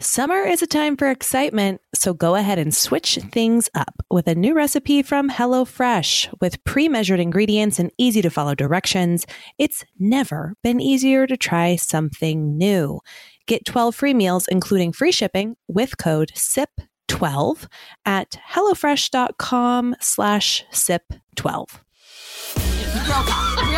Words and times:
Summer 0.00 0.44
is 0.44 0.62
a 0.62 0.66
time 0.68 0.96
for 0.96 1.10
excitement, 1.10 1.80
so 1.92 2.14
go 2.14 2.36
ahead 2.36 2.56
and 2.56 2.72
switch 2.72 3.18
things 3.32 3.68
up 3.74 3.96
with 4.08 4.28
a 4.28 4.34
new 4.36 4.54
recipe 4.54 5.02
from 5.02 5.28
HelloFresh. 5.28 6.32
With 6.40 6.62
pre 6.62 6.88
measured 6.88 7.18
ingredients 7.18 7.80
and 7.80 7.90
easy 7.98 8.22
to 8.22 8.30
follow 8.30 8.54
directions, 8.54 9.26
it's 9.58 9.84
never 9.98 10.54
been 10.62 10.80
easier 10.80 11.26
to 11.26 11.36
try 11.36 11.74
something 11.74 12.56
new. 12.56 13.00
Get 13.48 13.64
12 13.64 13.92
free 13.92 14.14
meals, 14.14 14.46
including 14.46 14.92
free 14.92 15.10
shipping, 15.10 15.56
with 15.66 15.98
code 15.98 16.30
SIP12 16.36 17.66
at 18.06 18.38
HelloFresh.com 18.52 19.96
slash 19.98 20.64
SIP12. 20.72 21.80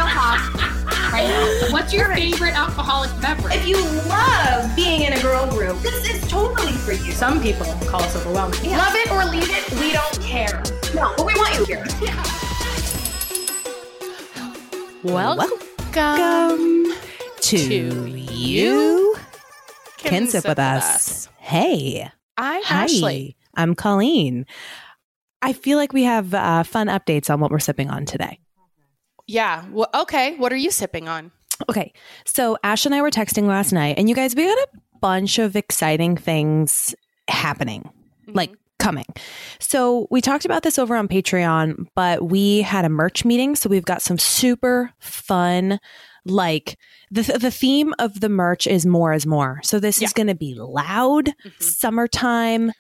Real 0.01 0.09
talk. 0.09 0.55
Right 1.13 1.29
now. 1.29 1.67
What's 1.73 1.93
your 1.93 2.15
favorite 2.15 2.57
alcoholic 2.57 3.11
beverage? 3.21 3.55
If 3.55 3.69
you 3.69 3.77
love 4.09 4.75
being 4.75 5.03
in 5.03 5.13
a 5.13 5.21
girl 5.21 5.47
group, 5.51 5.79
this 5.81 6.09
is 6.09 6.27
totally 6.27 6.73
for 6.73 6.93
you. 6.93 7.13
Some 7.13 7.43
people 7.43 7.67
call 7.87 8.01
us 8.01 8.17
overwhelming. 8.17 8.59
Love 8.71 8.95
it 8.95 9.11
or 9.11 9.27
leave 9.27 9.51
it, 9.51 9.71
we 9.79 9.93
don't 9.93 10.21
care. 10.23 10.63
No, 10.95 11.13
but 11.19 11.27
we 11.27 11.35
want 11.35 11.59
you 11.59 11.67
here. 11.67 11.85
Welcome, 15.03 15.51
Welcome 15.95 16.95
to, 17.43 17.69
to 17.69 18.09
You 18.33 19.17
Can 19.99 20.29
Sip 20.29 20.49
With 20.49 20.59
Us. 20.59 21.29
Hey. 21.41 22.11
I'm 22.39 22.63
Hi. 22.63 22.85
Ashley. 22.85 23.37
I'm 23.55 23.75
Colleen. 23.75 24.47
I 25.43 25.53
feel 25.53 25.77
like 25.77 25.93
we 25.93 26.05
have 26.05 26.33
uh, 26.33 26.63
fun 26.63 26.87
updates 26.87 27.29
on 27.29 27.39
what 27.41 27.51
we're 27.51 27.59
sipping 27.59 27.91
on 27.91 28.07
today. 28.07 28.39
Yeah. 29.31 29.65
Well, 29.71 29.89
okay. 29.95 30.37
What 30.37 30.53
are 30.53 30.57
you 30.57 30.71
sipping 30.71 31.09
on? 31.09 31.31
Okay. 31.69 31.93
So 32.25 32.59
Ash 32.65 32.85
and 32.87 32.95
I 32.95 33.01
were 33.03 33.11
texting 33.11 33.47
last 33.47 33.73
night, 33.73 33.97
and 33.99 34.09
you 34.09 34.15
guys, 34.15 34.35
we 34.35 34.45
got 34.45 34.59
a 34.59 34.69
bunch 35.01 35.39
of 35.39 35.55
exciting 35.57 36.17
things 36.17 36.95
happening, 37.29 37.89
like 38.27 38.51
coming. 38.81 39.05
So 39.61 40.09
we 40.11 40.21
talked 40.21 40.45
about 40.47 40.63
this 40.65 40.79
over 40.79 40.97
on 40.97 41.07
Patreon, 41.07 41.87
but 41.95 42.25
we 42.29 42.63
had 42.63 42.85
a 42.85 42.89
merch 42.89 43.25
meeting. 43.25 43.55
So 43.55 43.69
we've 43.69 43.85
got 43.85 44.03
some 44.03 44.19
super 44.19 44.91
fun, 44.99 45.79
like 46.25 46.77
the, 47.11 47.23
the 47.23 47.51
theme 47.51 47.95
of 47.99 48.21
the 48.21 48.29
merch 48.31 48.67
is 48.67 48.85
more 48.87 49.13
is 49.13 49.27
more. 49.27 49.61
So 49.63 49.79
this 49.79 50.01
Yeah. 50.01 50.07
is 50.07 50.13
going 50.13 50.27
to 50.29 50.35
be 50.35 50.55
loud, 50.55 51.27
Mhm. 51.45 51.63
summertime, 51.63 52.73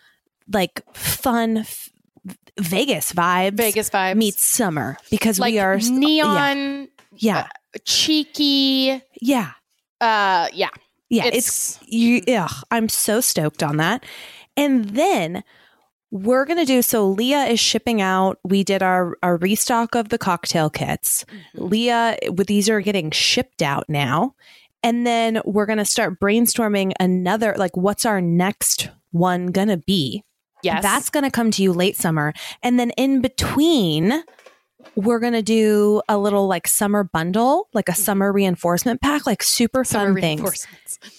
like 0.52 0.82
fun 0.94 1.58
f- 1.58 1.90
Vegas 2.60 3.12
vibes. 3.12 3.56
Vegas 3.56 3.90
vibes. 3.90 4.16
meets 4.16 4.44
summer 4.44 4.96
because 5.10 5.38
like 5.38 5.52
we 5.52 5.58
are 5.58 5.78
neon, 5.78 6.88
Yeah. 7.16 7.48
cheeky. 7.84 9.02
Yeah. 9.20 9.52
Uh, 10.00 10.48
yeah. 10.52 10.70
Yeah. 11.08 11.26
It's, 11.26 11.78
you, 11.86 12.22
ugh, 12.28 12.52
I'm 12.70 12.88
so 12.88 13.20
stoked 13.20 13.62
on 13.62 13.78
that. 13.78 14.04
And 14.56 14.90
then 14.90 15.42
we're 16.12 16.44
going 16.44 16.58
to 16.58 16.64
do 16.64 16.82
so 16.82 17.06
Leah 17.08 17.44
is 17.44 17.60
shipping 17.60 18.00
out. 18.00 18.38
We 18.44 18.64
did 18.64 18.82
our, 18.82 19.16
our 19.22 19.36
restock 19.36 19.94
of 19.94 20.08
the 20.08 20.18
cocktail 20.18 20.70
kits. 20.70 21.24
Leah, 21.54 22.16
with 22.30 22.46
these 22.46 22.68
are 22.68 22.80
getting 22.80 23.10
shipped 23.10 23.62
out 23.62 23.84
now. 23.88 24.34
And 24.82 25.06
then 25.06 25.40
we're 25.44 25.66
going 25.66 25.78
to 25.78 25.84
start 25.84 26.18
brainstorming 26.18 26.92
another, 26.98 27.54
like, 27.58 27.76
what's 27.76 28.06
our 28.06 28.20
next 28.20 28.88
one 29.12 29.48
going 29.48 29.68
to 29.68 29.76
be? 29.76 30.24
Yes. 30.62 30.82
That's 30.82 31.10
going 31.10 31.24
to 31.24 31.30
come 31.30 31.50
to 31.52 31.62
you 31.62 31.72
late 31.72 31.96
summer. 31.96 32.32
And 32.62 32.78
then 32.78 32.90
in 32.90 33.20
between, 33.20 34.22
we're 34.96 35.18
going 35.20 35.32
to 35.32 35.42
do 35.42 36.02
a 36.08 36.18
little 36.18 36.46
like 36.46 36.66
summer 36.66 37.04
bundle, 37.04 37.68
like 37.72 37.88
a 37.88 37.94
summer 37.94 38.32
reinforcement 38.32 39.00
pack, 39.00 39.26
like 39.26 39.42
super 39.42 39.84
Summer 39.84 40.14
fun 40.14 40.20
things. 40.20 40.66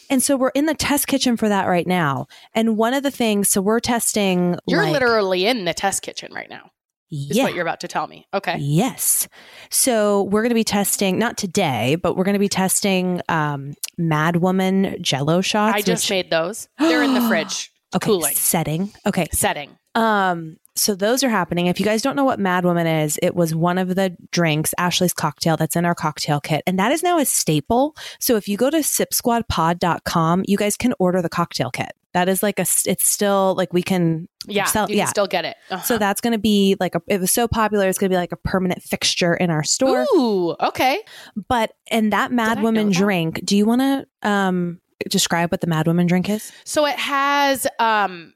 And 0.10 0.22
so 0.22 0.36
we're 0.36 0.50
in 0.50 0.66
the 0.66 0.74
test 0.74 1.08
kitchen 1.08 1.38
for 1.38 1.50
that 1.50 1.66
right 1.66 1.88
now. 1.88 2.28
And 2.54 2.78
one 2.78 2.94
of 2.94 3.04
the 3.04 3.12
things, 3.12 3.50
so 3.50 3.62
we're 3.62 3.80
testing. 3.80 4.58
You're 4.68 4.84
like- 4.84 4.94
literally 4.94 5.46
in 5.46 5.66
the 5.66 5.74
test 5.74 6.02
kitchen 6.02 6.34
right 6.34 6.50
now. 6.50 6.72
Is 7.14 7.36
yeah. 7.36 7.44
what 7.44 7.54
you're 7.54 7.62
about 7.62 7.82
to 7.82 7.90
tell 7.90 8.08
me. 8.08 8.26
Okay. 8.34 8.56
Yes. 8.58 9.28
So 9.70 10.24
we're 10.24 10.44
going 10.44 10.52
to 10.52 10.56
be 10.56 10.64
testing, 10.64 11.20
not 11.20 11.38
today, 11.38 11.96
but 11.96 12.16
we're 12.16 12.24
going 12.24 12.36
to 12.36 12.40
be 12.40 12.48
testing 12.48 13.22
um, 13.28 13.74
Mad 13.98 14.38
Woman 14.38 14.96
Jello 15.02 15.42
shots. 15.42 15.76
I 15.76 15.82
just 15.82 16.06
which- 16.06 16.10
made 16.10 16.30
those. 16.30 16.70
They're 16.80 17.04
in 17.04 17.14
the 17.14 17.22
fridge. 17.28 17.71
Okay, 17.96 18.06
cooling. 18.06 18.36
setting. 18.36 18.92
Okay. 19.06 19.28
Setting. 19.32 19.78
Um, 19.96 20.58
so 20.76 20.96
those 20.96 21.22
are 21.24 21.30
happening. 21.30 21.68
If 21.68 21.80
you 21.82 21.86
guys 21.86 22.02
don't 22.02 22.16
know 22.16 22.24
what 22.24 22.40
Mad 22.40 22.64
Woman 22.64 22.88
is, 22.88 23.20
it 23.22 23.36
was 23.36 23.54
one 23.54 23.78
of 23.78 23.94
the 23.96 24.16
drinks, 24.32 24.74
Ashley's 24.78 25.14
cocktail 25.14 25.58
that's 25.58 25.76
in 25.76 25.84
our 25.86 25.94
cocktail 25.94 26.40
kit. 26.40 26.64
And 26.66 26.80
that 26.80 26.94
is 26.94 27.04
now 27.04 27.18
a 27.20 27.26
staple. 27.26 27.96
So 28.20 28.38
if 28.38 28.48
you 28.48 28.56
go 28.56 28.70
to 28.70 28.78
sipsquadpod.com, 28.78 30.44
you 30.48 30.58
guys 30.58 30.78
can 30.78 30.94
order 31.00 31.22
the 31.22 31.30
cocktail 31.30 31.72
kit. 31.72 31.92
That 32.14 32.28
is 32.28 32.44
like 32.44 32.60
a, 32.60 32.66
it's 32.86 33.08
still 33.10 33.54
like 33.56 33.72
we 33.74 33.82
can 33.84 34.28
Yeah. 34.48 34.66
sell- 34.66 34.90
you 34.90 34.98
yeah. 34.98 35.06
still 35.06 35.28
get 35.28 35.46
it. 35.46 35.56
Uh-huh. 35.70 35.82
So 35.84 35.98
that's 35.98 36.20
going 36.22 36.34
to 36.34 36.40
be 36.40 36.76
like 36.80 36.96
a, 36.96 37.02
it 37.08 37.20
was 37.22 37.32
so 37.32 37.48
popular, 37.48 37.88
it's 37.88 37.98
going 37.98 38.10
to 38.10 38.14
be 38.14 38.18
like 38.20 38.34
a 38.34 38.38
permanent 38.38 38.82
fixture 38.84 39.34
in 39.34 39.50
our 39.50 39.64
store. 39.64 40.06
Ooh, 40.16 40.56
okay. 40.60 41.02
But 41.48 41.72
and 41.90 42.12
that 42.12 42.32
Mad 42.32 42.62
Woman 42.62 42.92
drink, 42.92 43.42
do 43.46 43.56
you 43.56 43.66
want 43.66 43.82
to 43.82 44.30
um 44.30 44.80
describe 45.10 45.52
what 45.52 45.62
the 45.62 45.68
Mad 45.68 45.88
Woman 45.88 46.08
drink 46.08 46.30
is? 46.30 46.52
So 46.64 46.86
it 46.86 46.98
has 46.98 47.68
um 47.80 48.34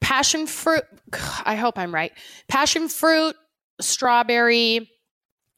passion 0.00 0.46
fruit. 0.46 0.84
I 1.44 1.54
hope 1.54 1.78
I'm 1.78 1.94
right. 1.94 2.12
Passion 2.48 2.88
fruit, 2.88 3.36
strawberry, 3.80 4.90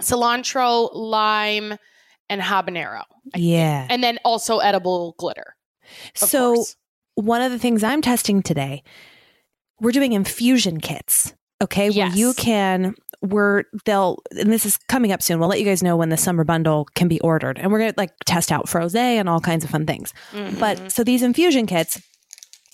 cilantro, 0.02 0.90
lime, 0.94 1.76
and 2.28 2.40
habanero. 2.40 3.02
I 3.02 3.38
think. 3.38 3.44
Yeah. 3.46 3.86
And 3.90 4.02
then 4.02 4.18
also 4.24 4.58
edible 4.58 5.14
glitter. 5.18 5.56
So 6.14 6.54
course. 6.54 6.76
one 7.14 7.42
of 7.42 7.52
the 7.52 7.58
things 7.58 7.82
I'm 7.82 8.02
testing 8.02 8.42
today, 8.42 8.82
we're 9.80 9.92
doing 9.92 10.12
infusion 10.12 10.80
kits. 10.80 11.34
Okay, 11.62 11.90
where 11.90 12.08
you 12.08 12.32
can 12.34 12.94
we're 13.22 13.64
they'll 13.84 14.18
and 14.38 14.50
this 14.50 14.64
is 14.64 14.78
coming 14.88 15.12
up 15.12 15.22
soon. 15.22 15.38
We'll 15.40 15.48
let 15.50 15.58
you 15.58 15.66
guys 15.66 15.82
know 15.82 15.96
when 15.96 16.08
the 16.08 16.16
summer 16.16 16.42
bundle 16.44 16.86
can 16.94 17.06
be 17.08 17.20
ordered, 17.20 17.58
and 17.58 17.70
we're 17.70 17.80
gonna 17.80 17.94
like 17.96 18.12
test 18.24 18.50
out 18.50 18.66
frosé 18.66 18.96
and 18.96 19.28
all 19.28 19.40
kinds 19.40 19.62
of 19.64 19.70
fun 19.70 19.84
things. 19.86 20.14
Mhm. 20.32 20.58
But 20.58 20.90
so 20.90 21.04
these 21.04 21.22
infusion 21.22 21.66
kits, 21.66 22.00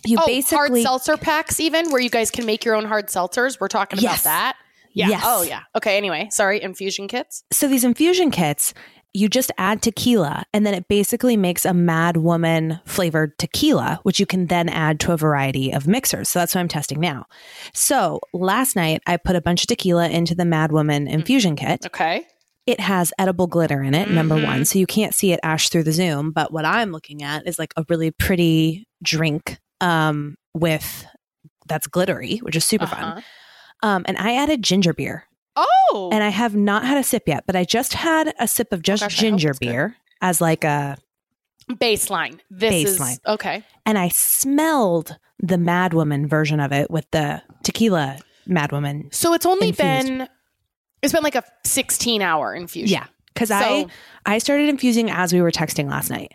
you 0.04 0.18
oh, 0.20 0.26
basically 0.26 0.82
hard 0.84 1.02
seltzer 1.04 1.16
packs, 1.16 1.58
even 1.58 1.90
where 1.90 2.00
you 2.00 2.10
guys 2.10 2.30
can 2.30 2.46
make 2.46 2.64
your 2.64 2.76
own 2.76 2.84
hard 2.84 3.08
seltzers. 3.08 3.58
We're 3.60 3.66
talking 3.68 3.98
Yes. 3.98 4.20
about 4.20 4.30
that. 4.30 4.56
Yeah. 4.94 5.08
Yes. 5.08 5.22
Oh, 5.26 5.42
yeah. 5.42 5.60
Okay. 5.74 5.96
Anyway, 5.98 6.28
sorry. 6.30 6.62
Infusion 6.62 7.06
kits. 7.08 7.42
so 7.52 7.68
these 7.68 7.84
infusion 7.84 8.30
kits, 8.30 8.72
you 9.16 9.28
just 9.28 9.50
add 9.56 9.80
tequila 9.82 10.44
and 10.52 10.66
then 10.66 10.74
it 10.74 10.88
basically 10.88 11.36
makes 11.36 11.64
a 11.64 11.72
mad 11.72 12.18
woman 12.18 12.78
flavored 12.84 13.38
tequila, 13.38 13.98
which 14.02 14.20
you 14.20 14.26
can 14.26 14.46
then 14.46 14.68
add 14.68 15.00
to 15.00 15.12
a 15.12 15.16
variety 15.16 15.72
of 15.72 15.86
mixers. 15.88 16.28
So 16.28 16.38
that's 16.38 16.54
what 16.54 16.60
I'm 16.60 16.68
testing 16.68 17.00
now. 17.00 17.24
So 17.72 18.20
last 18.34 18.76
night 18.76 19.02
I 19.06 19.16
put 19.16 19.34
a 19.36 19.40
bunch 19.40 19.62
of 19.62 19.68
tequila 19.68 20.08
into 20.08 20.34
the 20.34 20.44
mad 20.44 20.70
woman 20.70 21.08
infusion 21.08 21.56
kit. 21.56 21.86
Okay. 21.86 22.26
It 22.66 22.80
has 22.80 23.12
edible 23.18 23.46
glitter 23.46 23.82
in 23.82 23.94
it, 23.94 24.10
number 24.10 24.34
Mhm. 24.36 24.44
one. 24.44 24.64
So 24.64 24.78
you 24.78 24.86
can't 24.86 25.14
see 25.14 25.32
it 25.32 25.40
ash 25.42 25.68
through 25.70 25.84
the 25.84 25.92
Zoom. 25.92 26.32
But 26.32 26.52
what 26.52 26.64
I'm 26.64 26.90
looking 26.92 27.22
at 27.22 27.46
is 27.46 27.58
like 27.58 27.72
a 27.76 27.84
really 27.88 28.10
pretty 28.10 28.86
drink 29.02 29.58
um, 29.80 30.36
with 30.52 31.06
that's 31.68 31.86
glittery, 31.86 32.38
which 32.38 32.56
is 32.56 32.64
super 32.64 32.86
fun. 32.86 33.04
Uh-huh. 33.04 33.20
Um, 33.82 34.04
and 34.08 34.16
I 34.18 34.34
added 34.36 34.62
ginger 34.62 34.92
beer. 34.94 35.24
Oh. 35.56 36.10
And 36.12 36.22
I 36.22 36.28
have 36.28 36.54
not 36.54 36.84
had 36.84 36.98
a 36.98 37.02
sip 37.02 37.24
yet, 37.26 37.44
but 37.46 37.56
I 37.56 37.64
just 37.64 37.94
had 37.94 38.34
a 38.38 38.46
sip 38.46 38.72
of 38.72 38.82
just 38.82 39.02
gosh, 39.02 39.16
ginger 39.16 39.50
it's 39.50 39.58
good. 39.58 39.68
beer 39.70 39.96
as 40.20 40.40
like 40.40 40.64
a, 40.64 40.98
baseline. 41.70 42.38
This 42.50 42.98
Baseline. 43.00 43.12
is 43.12 43.20
okay. 43.26 43.64
and 43.84 43.98
I 43.98 44.08
smelled 44.08 45.16
the 45.40 45.58
Mad 45.58 45.94
Woman 45.94 46.28
version 46.28 46.60
of 46.60 46.72
it 46.72 46.90
with 46.90 47.10
the 47.10 47.42
tequila 47.64 48.18
Mad 48.46 48.70
Woman. 48.72 49.08
So 49.12 49.32
it's 49.34 49.46
only 49.46 49.68
Infused. 49.68 50.06
been 50.08 50.28
it's 51.02 51.12
been 51.12 51.22
like 51.24 51.34
a 51.34 51.42
16 51.64 52.22
hour 52.22 52.54
infusion. 52.54 52.92
Yeah, 52.92 53.06
because 53.34 53.50
I 53.50 53.86
I 54.24 54.38
started 54.38 54.68
infusing 54.68 55.10
as 55.10 55.32
we 55.32 55.40
were 55.40 55.50
texting 55.50 55.88
last 55.90 56.10
night. 56.10 56.32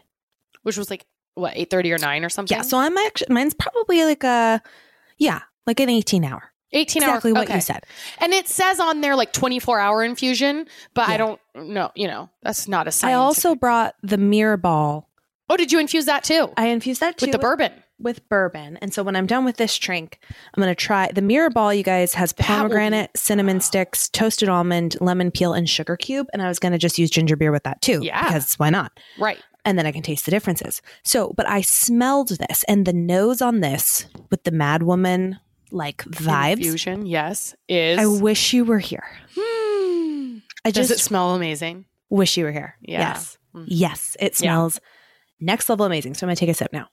which 0.63 0.77
was 0.77 0.89
like 0.89 1.05
what 1.35 1.53
8:30 1.55 1.91
or 1.93 1.97
9 1.97 2.23
or 2.25 2.29
something. 2.29 2.55
Yeah, 2.57 2.61
so 2.63 2.77
I'm 2.77 2.97
actually 2.97 3.33
mine's 3.33 3.53
probably 3.53 4.03
like 4.03 4.23
a 4.23 4.61
yeah, 5.17 5.41
like 5.65 5.79
an 5.79 5.89
18 5.89 6.25
hour. 6.25 6.50
18 6.73 7.03
Exactly 7.03 7.31
hours. 7.31 7.35
what 7.35 7.43
okay. 7.45 7.55
you 7.55 7.61
said. 7.61 7.85
And 8.19 8.33
it 8.33 8.47
says 8.47 8.79
on 8.79 9.01
there 9.01 9.15
like 9.15 9.33
24 9.33 9.79
hour 9.79 10.03
infusion, 10.03 10.67
but 10.93 11.09
I 11.09 11.17
don't 11.17 11.39
know, 11.55 11.91
you 11.95 12.07
know, 12.07 12.29
that's 12.43 12.67
not 12.67 12.87
a 12.87 12.91
science. 12.91 13.11
I 13.11 13.13
also 13.15 13.55
brought 13.55 13.95
the 14.03 14.17
mirror 14.17 14.57
ball. 14.57 15.09
Oh, 15.49 15.57
did 15.57 15.71
you 15.71 15.79
infuse 15.79 16.05
that 16.05 16.23
too? 16.23 16.49
I 16.55 16.67
infused 16.67 17.01
that 17.01 17.17
too 17.17 17.25
with 17.25 17.33
the 17.33 17.39
bourbon. 17.39 17.73
with 17.99 18.27
bourbon. 18.29 18.77
And 18.77 18.93
so 18.93 19.03
when 19.03 19.17
I'm 19.17 19.27
done 19.27 19.43
with 19.43 19.57
this 19.57 19.77
drink, 19.77 20.19
I'm 20.53 20.61
going 20.63 20.71
to 20.71 20.75
try 20.75 21.11
the 21.13 21.21
mirror 21.21 21.49
ball. 21.49 21.73
You 21.73 21.83
guys 21.83 22.13
has 22.13 22.31
will 22.31 22.43
be- 22.43 22.47
pomegranate, 22.47 23.11
cinnamon 23.17 23.59
sticks, 23.59 24.07
toasted 24.07 24.47
almond, 24.47 24.95
lemon 25.01 25.29
peel, 25.29 25.51
and 25.51 25.69
sugar 25.69 25.97
cube. 25.97 26.27
And 26.31 26.41
I 26.41 26.47
was 26.47 26.57
going 26.57 26.71
to 26.71 26.77
just 26.77 26.97
use 26.97 27.09
ginger 27.09 27.35
beer 27.35 27.51
with 27.51 27.63
that 27.63 27.81
too. 27.81 27.99
Yeah. 28.01 28.25
Because 28.27 28.53
why 28.55 28.69
not? 28.69 28.93
Right. 29.19 29.39
And 29.65 29.77
then 29.77 29.85
I 29.85 29.91
can 29.91 30.01
taste 30.03 30.23
the 30.23 30.31
differences. 30.31 30.81
So, 31.03 31.33
but 31.35 31.47
I 31.47 31.59
smelled 31.61 32.29
this 32.29 32.63
and 32.69 32.85
the 32.87 32.93
nose 32.93 33.41
on 33.41 33.59
this 33.59 34.05
with 34.29 34.45
the 34.45 34.51
Mad 34.51 34.83
Woman 34.83 35.37
like 35.71 36.03
vibes. 36.05 36.57
Infusion, 36.57 37.05
yes, 37.05 37.55
is 37.67 37.99
I 37.99 38.05
wish 38.05 38.53
you 38.53 38.65
were 38.65 38.79
here. 38.79 39.05
Hmm. 39.35 40.37
I 40.65 40.71
Does 40.71 40.89
just 40.89 40.99
it 41.01 41.03
smell 41.03 41.35
amazing? 41.35 41.85
wish 42.09 42.37
you 42.37 42.43
were 42.45 42.51
here. 42.51 42.75
Yeah. 42.81 42.99
Yes. 42.99 43.37
Mm. 43.55 43.65
Yes. 43.67 44.15
It 44.19 44.33
Yeah. 44.33 44.37
smells 44.53 44.79
next 45.39 45.69
level 45.69 45.85
amazing. 45.85 46.13
So 46.13 46.25
I'm 46.25 46.27
going 46.27 46.35
to 46.35 46.39
take 46.39 46.49
a 46.49 46.53
sip 46.53 46.71
now. 46.73 46.87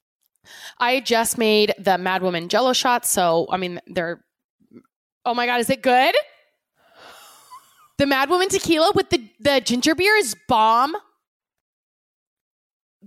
I 0.78 1.00
just 1.00 1.36
made 1.38 1.74
the 1.78 1.98
Mad 1.98 2.22
Woman 2.22 2.48
Jello 2.48 2.72
shots, 2.72 3.08
so 3.10 3.46
I 3.50 3.56
mean 3.58 3.80
they're. 3.86 4.24
Oh 5.24 5.34
my 5.34 5.44
god, 5.46 5.60
is 5.60 5.68
it 5.68 5.82
good? 5.82 6.14
The 7.98 8.06
Mad 8.06 8.30
Woman 8.30 8.48
tequila 8.48 8.92
with 8.94 9.10
the 9.10 9.28
the 9.40 9.60
ginger 9.60 9.94
beer 9.94 10.14
is 10.16 10.34
bomb. 10.48 10.94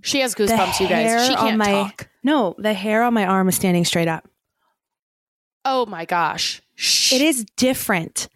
She 0.03 0.19
has 0.19 0.35
goosebumps, 0.35 0.79
you 0.79 0.87
guys. 0.87 1.27
She 1.27 1.35
can't 1.35 1.57
my- 1.57 1.65
talk. 1.65 2.09
No, 2.23 2.55
the 2.57 2.73
hair 2.73 3.01
on 3.03 3.13
my 3.13 3.25
arm 3.25 3.49
is 3.49 3.55
standing 3.55 3.85
straight 3.85 4.07
up. 4.07 4.27
Oh 5.65 5.85
my 5.85 6.05
gosh, 6.05 6.61
Shh. 6.75 7.13
It 7.13 7.21
is 7.21 7.45
different. 7.57 8.27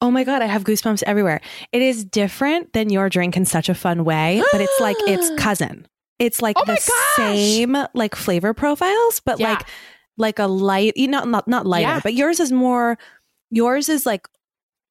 Oh 0.00 0.10
my 0.12 0.22
god, 0.22 0.42
I 0.42 0.46
have 0.46 0.62
goosebumps 0.64 1.02
everywhere. 1.06 1.40
It 1.72 1.82
is 1.82 2.04
different 2.04 2.72
than 2.72 2.88
your 2.90 3.08
drink 3.08 3.36
in 3.36 3.44
such 3.44 3.68
a 3.68 3.74
fun 3.74 4.04
way, 4.04 4.42
but 4.52 4.60
it's 4.60 4.80
like 4.80 4.96
its 5.00 5.28
cousin. 5.42 5.86
It's 6.20 6.40
like 6.42 6.56
Oh 6.58 6.64
the 6.64 6.74
gosh! 6.74 7.16
same 7.16 7.76
like 7.94 8.14
flavor 8.14 8.54
profiles, 8.54 9.20
but 9.24 9.40
Yeah. 9.40 9.50
like 9.54 9.66
like 10.16 10.38
a 10.38 10.46
light, 10.46 10.96
you 10.96 11.08
know, 11.08 11.24
not 11.24 11.48
not 11.48 11.66
lighter, 11.66 11.88
Yeah. 11.88 12.00
but 12.02 12.14
yours 12.14 12.38
is 12.40 12.52
more. 12.52 12.96
Yours 13.50 13.88
is 13.88 14.06
like 14.06 14.28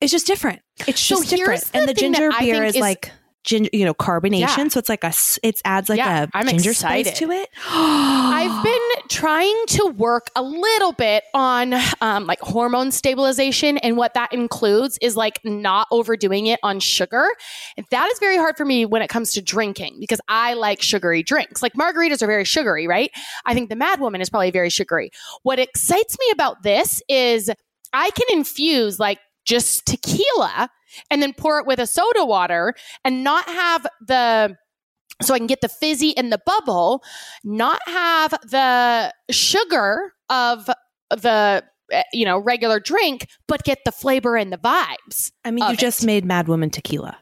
it's 0.02 0.12
just 0.12 0.28
different. 0.28 0.62
It's 0.88 1.00
So 1.02 1.16
just 1.18 1.30
different, 1.30 1.62
here's 1.64 1.72
and 1.72 1.84
the 1.88 1.94
the 1.94 2.00
ginger 2.00 2.30
beer 2.40 2.64
is, 2.66 2.76
is- 2.76 2.82
like 2.82 3.12
ginger, 3.48 3.70
you 3.74 3.86
know, 3.86 3.94
carbonation. 3.94 4.40
Yeah. 4.58 4.68
So 4.68 4.78
it's 4.80 4.90
like 4.90 5.04
a, 5.04 5.14
it 5.42 5.62
adds 5.66 5.90
like 5.90 5.98
Yeah, 5.98 6.24
a 6.24 6.28
I'm 6.34 6.48
ginger 6.48 6.72
excited. 6.72 7.08
spice 7.08 7.20
to 7.20 7.32
it. 7.32 7.50
I've 7.70 8.64
been 8.64 9.08
trying 9.10 9.56
to 9.68 9.94
work 9.98 10.28
a 10.36 10.44
little 10.44 10.92
bit 10.92 11.24
on 11.34 11.74
um, 12.02 12.28
like 12.28 12.40
hormone 12.42 12.92
stabilization, 12.92 13.78
and 13.80 13.98
what 13.98 14.14
that 14.14 14.34
includes 14.34 14.98
is 15.02 15.16
like 15.16 15.40
not 15.44 15.88
overdoing 15.92 16.48
it 16.48 16.60
on 16.62 16.80
sugar. 16.80 17.26
And 17.78 17.86
that 17.92 18.10
is 18.12 18.20
very 18.20 18.38
hard 18.38 18.58
for 18.58 18.66
me 18.66 18.86
when 18.86 19.02
it 19.02 19.08
comes 19.08 19.32
to 19.34 19.42
drinking 19.42 19.98
because 20.00 20.20
I 20.28 20.54
like 20.54 20.82
sugary 20.82 21.24
drinks. 21.24 21.64
Like 21.64 21.74
margaritas 21.74 22.22
are 22.22 22.28
very 22.28 22.44
sugary, 22.44 22.88
right? 22.88 23.10
I 23.46 23.54
think 23.54 23.70
the 23.70 23.76
Mad 23.76 24.00
Woman 24.00 24.22
is 24.22 24.30
probably 24.30 24.52
very 24.52 24.70
sugary. 24.70 25.10
What 25.44 25.58
excites 25.60 26.18
me 26.20 26.30
about 26.32 26.64
this 26.64 27.02
is 27.08 27.50
I 27.94 28.10
can 28.12 28.38
infuse 28.38 29.00
like 29.00 29.20
just 29.46 29.86
tequila 29.86 30.70
and 31.12 31.22
then 31.22 31.34
pour 31.34 31.60
it 31.60 31.66
with 31.66 31.80
a 31.80 31.88
soda 31.88 32.26
water 32.26 32.74
and 33.04 33.24
not 33.24 33.46
have 33.46 33.88
the 34.06 34.56
so 35.22 35.34
I 35.34 35.40
can 35.40 35.48
get 35.48 35.62
the 35.62 35.70
fizzy 35.70 36.16
and 36.16 36.32
the 36.32 36.40
bubble, 36.46 37.04
not 37.44 37.82
have 37.88 38.32
the 38.44 39.12
sugar 39.32 40.14
of 40.30 40.70
the 41.10 41.64
eh, 41.92 42.04
you 42.14 42.24
know 42.26 42.38
regular 42.38 42.80
drink, 42.80 43.28
but 43.48 43.64
get 43.64 43.80
the 43.84 43.92
flavor 43.92 44.38
and 44.38 44.54
the 44.54 44.58
vibes. 44.58 45.32
I 45.44 45.52
mean, 45.52 45.68
you 45.70 45.76
just 45.76 46.06
made 46.06 46.24
Mad 46.24 46.48
Woman 46.48 46.70
tequila. 46.70 47.18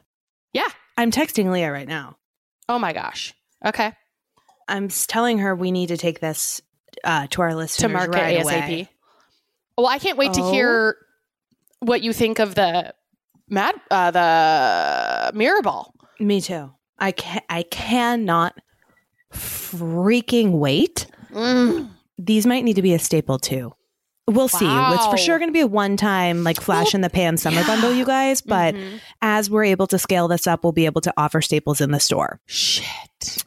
Yeah. 0.52 0.68
I'm 0.98 1.10
texting 1.10 1.50
Leah 1.52 1.70
right 1.72 1.88
now. 1.88 2.16
Oh 2.68 2.78
my 2.78 2.92
gosh. 2.92 3.32
Okay. 3.64 3.92
I'm 4.68 4.88
telling 4.88 5.38
her 5.38 5.54
we 5.54 5.70
need 5.70 5.88
to 5.88 5.96
take 5.96 6.20
this 6.20 6.60
uh, 7.04 7.26
to 7.30 7.42
our 7.42 7.54
listeners 7.54 7.82
To 7.82 7.88
market 7.88 8.14
right 8.14 8.38
ASAP. 8.38 8.42
away. 8.44 8.88
Well, 9.78 9.86
I 9.86 9.98
can't 9.98 10.18
wait 10.18 10.32
to 10.34 10.42
Oh. 10.42 10.50
hear 10.52 10.96
what 11.80 12.02
you 12.02 12.12
think 12.12 12.38
of 12.40 12.54
the 12.54 12.94
mad 13.48 13.74
uh, 13.90 14.10
the 14.10 15.36
mirror 15.36 15.62
ball. 15.62 15.94
Me 16.20 16.40
too. 16.40 16.72
I 16.98 17.12
can 17.12 17.42
I 17.48 17.62
cannot 17.64 18.58
freaking 19.32 20.52
wait. 20.52 21.06
Mm. 21.32 21.90
These 22.18 22.46
might 22.46 22.64
need 22.64 22.76
to 22.76 22.82
be 22.82 22.94
a 22.94 22.98
staple 22.98 23.38
too. 23.38 23.72
We'll 24.28 24.48
see. 24.48 24.66
It's 24.68 25.06
for 25.06 25.16
sure 25.16 25.38
going 25.38 25.50
to 25.50 25.52
be 25.52 25.60
a 25.60 25.68
one 25.68 25.96
time 25.96 26.42
like 26.42 26.60
flash 26.60 26.96
in 26.96 27.00
the 27.00 27.10
pan 27.10 27.36
summer 27.36 27.60
yeah. 27.60 27.66
bundle, 27.66 27.92
you 27.94 28.04
guys. 28.04 28.40
But 28.40 28.74
Mhm. 28.74 29.00
as 29.22 29.48
we're 29.48 29.62
able 29.64 29.86
to 29.86 30.00
scale 30.00 30.26
this 30.26 30.48
up, 30.48 30.64
we'll 30.64 30.72
be 30.72 30.86
able 30.86 31.00
to 31.02 31.12
offer 31.16 31.40
staples 31.40 31.80
in 31.80 31.92
the 31.92 32.00
store. 32.00 32.40
shit. 32.46 32.84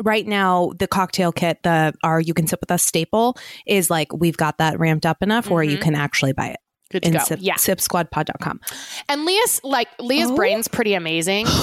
Right 0.01 0.25
now, 0.25 0.72
the 0.80 0.88
cocktail 0.88 1.31
kit, 1.34 1.60
the 1.63 1.94
our 2.04 2.22
you 2.22 2.34
can 2.34 2.48
sip 2.48 2.60
with 2.62 2.72
us 2.72 2.81
staple 2.84 3.38
is 3.68 3.90
like 3.90 4.13
we've 4.13 4.38
got 4.38 4.57
that 4.60 4.80
ramped 4.80 5.06
up 5.06 5.22
enough 5.22 5.50
where 5.50 5.63
you 5.63 5.78
Mhm. 5.78 5.81
can 5.81 5.96
actually 5.96 6.31
buy 6.34 6.48
it 6.48 6.60
Good 6.91 7.03
to 7.03 7.12
go. 7.12 7.19
sip, 7.19 7.39
yeah. 7.41 7.56
sipsquadpod.com. 7.56 8.62
And 9.07 9.25
Leah's 9.25 9.62
like 9.63 9.88
Leah's 10.00 10.31
Oh. 10.31 10.36
brain's 10.36 10.68
pretty 10.68 10.94
amazing. 10.95 11.45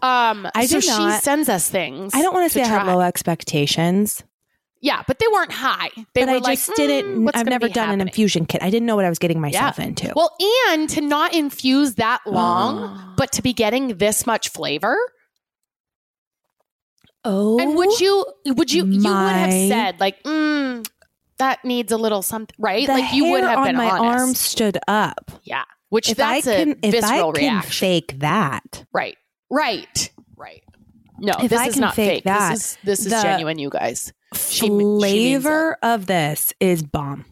Um, 0.00 0.48
I 0.54 0.66
so 0.66 0.76
not- 0.76 0.82
she 1.16 1.20
sends 1.24 1.48
us 1.48 1.68
things. 1.68 2.14
I 2.14 2.22
don't 2.22 2.32
want 2.32 2.48
to 2.48 2.54
say 2.56 2.62
I 2.62 2.68
had 2.68 2.86
low 2.86 3.00
expectations, 3.00 4.22
Yeah, 4.80 5.02
but 5.08 5.18
they 5.18 5.26
weren't 5.26 5.50
high. 5.50 5.88
They 6.14 6.24
but 6.24 6.28
were 6.28 6.34
I 6.36 6.38
like, 6.38 6.58
just 6.58 6.70
didn't. 6.76 7.16
"Mm, 7.16 7.24
what's 7.24 7.36
I've 7.36 7.46
never 7.48 7.68
done 7.68 7.90
an 7.90 8.00
infusion 8.00 8.46
kit. 8.46 8.62
I 8.62 8.70
didn't 8.70 8.86
know 8.86 8.94
what 8.94 9.04
I 9.04 9.08
was 9.08 9.18
getting 9.18 9.40
myself 9.40 9.80
into. 9.80 10.12
Well, 10.14 10.30
and 10.68 10.88
to 10.90 11.00
not 11.00 11.34
infuse 11.34 11.94
that 11.96 12.20
long, 12.26 13.14
but 13.16 13.32
to 13.32 13.42
be 13.42 13.52
getting 13.52 13.96
this 13.98 14.24
much 14.24 14.50
flavor. 14.50 14.96
oh, 17.24 17.58
And 17.58 17.74
would 17.74 17.98
you 18.00 18.24
would 18.46 18.72
you 18.72 18.84
you 18.86 18.98
would 19.02 19.32
have 19.32 19.50
said 19.52 19.98
like, 20.00 20.22
mm, 20.22 20.86
that 21.38 21.64
needs 21.64 21.92
a 21.92 21.96
little 21.96 22.22
something, 22.22 22.54
right? 22.58 22.86
The 22.86 22.92
like 22.94 23.12
you 23.14 23.30
would 23.30 23.44
have 23.44 23.58
on 23.58 23.66
been 23.66 23.76
my 23.76 23.90
honest. 23.90 24.02
arm 24.20 24.34
stood 24.34 24.78
up. 24.88 25.30
Yeah, 25.44 25.64
which 25.88 26.10
If 26.10 26.20
I 26.20 26.40
that's 26.40 26.46
can, 26.46 26.70
a 26.70 26.76
if 26.82 26.94
I 27.04 27.08
visceral 27.08 27.32
can 27.32 27.42
reaction. 27.44 27.70
fake 27.72 28.18
that, 28.20 28.84
right, 28.92 29.16
right, 29.50 30.10
right. 30.36 30.62
No, 31.20 31.32
If 31.42 31.50
this 31.50 31.58
I 31.60 31.66
is 31.66 31.74
can 31.74 31.80
not 31.80 31.94
fake 31.94 32.08
fake. 32.10 32.24
that, 32.24 32.50
this 32.50 32.60
is 32.72 32.78
this 32.84 32.98
is 33.00 33.04
the 33.12 33.22
genuine, 33.22 33.58
you 33.58 33.70
guys. 33.70 34.12
She- 34.34 34.40
she 34.60 34.68
flavor 34.68 35.76
of 35.82 36.06
this 36.06 36.52
is 36.60 36.82
bomb. 36.82 37.24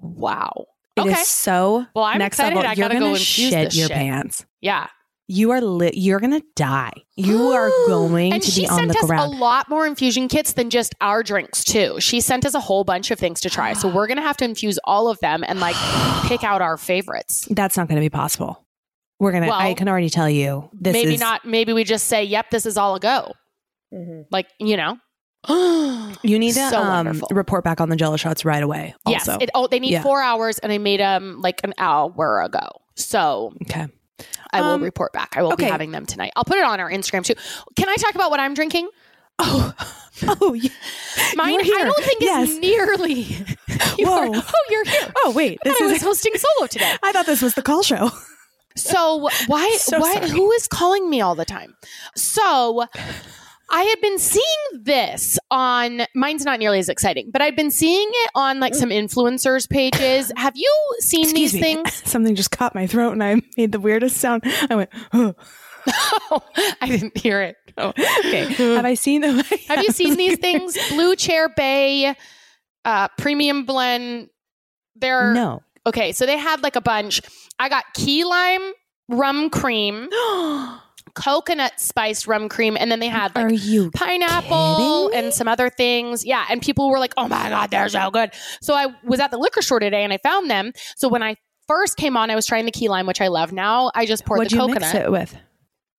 Wow. 0.00 0.66
It 0.96 1.06
is 1.06 1.12
okay. 1.12 1.22
so 1.24 1.84
Well, 1.94 2.04
I'm 2.04 2.18
next 2.18 2.38
excited. 2.38 2.54
level. 2.56 2.70
I 2.70 2.74
You're 2.74 2.88
gotta 2.88 3.00
go 3.00 3.06
gonna 3.08 3.18
shit 3.18 3.74
your 3.74 3.88
shit. 3.88 3.90
pants. 3.90 4.46
Yeah. 4.62 4.86
You 5.28 5.50
are 5.50 5.60
lit. 5.60 5.96
You're 5.96 6.20
gonna 6.20 6.42
die. 6.54 6.92
You 7.16 7.48
are 7.52 7.68
going 7.88 8.32
and 8.32 8.42
to 8.42 8.50
she 8.50 8.62
be 8.62 8.68
on 8.68 8.86
the 8.88 8.94
ground. 8.94 8.94
she 8.94 8.98
sent 8.98 9.02
us 9.04 9.06
ground. 9.08 9.34
a 9.34 9.36
lot 9.38 9.68
more 9.68 9.86
infusion 9.86 10.28
kits 10.28 10.52
than 10.52 10.70
just 10.70 10.94
our 11.00 11.22
drinks 11.22 11.64
too. 11.64 11.96
She 12.00 12.20
sent 12.20 12.46
us 12.46 12.54
a 12.54 12.60
whole 12.60 12.84
bunch 12.84 13.10
of 13.10 13.18
things 13.18 13.40
to 13.40 13.50
try. 13.50 13.72
So 13.72 13.88
we're 13.88 14.06
gonna 14.06 14.22
have 14.22 14.36
to 14.38 14.44
infuse 14.44 14.78
all 14.84 15.08
of 15.08 15.18
them 15.20 15.42
and 15.46 15.58
like 15.58 15.74
pick 16.26 16.44
out 16.44 16.62
our 16.62 16.76
favorites. 16.76 17.46
That's 17.50 17.76
not 17.76 17.88
going 17.88 17.96
to 17.96 18.04
be 18.04 18.10
possible. 18.10 18.64
We're 19.18 19.32
gonna. 19.32 19.50
I 19.50 19.74
can 19.74 19.88
already 19.88 20.10
tell 20.10 20.28
you. 20.30 20.68
This 20.72 20.92
maybe 20.92 21.14
is, 21.14 21.20
not. 21.20 21.44
Maybe 21.44 21.72
we 21.72 21.84
just 21.84 22.06
say, 22.06 22.22
"Yep, 22.24 22.50
this 22.50 22.66
is 22.66 22.76
all 22.76 22.94
a 22.96 23.00
go." 23.00 23.32
Like 24.30 24.46
you 24.60 24.76
know. 24.76 24.96
You 26.22 26.38
need 26.38 26.54
to 26.54 26.70
So 26.70 26.82
um, 26.82 27.22
report 27.30 27.62
back 27.62 27.80
on 27.80 27.88
the 27.88 27.94
Jello 27.96 28.16
shots 28.16 28.44
right 28.44 28.62
away. 28.62 28.94
yes. 29.06 29.28
It, 29.40 29.50
oh, 29.54 29.66
they 29.68 29.78
need 29.78 29.92
Yeah. 29.92 30.02
four 30.02 30.20
hours, 30.20 30.58
and 30.58 30.72
I 30.72 30.78
made 30.78 30.98
them 31.00 31.40
like 31.40 31.60
an 31.62 31.72
hour 31.78 32.42
ago. 32.42 32.68
So 32.96 33.52
okay. 33.62 33.86
I 34.52 34.60
will 34.62 34.70
Um, 34.70 34.82
report 34.82 35.12
back. 35.12 35.36
I 35.36 35.42
will 35.42 35.52
okay. 35.52 35.64
be 35.66 35.70
having 35.70 35.90
them 35.92 36.06
tonight. 36.06 36.32
I'll 36.36 36.44
put 36.44 36.58
it 36.58 36.64
on 36.64 36.80
our 36.80 36.90
Instagram 36.90 37.24
too. 37.24 37.34
Can 37.76 37.88
I 37.88 37.94
talk 37.96 38.14
about 38.14 38.30
what 38.30 38.40
I'm 38.40 38.54
drinking? 38.54 38.88
Oh, 39.38 39.72
oh, 40.40 40.54
you- 40.54 40.70
Mine, 41.34 41.60
I 41.60 41.64
don't 41.84 42.04
think 42.04 42.20
Yes. 42.20 42.48
is 42.50 42.58
nearly. 42.58 43.22
You 43.98 44.08
are- 44.10 44.26
Whoa. 44.28 44.40
oh, 44.44 44.64
you're 44.70 44.84
here. 44.84 45.12
oh, 45.24 45.32
wait. 45.34 45.58
I 45.64 45.68
This 45.70 45.80
was 45.80 45.92
is. 45.92 46.02
hosting 46.02 46.32
solo 46.36 46.66
today. 46.66 46.94
I 47.02 47.12
thought 47.12 47.26
this 47.26 47.40
was 47.42 47.54
the 47.54 47.62
call 47.62 47.82
show. 47.82 48.10
So 48.76 49.28
why 49.46 49.76
So 49.80 49.98
why 49.98 50.14
sorry. 50.14 50.28
who 50.30 50.52
is 50.52 50.68
calling 50.68 51.08
me 51.08 51.22
all 51.22 51.34
the 51.34 51.46
time? 51.46 51.74
So 52.14 52.84
I 53.68 53.82
had 53.82 54.00
been 54.00 54.18
seeing 54.18 54.44
this 54.82 55.38
on 55.50 56.02
mine's 56.14 56.44
not 56.44 56.58
nearly 56.60 56.78
as 56.78 56.88
exciting, 56.88 57.30
but 57.32 57.42
I've 57.42 57.56
been 57.56 57.70
seeing 57.70 58.08
it 58.10 58.30
on 58.34 58.60
like 58.60 58.74
some 58.74 58.90
influencers 58.90 59.68
pages. 59.68 60.30
Have 60.36 60.54
you 60.56 60.72
seen 61.00 61.22
Excuse 61.22 61.52
these 61.52 61.54
me. 61.54 61.60
things? 61.60 61.92
Something 62.08 62.34
just 62.36 62.50
caught 62.52 62.74
my 62.74 62.86
throat, 62.86 63.12
and 63.12 63.22
I 63.24 63.40
made 63.56 63.72
the 63.72 63.80
weirdest 63.80 64.18
sound. 64.18 64.42
I 64.70 64.74
went. 64.76 64.90
Oh. 65.12 65.34
I 66.80 66.86
didn't 66.86 67.16
hear 67.18 67.42
it. 67.42 67.56
Oh. 67.78 67.90
Okay. 67.90 68.54
Have 68.74 68.86
I 68.86 68.94
seen 68.94 69.20
them? 69.20 69.42
Have 69.68 69.82
you 69.82 69.90
seen 69.92 70.16
these 70.16 70.38
things? 70.38 70.78
Blue 70.88 71.14
Chair 71.14 71.50
Bay 71.50 72.14
uh 72.86 73.08
premium 73.18 73.66
blend. 73.66 74.30
They're 74.94 75.34
No. 75.34 75.62
okay, 75.84 76.12
so 76.12 76.24
they 76.24 76.38
had 76.38 76.62
like 76.62 76.76
a 76.76 76.80
bunch. 76.80 77.20
I 77.58 77.68
got 77.68 77.84
key 77.92 78.24
lime 78.24 78.72
rum 79.10 79.50
cream, 79.50 80.08
coconut 81.16 81.80
spiced 81.80 82.26
rum 82.28 82.48
cream, 82.48 82.76
and 82.78 82.90
then 82.90 83.00
they 83.00 83.08
had 83.08 83.34
like 83.34 83.46
Are 83.46 83.52
you 83.52 83.90
pineapple 83.90 85.08
and 85.08 85.32
some 85.32 85.48
other 85.48 85.70
things. 85.70 86.24
Yeah. 86.24 86.44
And 86.48 86.62
people 86.62 86.88
were 86.90 86.98
like, 86.98 87.14
oh 87.16 87.26
my 87.26 87.48
God, 87.48 87.70
they're 87.70 87.88
so 87.88 88.10
good. 88.10 88.30
So 88.60 88.74
I 88.74 88.88
was 89.04 89.18
at 89.20 89.30
the 89.30 89.38
liquor 89.38 89.62
store 89.62 89.80
today 89.80 90.04
and 90.04 90.12
I 90.12 90.18
found 90.18 90.50
them. 90.50 90.72
So 90.96 91.08
when 91.08 91.22
I 91.22 91.36
first 91.66 91.96
came 91.96 92.16
on, 92.16 92.30
I 92.30 92.34
was 92.34 92.46
trying 92.46 92.66
the 92.66 92.72
key 92.72 92.88
lime, 92.88 93.06
which 93.06 93.20
I 93.20 93.28
love. 93.28 93.52
Now 93.52 93.90
I 93.94 94.06
just 94.06 94.24
poured 94.24 94.38
What'd 94.38 94.52
the 94.52 94.56
you 94.56 94.60
coconut. 94.60 94.80
mix 94.82 94.94
it 94.94 95.10
with? 95.10 95.36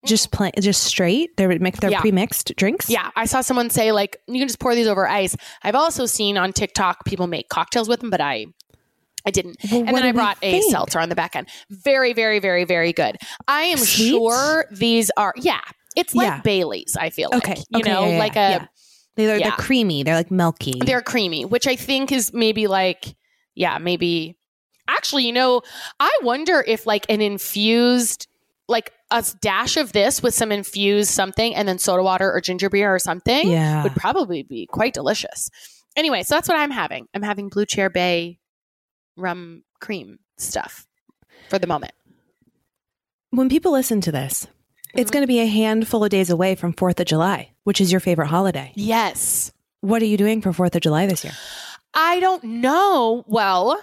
Just 0.05 0.29
mm. 0.29 0.33
plain, 0.33 0.51
just 0.59 0.83
straight. 0.83 1.35
They're 1.37 1.49
mix. 1.59 1.79
They're 1.79 1.91
Yeah. 1.91 2.01
pre-mixed 2.01 2.55
drinks. 2.55 2.89
Yeah, 2.89 3.09
I 3.15 3.25
saw 3.25 3.41
someone 3.41 3.69
say 3.69 3.91
like 3.91 4.17
you 4.27 4.39
can 4.39 4.47
just 4.47 4.59
pour 4.59 4.75
these 4.75 4.87
over 4.87 5.07
ice. 5.07 5.35
I've 5.63 5.75
also 5.75 6.05
seen 6.05 6.37
on 6.37 6.53
TikTok 6.53 7.05
people 7.05 7.27
make 7.27 7.49
cocktails 7.49 7.89
with 7.89 7.99
them, 7.99 8.09
but 8.09 8.21
I 8.21 8.45
I 9.27 9.31
didn't. 9.31 9.57
Well, 9.71 9.83
and 9.85 9.95
then 9.95 10.03
I 10.03 10.11
brought 10.13 10.37
a 10.41 10.51
think? 10.59 10.71
seltzer 10.71 10.99
on 10.99 11.09
the 11.09 11.15
back 11.15 11.35
end. 11.35 11.49
Very, 11.69 12.13
very, 12.13 12.39
very, 12.39 12.63
very 12.63 12.93
good. 12.93 13.17
I 13.47 13.63
am 13.63 13.77
Sweet? 13.77 14.09
sure 14.09 14.65
these 14.71 15.11
are 15.17 15.33
yeah. 15.37 15.59
It's 15.95 16.15
like 16.15 16.27
Yeah. 16.27 16.41
Bailey's, 16.41 16.95
I 16.99 17.09
feel 17.09 17.29
like. 17.31 17.43
Okay. 17.43 17.61
You 17.69 17.79
Okay, 17.81 17.91
know, 17.91 18.05
yeah, 18.05 18.11
yeah, 18.13 18.19
like 18.19 18.35
a. 18.35 18.69
They're, 19.17 19.39
they're 19.39 19.51
creamy. 19.51 20.03
They're 20.03 20.15
like 20.15 20.29
milky. 20.31 20.75
They're 20.85 21.01
creamy, 21.01 21.43
which 21.43 21.65
I 21.67 21.75
think 21.75 22.11
is 22.11 22.31
maybe 22.33 22.67
like, 22.67 23.15
yeah, 23.55 23.79
maybe. 23.79 24.37
Actually, 24.87 25.25
you 25.25 25.33
know, 25.33 25.61
I 25.99 26.15
wonder 26.21 26.63
if 26.65 26.85
like 26.85 27.05
an 27.09 27.19
infused, 27.19 28.27
like 28.69 28.93
a 29.11 29.25
dash 29.41 29.75
of 29.75 29.91
this 29.91 30.21
with 30.23 30.33
some 30.35 30.51
infused 30.51 31.09
something 31.09 31.55
and 31.55 31.67
then 31.67 31.79
soda 31.79 32.03
water 32.03 32.31
or 32.31 32.39
ginger 32.41 32.69
beer 32.69 32.93
or 32.93 32.99
something 32.99 33.49
yeah. 33.49 33.81
would 33.83 33.95
probably 33.95 34.43
be 34.43 34.67
quite 34.67 34.93
delicious. 34.93 35.49
anyway, 35.95 36.21
so 36.23 36.35
that's 36.35 36.47
what 36.47 36.57
I'm 36.57 36.71
having. 36.71 37.07
I'm 37.15 37.23
having 37.23 37.49
Blue 37.49 37.65
Chair 37.65 37.89
Bay 37.89 38.39
rum 39.17 39.63
cream 39.81 40.19
stuff 40.37 40.87
for 41.49 41.59
the 41.59 41.67
moment. 41.67 41.91
When 43.31 43.49
people 43.49 43.71
listen 43.71 44.01
to 44.01 44.11
this, 44.11 44.47
it's 44.95 45.09
Mhm. 45.09 45.13
going 45.13 45.23
to 45.23 45.27
be 45.27 45.39
a 45.39 45.45
handful 45.45 46.03
of 46.03 46.09
days 46.09 46.29
away 46.29 46.55
from 46.55 46.73
4th 46.73 46.99
of 46.99 47.05
July, 47.07 47.51
which 47.63 47.81
is 47.81 47.91
your 47.91 47.99
favorite 47.99 48.27
holiday. 48.27 48.71
Yes. 48.75 49.51
What 49.81 50.01
are 50.01 50.05
you 50.05 50.17
doing 50.17 50.41
for 50.41 50.53
4th 50.53 50.75
of 50.75 50.81
July 50.81 51.05
this 51.07 51.23
year? 51.23 51.33
I 51.93 52.19
don't 52.19 52.43
know. 52.43 53.23
Well, 53.27 53.79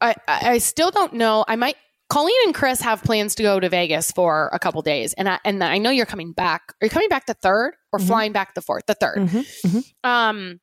I, 0.00 0.14
I 0.28 0.58
still 0.58 0.90
don't 0.90 1.14
know. 1.14 1.44
I 1.48 1.56
might. 1.56 1.76
Colleen 2.08 2.34
and 2.44 2.54
Chris 2.54 2.80
have 2.80 3.04
plans 3.04 3.36
to 3.36 3.42
go 3.44 3.60
to 3.60 3.68
Vegas 3.68 4.10
for 4.10 4.50
a 4.52 4.58
couple 4.58 4.82
days, 4.82 5.12
and 5.14 5.28
I 5.28 5.38
and 5.44 5.62
I 5.62 5.78
know 5.78 5.90
you're 5.90 6.06
coming 6.06 6.32
back. 6.32 6.74
Are 6.82 6.86
you 6.86 6.90
coming 6.90 7.08
back 7.08 7.26
the 7.26 7.34
third 7.34 7.74
or 7.92 8.00
Mhm. 8.00 8.06
flying 8.08 8.32
back 8.32 8.54
the 8.54 8.62
fourth? 8.62 8.86
The 8.86 8.94
3rd 8.94 9.18
Mhm, 9.28 9.92
Um, 10.02 10.60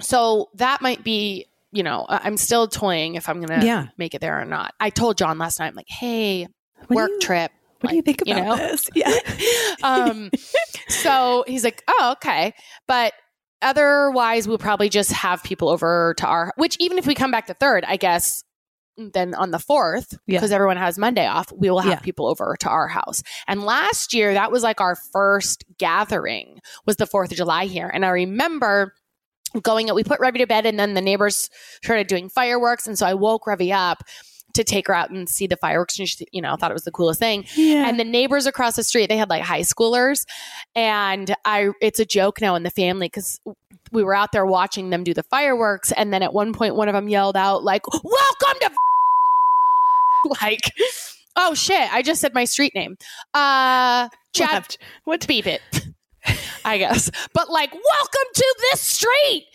so 0.00 0.48
that 0.54 0.82
might 0.82 1.02
be. 1.02 1.46
You 1.76 1.82
know, 1.82 2.06
I'm 2.08 2.36
still 2.38 2.66
toying 2.68 3.16
if 3.16 3.28
I'm 3.28 3.40
gonna 3.40 3.64
Yeah. 3.64 3.88
make 3.98 4.14
it 4.14 4.20
there 4.22 4.40
or 4.40 4.44
not. 4.46 4.72
I 4.80 4.88
told 4.90 5.18
John 5.18 5.36
last 5.38 5.58
night, 5.60 5.66
I'm 5.68 5.74
like, 5.74 5.88
hey, 5.90 6.46
What 6.86 6.96
work 6.96 7.10
you- 7.10 7.20
trip. 7.20 7.52
What 7.82 7.90
do 7.90 7.96
you 7.96 8.02
think 8.02 8.22
you 8.24 8.32
about 8.34 8.44
know? 8.46 8.56
this? 8.56 8.88
Yeah. 8.94 9.12
um, 9.82 10.30
so 10.88 11.44
he's 11.46 11.62
like, 11.64 11.82
oh, 11.86 12.12
okay. 12.16 12.54
But 12.88 13.12
otherwise, 13.60 14.48
we'll 14.48 14.58
probably 14.58 14.88
just 14.88 15.12
have 15.12 15.42
people 15.42 15.68
over 15.68 16.14
to 16.18 16.26
our, 16.26 16.52
which 16.56 16.76
even 16.80 16.96
if 16.98 17.06
we 17.06 17.14
come 17.14 17.30
back 17.30 17.46
the 17.46 17.54
third, 17.54 17.84
I 17.86 17.96
guess, 17.98 18.42
then 18.96 19.34
on 19.34 19.50
the 19.50 19.58
fourth, 19.58 20.14
Yeah. 20.26 20.38
because 20.38 20.52
everyone 20.52 20.78
has 20.78 20.96
Monday 20.96 21.26
off, 21.26 21.52
we 21.54 21.68
will 21.68 21.80
have 21.80 21.90
Yeah. 21.92 22.00
people 22.00 22.26
over 22.28 22.56
to 22.60 22.68
our 22.70 22.88
house. 22.88 23.22
And 23.46 23.62
last 23.62 24.14
year, 24.14 24.32
that 24.32 24.50
was 24.50 24.62
like 24.62 24.80
our 24.80 24.96
first 25.12 25.64
gathering, 25.78 26.60
was 26.86 26.96
the 26.96 27.06
4th 27.06 27.30
of 27.30 27.36
July 27.36 27.66
here. 27.66 27.90
And 27.92 28.06
I 28.06 28.08
remember 28.08 28.94
going, 29.62 29.92
we 29.94 30.04
put 30.04 30.20
Revy 30.20 30.38
to 30.38 30.46
bed, 30.46 30.66
and 30.66 30.78
then 30.78 30.94
the 30.94 31.00
neighbors 31.00 31.48
started 31.82 32.06
doing 32.06 32.28
fireworks. 32.28 32.86
And 32.86 32.98
so 32.98 33.06
I 33.06 33.14
woke 33.14 33.44
Revy 33.46 33.74
up 33.74 34.02
to 34.54 34.64
take 34.64 34.86
her 34.86 34.94
out 34.94 35.10
and 35.10 35.28
see 35.28 35.46
the 35.46 35.56
fireworks. 35.56 35.98
And 35.98 36.08
she, 36.08 36.26
you 36.32 36.40
know, 36.40 36.56
thought 36.56 36.70
it 36.70 36.74
was 36.74 36.84
the 36.84 36.90
coolest 36.90 37.20
thing 37.20 37.44
Yeah. 37.56 37.86
and 37.88 38.00
the 38.00 38.04
neighbors 38.04 38.46
across 38.46 38.76
the 38.76 38.82
street 38.82 39.08
they 39.10 39.16
had 39.18 39.28
like 39.28 39.42
high 39.42 39.60
schoolers 39.60 40.24
and 40.74 41.34
i 41.44 41.70
it's 41.82 42.00
a 42.00 42.06
joke 42.06 42.40
now 42.40 42.54
in 42.54 42.62
the 42.62 42.70
family 42.70 43.06
because 43.06 43.38
we 43.92 44.02
were 44.02 44.14
out 44.14 44.32
there 44.32 44.46
watching 44.46 44.88
them 44.88 45.04
do 45.04 45.12
the 45.12 45.22
fireworks 45.24 45.92
and 45.92 46.10
then 46.10 46.22
at 46.22 46.32
one 46.32 46.54
point 46.54 46.74
one 46.74 46.88
of 46.88 46.94
them 46.94 47.06
yelled 47.08 47.36
out 47.36 47.64
like 47.64 47.82
welcome 48.02 48.58
to 48.60 48.70
like 50.42 50.72
oh 51.36 51.52
shit 51.54 51.92
i 51.92 52.00
just 52.00 52.22
said 52.22 52.32
my 52.32 52.46
street 52.46 52.74
name 52.74 52.96
uh 53.34 54.08
chad 54.34 54.76
what 55.04 55.26
beep 55.26 55.46
it 55.46 55.60
i 56.64 56.78
guess. 56.78 57.10
But 57.32 57.50
like 57.50 57.72
welcome 57.72 58.28
to 58.34 58.54
this 58.70 58.80
street 58.80 59.46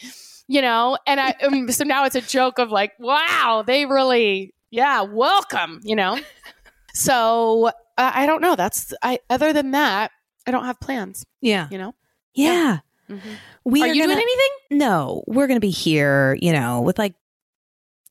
you 0.48 0.62
know? 0.62 0.98
And 1.08 1.20
i 1.20 1.36
um, 1.44 1.72
so 1.72 1.84
now 1.84 2.06
it's 2.06 2.16
a 2.16 2.22
joke 2.22 2.60
of 2.60 2.72
like 2.72 2.94
wow 3.00 3.64
they 3.66 3.86
really 3.86 4.54
yeah 4.70 5.02
welcome 5.02 5.80
you 5.84 5.96
know? 5.96 6.20
So 6.94 7.68
uh, 7.98 8.12
i 8.14 8.26
don't 8.26 8.42
know. 8.42 8.56
That's 8.56 8.94
i 9.02 9.20
other 9.30 9.54
than 9.54 9.72
that 9.72 10.12
i 10.48 10.52
don't 10.52 10.66
have 10.66 10.80
plans 10.80 11.26
yeah. 11.42 11.68
you 11.72 11.78
know? 11.78 11.96
Yeah. 12.34 12.80
We 13.66 13.84
are, 13.84 13.88
you 13.88 14.02
gonna, 14.02 14.14
doing 14.14 14.26
anything? 14.26 14.80
No, 14.80 15.24
we're 15.28 15.48
going 15.48 15.58
to 15.58 15.66
be 15.66 15.70
here, 15.70 16.38
you 16.42 16.54
know, 16.54 16.82
with 16.82 16.98
like 16.98 17.14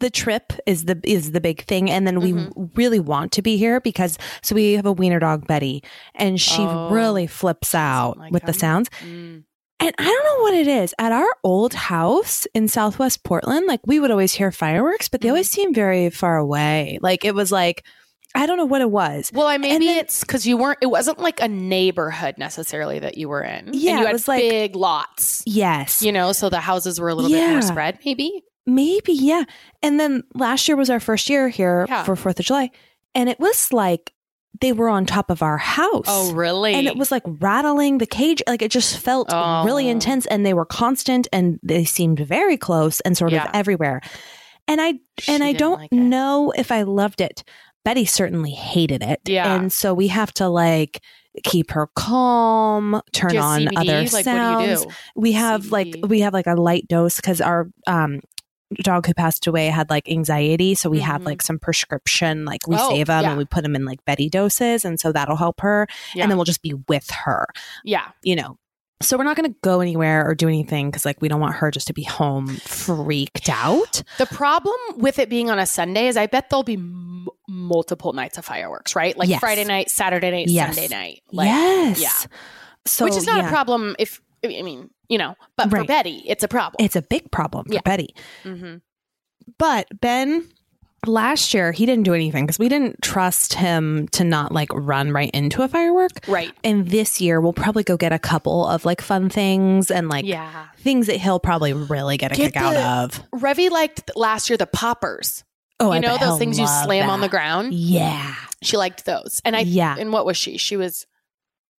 the 0.00 0.10
trip 0.10 0.52
is 0.66 0.84
the 0.86 1.00
is 1.04 1.32
the 1.32 1.40
big 1.40 1.64
thing. 1.64 1.90
And 1.90 2.06
then 2.06 2.20
we 2.20 2.32
Mhm. 2.32 2.70
really 2.76 3.00
want 3.00 3.32
to 3.32 3.42
be 3.42 3.56
here 3.56 3.80
because 3.80 4.18
so 4.42 4.54
we 4.54 4.72
have 4.72 4.86
a 4.86 4.92
wiener 4.92 5.18
dog 5.20 5.46
Betty 5.46 5.82
and 6.14 6.40
she 6.40 6.62
Oh. 6.62 6.90
really 6.90 7.26
flips 7.26 7.74
out 7.74 8.18
like 8.18 8.32
with 8.32 8.44
the 8.44 8.52
sounds. 8.52 8.88
Mm. 9.02 9.44
and 9.82 9.94
I 9.98 10.04
don't 10.04 10.24
know 10.24 10.42
what 10.42 10.52
it 10.54 10.68
is. 10.68 10.94
At 10.98 11.10
our 11.12 11.34
old 11.42 11.72
house 11.72 12.46
in 12.54 12.68
Southwest 12.68 13.24
Portland 13.24 13.66
like 13.66 13.80
we 13.86 13.98
would 13.98 14.10
always 14.10 14.34
hear 14.34 14.52
fireworks 14.52 15.08
but 15.08 15.20
they 15.22 15.28
always 15.30 15.50
seem 15.50 15.72
very 15.72 16.10
far 16.10 16.36
away. 16.36 16.98
Like 17.00 17.24
it 17.24 17.34
was 17.34 17.50
like 17.52 17.82
I 18.32 18.46
don't 18.46 18.58
know 18.58 18.64
what 18.66 18.80
it 18.80 18.90
was. 18.90 19.30
Well 19.34 19.46
i 19.48 19.56
maybe 19.58 19.86
then- 19.86 19.98
it's 19.98 20.20
because 20.20 20.46
you 20.46 20.56
weren't 20.56 20.78
it 20.82 20.86
wasn't 20.86 21.18
like 21.18 21.40
a 21.42 21.48
neighborhood 21.48 22.36
necessarily 22.38 22.98
that 23.00 23.16
you 23.18 23.28
were 23.28 23.42
in. 23.42 23.70
Yeah, 23.72 23.90
and 23.92 23.98
you 24.00 24.04
it 24.04 24.06
had 24.06 24.12
was 24.12 24.28
like- 24.28 24.40
big 24.42 24.76
lots 24.76 25.42
yes. 25.46 26.02
you 26.02 26.12
know 26.12 26.32
so 26.32 26.48
the 26.50 26.60
houses 26.60 27.00
were 27.00 27.08
a 27.08 27.14
little 27.14 27.30
bit 27.30 27.50
more 27.50 27.62
spread 27.62 27.98
maybe 28.04 28.42
Maybe, 28.66 29.12
yeah. 29.12 29.44
And 29.82 29.98
then 29.98 30.22
last 30.34 30.68
year 30.68 30.76
was 30.76 30.90
our 30.90 31.00
first 31.00 31.28
year 31.30 31.48
here 31.48 31.86
Yeah. 31.88 32.04
for 32.04 32.14
Fourth 32.16 32.38
of 32.38 32.46
July, 32.46 32.70
and 33.14 33.28
it 33.28 33.40
was 33.40 33.72
like 33.72 34.12
they 34.60 34.72
were 34.72 34.88
on 34.88 35.06
top 35.06 35.30
of 35.30 35.42
our 35.42 35.56
house. 35.56 36.04
Oh, 36.08 36.32
really 36.34 36.74
And 36.74 36.86
it 36.86 36.96
was 36.96 37.10
like 37.10 37.22
rattling 37.26 37.98
the 37.98 38.06
cage. 38.06 38.42
Like 38.46 38.60
it 38.62 38.70
just 38.70 38.98
felt 38.98 39.30
really 39.32 39.86
Oh. 39.86 39.90
intense, 39.90 40.26
and 40.26 40.44
they 40.44 40.52
were 40.54 40.66
constant, 40.66 41.28
and 41.32 41.58
they 41.62 41.84
seemed 41.84 42.18
very 42.20 42.56
close 42.56 43.00
and 43.00 43.16
sort 43.16 43.32
Yeah. 43.32 43.44
of 43.44 43.50
everywhere. 43.54 44.00
And 44.68 44.80
I 44.80 44.94
She 45.18 45.32
and 45.32 45.42
I 45.42 45.52
don't 45.52 45.78
like 45.80 45.92
know 45.92 46.52
if 46.56 46.70
I 46.70 46.82
loved 46.82 47.20
it. 47.20 47.42
Betty 47.84 48.04
certainly 48.04 48.50
hated 48.50 49.02
it. 49.02 49.20
Yeah. 49.24 49.54
and 49.54 49.72
so 49.72 49.94
we 49.94 50.08
have 50.08 50.32
to 50.34 50.48
like 50.48 51.00
keep 51.44 51.70
her 51.70 51.88
calm, 51.96 53.00
turn 53.12 53.30
Do 53.30 53.36
you 53.36 53.40
have 53.42 53.50
on 53.52 53.60
CBD? 53.62 53.76
other 53.78 54.00
like 54.12 54.24
sounds 54.24 54.56
what 54.56 54.64
do 54.64 54.70
you 54.70 54.76
do 54.76 54.92
we 55.16 55.32
have 55.32 55.66
like 55.72 55.96
we 56.06 56.20
have 56.20 56.34
like 56.34 56.46
a 56.48 56.54
light 56.54 56.86
dose 56.88 57.16
because 57.16 57.40
our 57.40 57.70
um 57.86 58.20
dog 58.82 59.06
who 59.06 59.14
passed 59.14 59.46
away 59.46 59.66
had 59.66 59.90
like 59.90 60.08
anxiety 60.08 60.74
so 60.74 60.88
we 60.88 61.00
have 61.00 61.22
Mhm. 61.22 61.26
like 61.26 61.42
some 61.42 61.58
prescription 61.58 62.44
like 62.44 62.66
we 62.68 62.76
Oh, 62.78 62.90
save 62.90 63.08
them 63.08 63.22
yeah. 63.24 63.28
and 63.30 63.38
we 63.38 63.44
put 63.44 63.62
them 63.62 63.74
in 63.74 63.84
like 63.84 64.04
betty 64.04 64.28
doses 64.28 64.84
and 64.84 65.00
so 65.00 65.10
that'll 65.12 65.36
help 65.36 65.60
her 65.60 65.86
Yeah. 66.14 66.22
and 66.22 66.30
then 66.30 66.38
we'll 66.38 66.44
just 66.44 66.62
be 66.62 66.74
with 66.88 67.10
her 67.10 67.46
yeah 67.84 68.08
you 68.22 68.36
know 68.36 68.58
so 69.02 69.16
we're 69.16 69.24
not 69.24 69.34
going 69.34 69.50
to 69.50 69.56
go 69.62 69.80
anywhere 69.80 70.28
or 70.28 70.34
do 70.34 70.46
anything 70.46 70.90
because 70.90 71.06
like 71.06 71.20
we 71.22 71.28
don't 71.28 71.40
want 71.40 71.54
her 71.56 71.70
just 71.70 71.86
to 71.86 71.94
be 71.94 72.02
home 72.04 72.46
freaked 72.58 73.48
out 73.48 74.02
The 74.18 74.26
problem 74.26 74.76
with 74.96 75.18
it 75.18 75.28
being 75.30 75.50
on 75.50 75.58
a 75.58 75.64
Sunday 75.66 76.06
is 76.06 76.16
I 76.18 76.26
bet 76.26 76.50
there'll 76.50 76.62
be 76.62 76.74
m- 76.74 77.26
multiple 77.48 78.12
nights 78.12 78.36
of 78.38 78.44
fireworks, 78.44 78.94
right? 78.94 79.16
Like 79.16 79.28
Yes. 79.30 79.40
Friday 79.40 79.64
night, 79.64 79.90
Saturday 79.90 80.30
night, 80.30 80.48
Yes. 80.48 80.74
Sunday 80.76 80.94
night. 80.94 81.22
Like, 81.32 81.46
yes 81.46 82.00
yeah. 82.02 82.30
so 82.86 83.04
Which 83.06 83.16
is 83.16 83.26
not 83.26 83.38
yeah, 83.38 83.46
a 83.46 83.48
problem 83.48 83.96
if, 83.98 84.20
I 84.44 84.62
mean, 84.62 84.90
you 85.08 85.18
know, 85.18 85.34
but 85.56 85.70
for 85.70 85.84
Betty, 85.84 86.22
it's 86.26 86.42
a 86.44 86.48
problem. 86.48 86.84
it's 86.84 86.96
a 86.96 87.02
big 87.02 87.30
problem 87.30 87.66
for 87.66 87.74
Yeah. 87.74 87.80
betty 87.84 88.14
hmm 88.42 88.76
But 89.58 89.88
Ben, 90.00 90.48
last 91.06 91.52
year, 91.54 91.72
he 91.72 91.86
didn't 91.86 92.04
do 92.04 92.14
anything 92.14 92.46
because 92.46 92.58
we 92.58 92.68
didn't 92.68 93.02
trust 93.02 93.54
him 93.54 94.06
to 94.08 94.24
not 94.24 94.52
like 94.52 94.68
run 94.72 95.12
right 95.12 95.30
into 95.32 95.62
a 95.62 95.68
firework. 95.68 96.12
Right. 96.28 96.52
And 96.64 96.88
this 96.88 97.20
year, 97.20 97.40
we'll 97.40 97.52
probably 97.52 97.82
go 97.82 97.96
get 97.96 98.12
a 98.12 98.18
couple 98.18 98.66
of 98.66 98.84
like 98.84 99.00
fun 99.00 99.28
things 99.30 99.90
and 99.90 100.08
like 100.08 100.24
yeah. 100.24 100.66
things 100.78 101.06
that 101.08 101.16
he'll 101.16 101.40
probably 101.40 101.72
really 101.72 102.16
get 102.16 102.32
a 102.32 102.34
Get 102.36 102.52
kick 102.54 102.62
out 102.62 102.76
of. 102.76 103.22
Revy 103.32 103.70
liked 103.70 104.10
last 104.16 104.48
year 104.50 104.56
the 104.56 104.66
poppers. 104.66 105.42
Oh, 105.80 105.92
you 105.92 105.96
I 105.96 105.98
know 106.00 106.18
those 106.18 106.38
things 106.38 106.58
you 106.58 106.66
slam 106.66 107.08
on 107.08 107.20
the 107.22 107.28
ground? 107.28 107.72
Yeah. 107.72 108.34
She 108.62 108.76
liked 108.76 109.06
those. 109.06 109.40
And 109.46 109.56
I, 109.56 109.60
Yeah. 109.60 109.96
and 109.98 110.12
what 110.12 110.26
was 110.26 110.36
she? 110.36 110.58
She 110.58 110.76
was, 110.76 111.06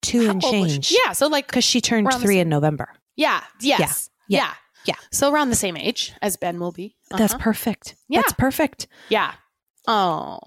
Two 0.01 0.29
and 0.29 0.41
change. 0.41 0.91
Yeah. 0.91 1.11
So 1.13 1.27
like, 1.27 1.47
Because 1.47 1.63
she 1.63 1.79
turned 1.81 2.11
three 2.13 2.39
in 2.39 2.49
November. 2.49 2.89
yeah. 3.15 3.43
Yes. 3.59 4.09
Yeah. 4.27 4.39
Yeah. 4.39 4.53
Yeah. 4.85 4.95
So 5.11 5.31
around 5.31 5.49
the 5.49 5.55
same 5.55 5.77
age 5.77 6.13
as 6.21 6.37
Ben 6.37 6.59
will 6.59 6.71
be. 6.71 6.95
That's 7.11 7.33
Uh-huh. 7.33 7.43
perfect. 7.43 7.95
Yeah. 8.09 8.21
That's 8.21 8.33
perfect. 8.33 8.87
yeah. 9.09 9.33
Oh. 9.87 10.39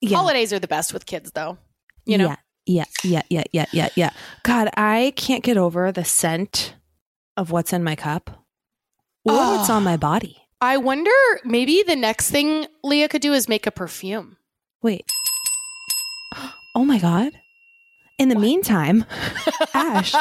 Yeah. 0.00 0.18
Holidays 0.18 0.52
are 0.52 0.58
the 0.60 0.68
best 0.68 0.92
with 0.92 1.06
kids, 1.06 1.32
though. 1.32 1.58
You 2.04 2.18
know, 2.18 2.26
Yeah. 2.26 2.36
Yeah. 2.66 2.84
Yeah. 3.02 3.22
Yeah. 3.30 3.44
Yeah. 3.52 3.66
Yeah. 3.72 3.88
Yeah. 3.96 4.10
God, 4.42 4.68
I 4.76 5.12
can't 5.16 5.42
get 5.42 5.56
over 5.56 5.90
the 5.92 6.04
scent 6.04 6.74
of 7.36 7.50
what's 7.50 7.72
in 7.72 7.82
my 7.82 7.96
cup 7.96 8.44
or 9.24 9.34
what's 9.34 9.70
Oh. 9.70 9.74
on 9.74 9.82
my 9.84 9.96
body. 9.96 10.36
I 10.60 10.76
wonder 10.76 11.10
maybe 11.44 11.82
the 11.82 11.96
next 11.96 12.30
thing 12.30 12.66
Leah 12.84 13.08
could 13.08 13.22
do 13.22 13.32
is 13.32 13.48
make 13.48 13.66
a 13.66 13.70
perfume. 13.72 14.36
Wait. 14.82 15.04
Oh 16.76 16.84
my 16.84 16.98
God. 16.98 17.30
In 18.18 18.28
the 18.28 18.36
What? 18.36 18.42
meantime, 18.42 19.04
Ash, 19.74 20.12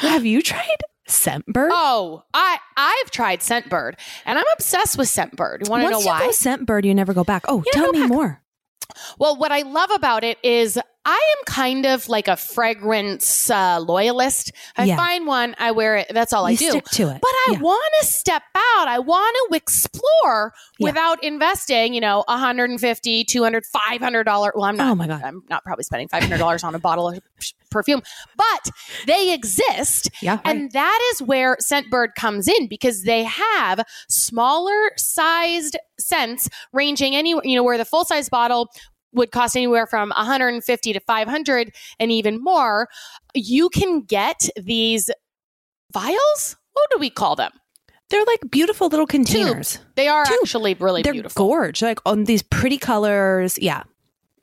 have 0.00 0.24
you 0.24 0.40
tried 0.40 0.78
Scentbird? 1.08 1.68
Oh, 1.70 2.22
I 2.32 2.58
I've 2.76 3.10
tried 3.10 3.40
Scentbird, 3.40 3.94
and 4.24 4.38
I'm 4.38 4.44
obsessed 4.54 4.96
with 4.96 5.08
Scentbird. 5.08 5.64
You 5.66 5.70
want 5.70 5.82
to 5.84 5.90
know 5.90 5.96
Once 5.98 6.04
you 6.04 6.10
why? 6.10 6.20
go 6.20 6.30
Scentbird, 6.30 6.84
you 6.84 6.94
never 6.94 7.12
go 7.12 7.22
back. 7.24 7.44
Oh, 7.46 7.62
You 7.66 7.72
tell 7.72 7.92
me 7.92 8.00
back. 8.00 8.08
more. 8.08 8.42
Well, 9.18 9.36
what 9.36 9.52
I 9.52 9.60
love 9.62 9.90
about 9.90 10.24
it 10.24 10.38
is 10.42 10.78
I 11.06 11.14
am 11.38 11.44
kind 11.46 11.84
of 11.86 12.08
like 12.08 12.28
a 12.28 12.36
fragrance 12.36 13.50
uh, 13.50 13.78
loyalist. 13.80 14.52
I 14.76 14.84
Yeah. 14.84 14.96
find 14.96 15.26
one, 15.26 15.54
I 15.58 15.70
wear 15.72 15.96
it. 15.96 16.08
That's 16.10 16.32
all 16.32 16.46
I 16.46 16.54
do. 16.54 16.70
stick 16.70 16.84
to 16.86 17.08
it. 17.10 17.20
But 17.20 17.28
I 17.48 17.52
Yeah. 17.52 17.58
want 17.60 17.92
to 18.00 18.06
step 18.06 18.42
out. 18.54 18.88
I 18.88 18.98
want 19.00 19.36
to 19.50 19.56
explore 19.56 20.52
Yeah. 20.78 20.86
without 20.88 21.22
investing, 21.22 21.94
you 21.94 22.00
know, 22.00 22.24
150, 22.28 23.24
200, 23.24 23.66
500 23.66 24.24
dollars. 24.24 24.52
Well, 24.54 24.64
I'm 24.64 24.76
not 24.76 24.90
Oh 24.90 24.94
my 24.94 25.06
God. 25.06 25.22
I'm 25.24 25.42
not 25.50 25.62
probably 25.64 25.84
spending 25.84 26.08
$500 26.08 26.64
on 26.64 26.74
a 26.74 26.78
bottle 26.78 27.08
of 27.08 27.18
perfume, 27.70 28.02
but 28.36 28.70
they 29.06 29.32
exist 29.34 30.08
Yeah. 30.22 30.38
and 30.44 30.70
that 30.72 31.00
is 31.12 31.22
where 31.22 31.56
Scentbird 31.60 32.14
comes 32.14 32.48
in 32.48 32.68
because 32.68 33.02
they 33.02 33.24
have 33.24 33.84
smaller 34.08 34.90
sized 34.96 35.76
scents 35.98 36.48
ranging 36.72 37.14
anywhere, 37.16 37.42
you 37.44 37.56
know, 37.56 37.62
where 37.62 37.76
the 37.78 37.84
full 37.84 38.04
size 38.04 38.28
bottle 38.28 38.68
would 39.14 39.30
cost 39.30 39.56
anywhere 39.56 39.86
from 39.86 40.10
150 40.10 40.92
to 40.92 41.00
500 41.00 41.74
and 41.98 42.12
even 42.12 42.42
more. 42.42 42.88
You 43.34 43.68
can 43.70 44.02
get 44.02 44.48
these 44.56 45.10
vials. 45.92 46.56
What 46.72 46.90
do 46.90 46.98
we 46.98 47.10
call 47.10 47.36
them? 47.36 47.52
They're 48.10 48.24
like 48.24 48.40
beautiful 48.50 48.88
little 48.88 49.06
containers. 49.06 49.78
They 49.96 50.08
are 50.08 50.24
Tube. 50.26 50.38
actually 50.42 50.74
really 50.74 51.02
They're 51.02 51.12
beautiful. 51.14 51.46
gorge, 51.48 51.82
like 51.82 51.98
on 52.04 52.24
these 52.24 52.42
pretty 52.42 52.78
colors. 52.78 53.58
Yeah. 53.58 53.84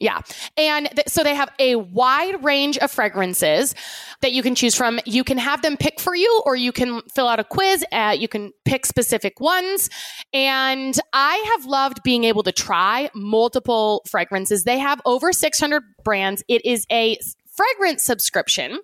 Yeah. 0.01 0.21
And 0.57 0.89
th- 0.89 1.07
so 1.07 1.23
they 1.23 1.35
have 1.35 1.49
a 1.59 1.75
wide 1.75 2.43
range 2.43 2.79
of 2.79 2.89
fragrances 2.89 3.75
that 4.21 4.31
you 4.31 4.41
can 4.41 4.55
choose 4.55 4.73
from. 4.73 4.99
You 5.05 5.23
can 5.23 5.37
have 5.37 5.61
them 5.61 5.77
pick 5.77 5.99
for 5.99 6.15
you, 6.15 6.41
or 6.43 6.55
you 6.55 6.71
can 6.71 7.01
fill 7.13 7.27
out 7.27 7.39
a 7.39 7.43
quiz. 7.43 7.85
You 8.17 8.27
can 8.27 8.51
pick 8.65 8.87
specific 8.87 9.39
ones. 9.39 9.91
And 10.33 10.99
I 11.13 11.35
have 11.55 11.65
loved 11.67 12.01
being 12.01 12.23
able 12.23 12.41
to 12.43 12.51
try 12.51 13.11
multiple 13.13 14.01
fragrances. 14.09 14.63
They 14.63 14.79
have 14.79 14.99
over 15.05 15.31
600 15.31 15.83
brands. 16.03 16.43
It 16.47 16.65
is 16.65 16.87
a 16.91 17.19
fragrance 17.45 18.03
subscription. 18.03 18.79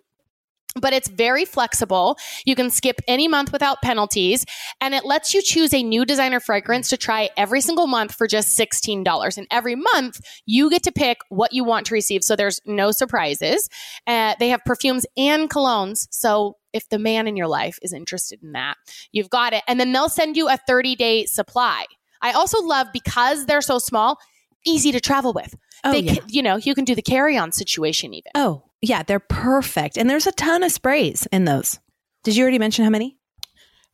But 0.80 0.94
it's 0.94 1.08
very 1.08 1.46
flexible. 1.46 2.18
You 2.46 2.56
can 2.56 2.70
skip 2.70 3.02
any 3.08 3.28
month 3.28 3.52
without 3.52 3.82
penalties. 3.82 4.46
And 4.82 4.94
it 4.94 5.06
lets 5.06 5.34
you 5.34 5.42
choose 5.42 5.74
a 5.74 5.84
new 5.84 6.06
designer 6.06 6.40
fragrance 6.40 6.90
to 6.90 6.98
try 6.98 7.30
every 7.38 7.62
single 7.62 7.88
month 7.88 8.14
for 8.14 8.28
just 8.28 8.58
$16. 8.58 9.38
And 9.38 9.48
every 9.52 9.76
month, 9.76 10.20
you 10.46 10.70
get 10.70 10.84
to 10.84 10.92
pick 10.92 11.18
what 11.30 11.54
you 11.54 11.64
want 11.64 11.88
to 11.88 11.94
receive. 11.94 12.24
So 12.24 12.36
there's 12.36 12.60
no 12.66 12.92
surprises. 12.92 13.70
Uh, 14.06 14.36
they 14.40 14.50
have 14.50 14.62
perfumes 14.66 15.06
and 15.16 15.50
colognes. 15.50 16.08
So 16.12 16.58
if 16.74 16.88
the 16.90 17.00
man 17.00 17.28
in 17.28 17.36
your 17.36 17.48
life 17.48 17.78
is 17.82 17.94
interested 17.94 18.40
in 18.44 18.52
that, 18.54 18.76
you've 19.12 19.30
got 19.30 19.54
it. 19.54 19.64
And 19.68 19.80
then 19.80 19.92
they'll 19.92 20.10
send 20.10 20.38
you 20.38 20.48
a 20.50 20.58
30 20.68 20.96
day 20.96 21.26
supply. 21.26 21.86
I 22.22 22.32
also 22.32 22.62
love 22.62 22.88
because 22.94 23.46
they're 23.46 23.62
so 23.62 23.80
small, 23.80 24.18
easy 24.66 24.92
to 24.92 25.00
travel 25.00 25.34
with. 25.34 25.56
Oh, 25.84 25.92
they, 25.92 26.00
yeah. 26.00 26.16
you 26.28 26.42
know, 26.42 26.58
you 26.58 26.74
can 26.76 26.86
do 26.86 26.96
the 26.96 27.02
carry 27.02 27.38
on 27.38 27.52
situation 27.52 28.14
even. 28.14 28.32
Oh, 28.36 28.64
yeah. 28.82 29.04
They're 29.04 29.20
perfect. 29.20 29.98
And 29.98 30.10
there's 30.10 30.28
a 30.28 30.32
ton 30.32 30.64
of 30.64 30.72
sprays 30.72 31.28
in 31.32 31.46
those. 31.46 31.80
Did 32.24 32.36
you 32.36 32.44
already 32.44 32.60
mention 32.60 32.84
how 32.84 32.90
many? 32.90 33.18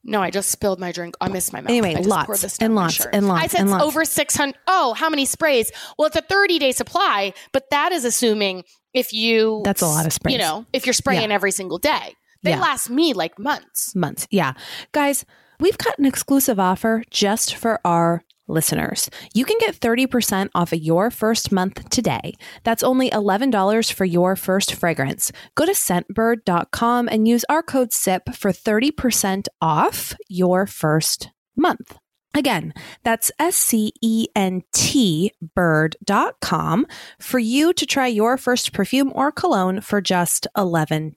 No, 0.05 0.21
I 0.21 0.31
just 0.31 0.49
spilled 0.49 0.79
my 0.81 0.91
drink. 0.91 1.15
I 1.21 1.29
missed 1.29 1.53
my 1.53 1.61
mouth. 1.61 1.69
Anyway, 1.69 1.95
lots 1.95 2.57
and 2.59 2.75
lots 2.75 3.05
and 3.05 3.27
lots 3.27 3.43
I 3.43 3.47
said 3.47 3.69
lots. 3.69 3.83
over 3.85 4.03
600. 4.03 4.53
Oh, 4.67 4.93
how 4.95 5.09
many 5.09 5.23
sprays? 5.25 5.71
Well, 5.97 6.07
it's 6.07 6.17
a 6.17 6.21
30 6.21 6.59
day 6.59 6.71
supply, 6.73 7.33
but 7.53 7.69
that 7.71 7.93
is 7.93 8.03
assuming 8.03 8.63
if 8.93 9.13
you. 9.13 9.61
That's 9.63 9.81
a 9.81 9.87
lot 9.87 10.05
of 10.05 10.11
sprays. 10.11 10.33
You 10.33 10.39
know, 10.39 10.65
if 10.73 10.85
you're 10.85 10.93
spraying 10.93 11.31
every 11.31 11.51
single 11.51 11.77
day. 11.77 12.15
They 12.41 12.49
Yeah. 12.51 12.59
last 12.59 12.89
me 12.89 13.13
like 13.13 13.39
months. 13.39 13.95
months. 13.95 14.27
Yeah. 14.29 14.53
Guys, 14.91 15.23
we've 15.59 15.77
got 15.77 15.97
an 15.99 16.05
exclusive 16.05 16.59
offer 16.59 17.03
just 17.09 17.55
for 17.55 17.79
our 17.85 18.23
listeners. 18.47 19.09
You 19.33 19.45
can 19.45 19.57
get 19.59 19.79
30% 19.79 20.49
off 20.53 20.73
of 20.73 20.79
your 20.79 21.09
first 21.09 21.51
month 21.51 21.89
today. 21.89 22.33
That's 22.63 22.83
only 22.83 23.09
$11 23.09 23.93
for 23.93 24.05
your 24.05 24.35
first 24.35 24.75
fragrance. 24.75 25.31
Go 25.55 25.65
to 25.65 25.71
scentbird.com 25.71 27.07
and 27.09 27.27
use 27.27 27.45
our 27.49 27.63
code 27.63 27.93
SIP 27.93 28.35
for 28.35 28.51
30% 28.51 29.47
off 29.61 30.15
your 30.27 30.65
first 30.65 31.29
month. 31.55 31.97
Again, 32.35 32.73
that's 33.03 33.31
S 33.37 33.55
C 33.55 33.93
E 34.01 34.27
N 34.35 34.63
T 34.73 35.31
bird.com 35.53 36.87
for 37.19 37.37
you 37.37 37.73
to 37.73 37.85
try 37.85 38.07
your 38.07 38.37
first 38.37 38.73
perfume 38.73 39.11
or 39.13 39.31
cologne 39.31 39.81
for 39.81 40.01
just 40.01 40.47
$11. 40.57 41.13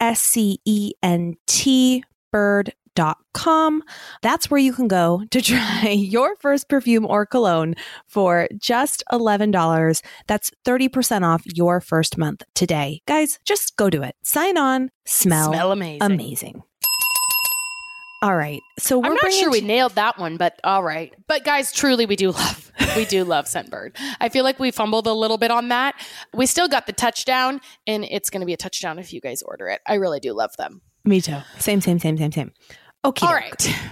S 0.00 0.20
C 0.20 0.60
E 0.64 0.92
N 1.02 1.34
T 1.46 2.04
bird.com. 2.94 3.82
That's 4.22 4.50
where 4.50 4.60
you 4.60 4.72
can 4.72 4.88
go 4.88 5.22
to 5.30 5.42
try 5.42 5.88
your 5.90 6.36
first 6.36 6.68
perfume 6.68 7.06
or 7.06 7.26
cologne 7.26 7.74
for 8.06 8.48
just 8.56 9.02
$11. 9.12 10.02
That's 10.26 10.50
30% 10.64 11.22
off 11.22 11.42
your 11.54 11.80
first 11.80 12.18
month 12.18 12.42
today. 12.54 13.02
Guys, 13.06 13.38
just 13.44 13.76
go 13.76 13.90
do 13.90 14.02
it. 14.02 14.14
Sign 14.22 14.58
on, 14.58 14.90
smell, 15.06 15.48
Smell 15.52 15.72
amazing. 15.72 16.02
amazing. 16.02 16.62
All 18.22 18.36
right. 18.36 18.60
So 18.78 19.00
we're 19.00 19.06
I'm 19.08 19.18
not 19.20 19.32
sure 19.32 19.50
we 19.50 19.60
nailed 19.60 19.96
that 19.96 20.16
one, 20.16 20.36
but 20.36 20.60
all 20.62 20.84
right. 20.84 21.12
But 21.26 21.44
guys, 21.44 21.72
truly, 21.72 22.06
we 22.06 22.14
do 22.14 22.30
love, 22.30 22.70
we 22.96 23.04
do 23.04 23.24
love 23.24 23.46
Scentbird. 23.46 23.96
I 24.20 24.28
feel 24.28 24.44
like 24.44 24.60
we 24.60 24.70
fumbled 24.70 25.08
a 25.08 25.12
little 25.12 25.38
bit 25.38 25.50
on 25.50 25.70
that. 25.70 25.96
We 26.32 26.46
still 26.46 26.68
got 26.68 26.86
the 26.86 26.92
touchdown, 26.92 27.60
and 27.84 28.04
it's 28.04 28.30
going 28.30 28.38
to 28.40 28.46
be 28.46 28.52
a 28.52 28.56
touchdown 28.56 29.00
if 29.00 29.12
you 29.12 29.20
guys 29.20 29.42
order 29.42 29.66
it. 29.66 29.80
I 29.88 29.94
really 29.94 30.20
do 30.20 30.34
love 30.34 30.56
them. 30.56 30.82
Me 31.04 31.20
too. 31.20 31.38
Same, 31.58 31.80
same, 31.80 31.98
same, 31.98 32.16
same, 32.16 32.30
same. 32.30 32.52
Okay. 33.04 33.26
All 33.26 33.34
right. 33.34 33.74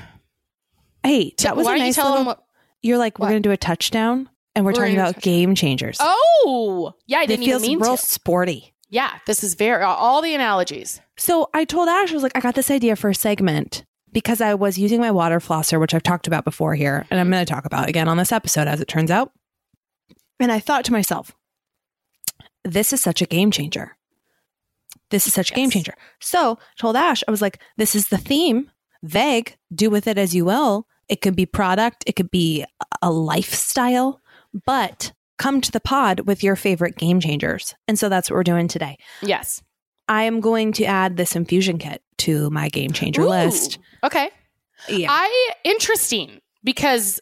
Hey, 1.03 1.33
that 1.39 1.57
was 1.57 1.65
Why 1.65 1.77
a 1.77 1.79
nice 1.79 1.97
you 1.97 2.03
tell 2.03 2.11
little. 2.11 2.27
What, 2.27 2.45
you're 2.83 2.99
like, 2.99 3.19
we're 3.19 3.31
going 3.31 3.43
to 3.43 3.49
do 3.49 3.53
a 3.53 3.57
touchdown 3.57 4.29
and 4.55 4.67
we're, 4.67 4.73
We're 4.73 4.81
talking 4.81 4.97
about 4.99 5.19
game 5.23 5.55
changers. 5.55 5.97
Oh, 5.99 6.93
yeah, 7.07 7.21
I 7.21 7.23
it 7.23 7.29
didn't 7.29 7.47
feels 7.47 7.63
even 7.63 7.79
mean 7.79 7.83
real 7.83 7.97
to. 7.97 8.05
sporty. 8.07 8.75
Yeah, 8.91 9.11
this 9.27 9.43
is 9.43 9.55
very 9.55 9.83
all 9.83 10.21
the 10.21 10.35
analogies. 10.35 11.01
So 11.17 11.49
I 11.55 11.65
told 11.65 11.89
Ash, 11.89 12.11
I 12.11 12.15
was 12.15 12.23
like, 12.23 12.37
I 12.37 12.41
got 12.41 12.55
this 12.55 12.71
idea 12.71 12.97
for 12.97 13.09
a 13.09 13.15
segment 13.15 13.85
because 14.13 14.43
I 14.43 14.53
was 14.53 14.79
using 14.79 15.01
my 15.01 15.11
water 15.11 15.39
flosser, 15.41 15.81
which 15.81 15.95
I've 15.95 16.03
talked 16.03 16.27
about 16.27 16.45
before 16.45 16.75
here, 16.75 17.07
and 17.11 17.19
I'm 17.19 17.31
going 17.31 17.45
to 17.45 17.51
talk 17.51 17.65
about 17.65 17.89
again 17.89 18.07
on 18.09 18.19
this 18.19 18.33
episode, 18.33 18.69
as 18.69 18.83
it 18.83 18.89
turns 18.89 19.11
out. 19.11 19.33
And 20.39 20.53
I 20.53 20.59
thought 20.59 20.85
to 20.85 20.93
myself, 20.93 21.35
this 22.65 22.93
is 22.93 23.01
such 23.01 23.23
a 23.23 23.27
game 23.27 23.51
changer. 23.51 23.97
This 25.09 25.27
is 25.27 25.33
such 25.33 25.51
a 25.51 25.55
game 25.55 25.71
changer. 25.71 25.95
So 26.21 26.59
I 26.61 26.81
told 26.81 26.97
Ash, 26.97 27.25
I 27.27 27.31
was 27.31 27.41
like, 27.41 27.59
this 27.79 27.95
is 27.95 28.09
the 28.09 28.19
theme. 28.19 28.71
Vague, 29.03 29.57
do 29.75 29.91
with 29.91 30.07
it 30.07 30.19
as 30.19 30.35
you 30.35 30.45
will. 30.45 30.87
It 31.09 31.21
could 31.21 31.35
be 31.35 31.47
product, 31.47 32.05
it 32.07 32.15
could 32.15 32.31
be 32.31 32.65
a 33.03 33.11
lifestyle, 33.11 34.21
but 34.65 35.13
come 35.39 35.61
to 35.61 35.73
the 35.73 35.81
pod 35.81 36.21
with 36.21 36.45
your 36.45 36.55
favorite 36.55 36.97
game 36.97 37.19
changers. 37.19 37.75
And 37.89 37.99
so 37.99 38.09
that's 38.09 38.31
what 38.31 38.37
we're 38.37 38.45
doing 38.45 38.69
today. 38.69 38.97
Yes. 39.23 39.63
I 40.09 40.25
am 40.25 40.41
going 40.41 40.73
to 40.75 40.85
add 40.85 41.17
this 41.17 41.35
infusion 41.35 41.79
kit 41.79 42.03
to 42.19 42.51
my 42.51 42.69
game 42.69 42.93
changer 42.93 43.23
Ooh, 43.23 43.29
list. 43.29 43.79
Okay. 44.05 44.31
Yeah. 44.89 45.09
I 45.11 45.51
interesting 45.65 46.41
because 46.63 47.21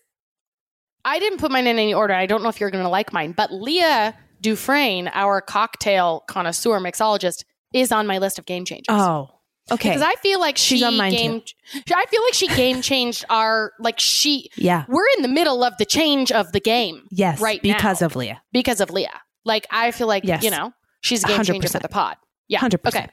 I 1.05 1.19
didn't 1.19 1.38
put 1.38 1.51
mine 1.51 1.67
in 1.67 1.79
any 1.79 1.95
order. 1.95 2.14
I 2.14 2.27
don't 2.27 2.43
know 2.43 2.49
if 2.49 2.61
you're 2.61 2.71
going 2.71 2.85
to 2.85 2.91
like 2.91 3.12
mine, 3.12 3.33
but 3.33 3.53
Leah 3.53 4.17
Dufresne, 4.41 5.09
our 5.12 5.41
cocktail 5.41 6.25
connoisseur 6.29 6.81
mixologist, 6.81 7.45
is 7.73 7.93
on 7.93 8.07
my 8.07 8.19
list 8.19 8.38
of 8.38 8.47
game 8.47 8.64
changers. 8.64 8.87
oh, 8.88 9.31
okay. 9.70 9.90
Because 9.90 10.02
I 10.02 10.14
feel 10.16 10.40
like 10.40 10.57
She's 10.57 10.81
she 10.81 10.85
on 10.85 10.96
mine 10.96 11.12
game. 11.12 11.42
I 11.94 12.04
feel 12.07 12.22
like 12.22 12.35
she 12.35 12.48
game 12.48 12.81
changed 12.83 13.24
our 13.31 13.72
like 13.78 13.98
she. 14.00 14.50
yeah. 14.57 14.85
We're 14.88 15.07
in 15.16 15.22
the 15.22 15.28
middle 15.28 15.62
of 15.64 15.76
the 15.78 15.85
change 15.85 16.33
of 16.33 16.52
the 16.52 16.61
game 16.61 17.07
Yes. 17.11 17.40
right 17.40 17.61
because 17.62 18.00
now. 18.00 18.07
of 18.07 18.16
Leah. 18.16 18.40
because 18.52 18.81
of 18.81 18.90
Leah. 18.90 19.20
Like 19.44 19.66
I 19.70 19.90
feel 19.90 20.07
like 20.09 20.24
Yes. 20.24 20.42
you 20.42 20.50
know 20.50 20.72
she's 21.00 21.24
a 21.24 21.28
game 21.28 21.42
changer 21.44 21.68
for 21.68 21.78
the 21.78 21.88
pod. 21.88 22.16
Yeah. 22.48 22.61
100%. 22.61 22.87
Okay. 22.88 23.09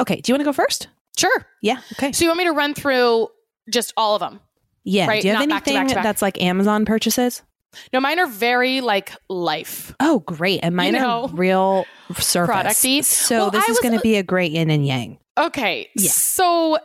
Okay. 0.00 0.20
Do 0.20 0.30
you 0.32 0.34
want 0.34 0.40
to 0.40 0.44
go 0.44 0.52
first? 0.52 0.88
Sure. 1.16 1.46
Yeah. 1.60 1.80
Okay. 1.92 2.12
So 2.12 2.24
you 2.24 2.28
want 2.30 2.38
me 2.38 2.44
to 2.44 2.52
run 2.52 2.74
through 2.74 3.28
just 3.70 3.92
all 3.96 4.14
of 4.16 4.20
them? 4.20 4.40
Yeah. 4.84 5.06
Right, 5.06 5.22
Do 5.22 5.28
you 5.28 5.34
have 5.34 5.46
not 5.48 5.56
back 5.56 5.64
to 5.64 5.70
anything 5.70 5.82
back 5.84 5.88
to 5.90 5.94
back. 5.96 6.04
that's 6.04 6.22
like 6.22 6.40
Amazon 6.42 6.84
purchases? 6.84 7.42
No, 7.92 8.00
mine 8.00 8.18
are 8.18 8.26
very 8.26 8.80
like 8.80 9.12
life. 9.28 9.94
Oh, 10.00 10.18
great. 10.20 10.60
And 10.62 10.74
mine 10.74 10.92
know, 10.94 11.24
are 11.24 11.28
real 11.28 11.86
surface. 12.18 12.54
producty. 12.54 13.02
So 13.04 13.36
Well, 13.36 13.50
this 13.50 13.68
I 13.68 13.72
is 13.72 13.78
going 13.80 13.94
to 13.94 14.00
be 14.00 14.16
a 14.16 14.22
great 14.22 14.52
yin 14.52 14.70
and 14.70 14.86
yang. 14.86 15.18
Okay. 15.38 15.88
Yeah. 15.96 16.10
So, 16.10 16.78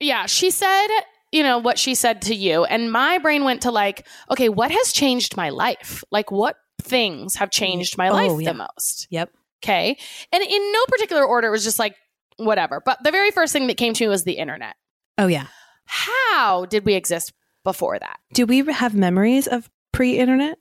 yeah, 0.00 0.26
she 0.26 0.50
said, 0.50 0.86
you 1.30 1.42
know, 1.42 1.58
what 1.58 1.78
she 1.78 1.94
said 1.94 2.22
to 2.22 2.34
you. 2.34 2.64
And 2.64 2.90
my 2.90 3.18
brain 3.18 3.44
went 3.44 3.62
to 3.62 3.70
like, 3.70 4.06
okay, 4.30 4.48
what 4.48 4.70
has 4.70 4.92
changed 4.92 5.36
my 5.36 5.50
life? 5.50 6.02
Like, 6.10 6.30
what 6.30 6.56
things 6.82 7.36
have 7.36 7.50
changed 7.50 7.96
my 7.96 8.08
Oh, 8.08 8.12
life 8.12 8.40
yeah. 8.42 8.52
the 8.52 8.54
most? 8.74 9.06
Yep. 9.10 9.30
Okay. 9.64 9.96
And 10.32 10.42
in 10.42 10.72
no 10.72 10.80
particular 10.88 11.24
order, 11.24 11.48
it 11.48 11.52
was 11.52 11.64
just 11.64 11.78
like, 11.78 11.94
whatever. 12.36 12.82
But 12.84 12.98
the 13.04 13.12
very 13.12 13.30
first 13.30 13.52
thing 13.52 13.68
that 13.68 13.76
came 13.76 13.94
to 13.94 14.04
me 14.04 14.08
was 14.08 14.24
the 14.24 14.32
internet. 14.32 14.74
Oh, 15.18 15.28
yeah. 15.28 15.46
How 15.84 16.64
did 16.66 16.84
we 16.84 16.94
exist 16.94 17.32
before 17.64 17.98
that? 17.98 18.18
Do 18.34 18.46
we 18.46 18.64
have 18.72 18.94
memories 18.94 19.46
of 19.46 19.70
pre 19.92 20.18
internet? 20.18 20.58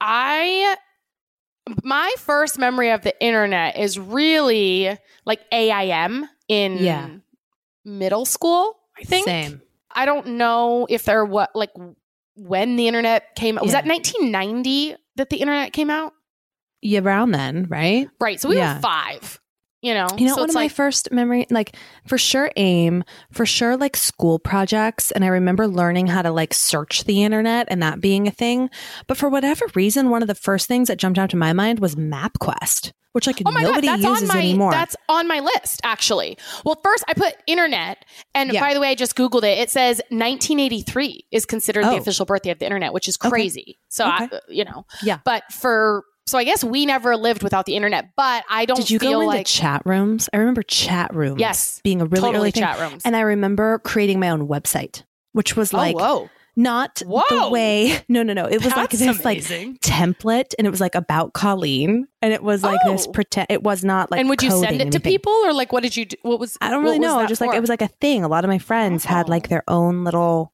I 0.00 0.76
my 1.82 2.12
first 2.18 2.58
memory 2.58 2.90
of 2.90 3.02
the 3.02 3.18
internet 3.22 3.76
is 3.78 3.98
really 3.98 4.96
like 5.24 5.40
AIM 5.52 6.28
in 6.48 6.76
Yeah. 6.78 7.08
middle 7.84 8.24
school, 8.24 8.76
I 8.98 9.02
think. 9.04 9.24
Same. 9.26 9.62
I 9.90 10.06
don't 10.06 10.26
know 10.38 10.86
if 10.90 11.04
there 11.04 11.24
what 11.24 11.54
like 11.54 11.70
when 12.36 12.76
the 12.76 12.86
internet 12.86 13.34
came 13.34 13.56
was 13.56 13.72
Yeah. 13.72 13.80
that 13.80 13.86
1990 13.86 14.96
that 15.16 15.30
the 15.30 15.38
internet 15.38 15.72
came 15.72 15.88
out? 15.90 16.12
Yeah, 16.82 17.00
around 17.00 17.30
then, 17.32 17.66
right? 17.68 18.08
Right. 18.20 18.38
So 18.40 18.48
we 18.48 18.56
Yeah. 18.56 18.74
were 18.76 18.80
5. 18.82 19.40
You 19.82 19.94
know. 19.94 20.08
You 20.16 20.26
know, 20.26 20.34
so 20.34 20.40
one 20.40 20.44
it's 20.46 20.54
of 20.54 20.60
my 20.60 20.68
first 20.68 21.12
memory, 21.12 21.46
like 21.50 21.76
for 22.06 22.18
sure 22.18 22.50
AIM, 22.56 23.04
for 23.30 23.46
sure 23.46 23.76
like 23.76 23.96
school 23.96 24.38
projects. 24.38 25.10
And 25.12 25.24
I 25.24 25.28
remember 25.28 25.68
learning 25.68 26.08
how 26.08 26.22
to 26.22 26.30
like 26.32 26.54
search 26.54 27.04
the 27.04 27.22
internet 27.22 27.68
and 27.70 27.82
that 27.82 28.00
being 28.00 28.26
a 28.26 28.30
thing. 28.30 28.70
But 29.06 29.16
for 29.16 29.28
whatever 29.28 29.66
reason, 29.74 30.10
one 30.10 30.22
of 30.22 30.28
the 30.28 30.34
first 30.34 30.66
things 30.66 30.88
that 30.88 30.98
jumped 30.98 31.18
out 31.18 31.30
to 31.30 31.36
my 31.36 31.52
mind 31.52 31.78
was 31.78 31.94
MapQuest, 31.94 32.92
which 33.12 33.26
like 33.26 33.40
Oh 33.44 33.50
my 33.52 33.60
nobody 33.62 33.86
god, 33.86 34.00
that's 34.00 34.08
uses 34.08 34.30
on 34.30 34.36
my 34.36 34.42
anymore. 34.42 34.70
that's 34.72 34.96
on 35.08 35.28
my 35.28 35.40
list 35.40 35.80
actually. 35.84 36.36
Well, 36.64 36.80
first 36.82 37.04
I 37.06 37.14
put 37.14 37.34
internet, 37.46 38.04
and 38.34 38.52
Yeah. 38.52 38.60
by 38.60 38.74
the 38.74 38.80
way, 38.80 38.88
I 38.88 38.94
just 38.94 39.14
googled 39.14 39.44
it. 39.44 39.58
It 39.58 39.70
says 39.70 40.00
1983 40.10 41.26
is 41.30 41.46
considered 41.46 41.84
the 41.84 41.90
Oh. 41.90 41.96
official 41.98 42.26
birthday 42.26 42.50
of 42.50 42.58
the 42.58 42.64
internet, 42.64 42.92
which 42.92 43.08
is 43.08 43.16
Okay. 43.20 43.28
crazy. 43.28 43.78
So 43.88 44.04
I, 44.04 44.28
you 44.48 44.64
know, 44.64 44.86
Yeah. 45.02 45.18
But 45.24 45.44
for 45.52 46.02
so 46.26 46.38
I 46.38 46.44
guess 46.44 46.64
we 46.64 46.86
never 46.86 47.16
lived 47.16 47.42
without 47.42 47.66
the 47.66 47.76
internet, 47.76 48.10
but 48.16 48.44
I 48.50 48.64
don't 48.64 48.76
Did 48.76 48.90
you 48.90 48.98
feel 48.98 49.12
go 49.12 49.20
into 49.20 49.36
like 49.36 49.46
chat 49.46 49.82
rooms? 49.84 50.28
I 50.32 50.38
remember 50.38 50.62
chat 50.62 51.14
rooms. 51.14 51.40
Yes, 51.40 51.80
being 51.84 52.00
a 52.00 52.04
really 52.04 52.20
totally 52.20 52.36
early 52.36 52.50
thing. 52.50 52.62
chat 52.62 52.78
rooms. 52.80 53.02
And 53.04 53.14
I 53.16 53.20
remember 53.20 53.78
creating 53.80 54.18
my 54.20 54.30
own 54.30 54.48
website, 54.48 55.04
which 55.32 55.56
was 55.56 55.72
oh, 55.72 55.76
like 55.76 55.96
oh, 55.98 56.22
whoa. 56.22 56.30
not 56.56 56.96
the 56.96 57.48
way. 57.50 58.00
No, 58.08 58.22
no, 58.22 58.32
no. 58.32 58.46
It 58.46 58.62
was 58.64 58.74
like 58.74 58.90
That's 58.90 58.98
this 58.98 59.24
like 59.24 59.38
template, 59.80 60.54
and 60.58 60.66
it 60.66 60.70
was 60.70 60.80
like 60.80 60.94
about 60.94 61.32
Colleen, 61.32 62.06
and 62.22 62.32
it 62.32 62.42
was 62.42 62.62
like 62.62 62.80
this 62.84 63.06
Oh. 63.06 63.12
pretend. 63.12 63.46
It 63.50 63.62
was 63.62 63.84
not 63.84 64.10
like. 64.10 64.20
and 64.20 64.28
would 64.28 64.42
you 64.42 64.50
send 64.50 64.80
it 64.80 64.92
to 64.92 65.00
people 65.00 65.32
or 65.32 65.52
like 65.52 65.72
what 65.72 65.82
did 65.82 65.96
you 65.96 66.06
do? 66.06 66.16
What 66.22 66.40
was 66.40 66.56
I 66.60 66.70
don't 66.70 66.82
really 66.82 66.98
know. 66.98 67.24
Just 67.26 67.40
like 67.40 67.54
it 67.54 67.60
was 67.60 67.70
like 67.70 67.82
a 67.82 67.88
thing. 67.88 68.24
A 68.24 68.28
lot 68.28 68.44
of 68.44 68.48
my 68.48 68.58
friends 68.58 69.04
had 69.04 69.26
Oh. 69.26 69.30
like 69.30 69.48
their 69.48 69.62
own 69.68 70.04
little. 70.04 70.52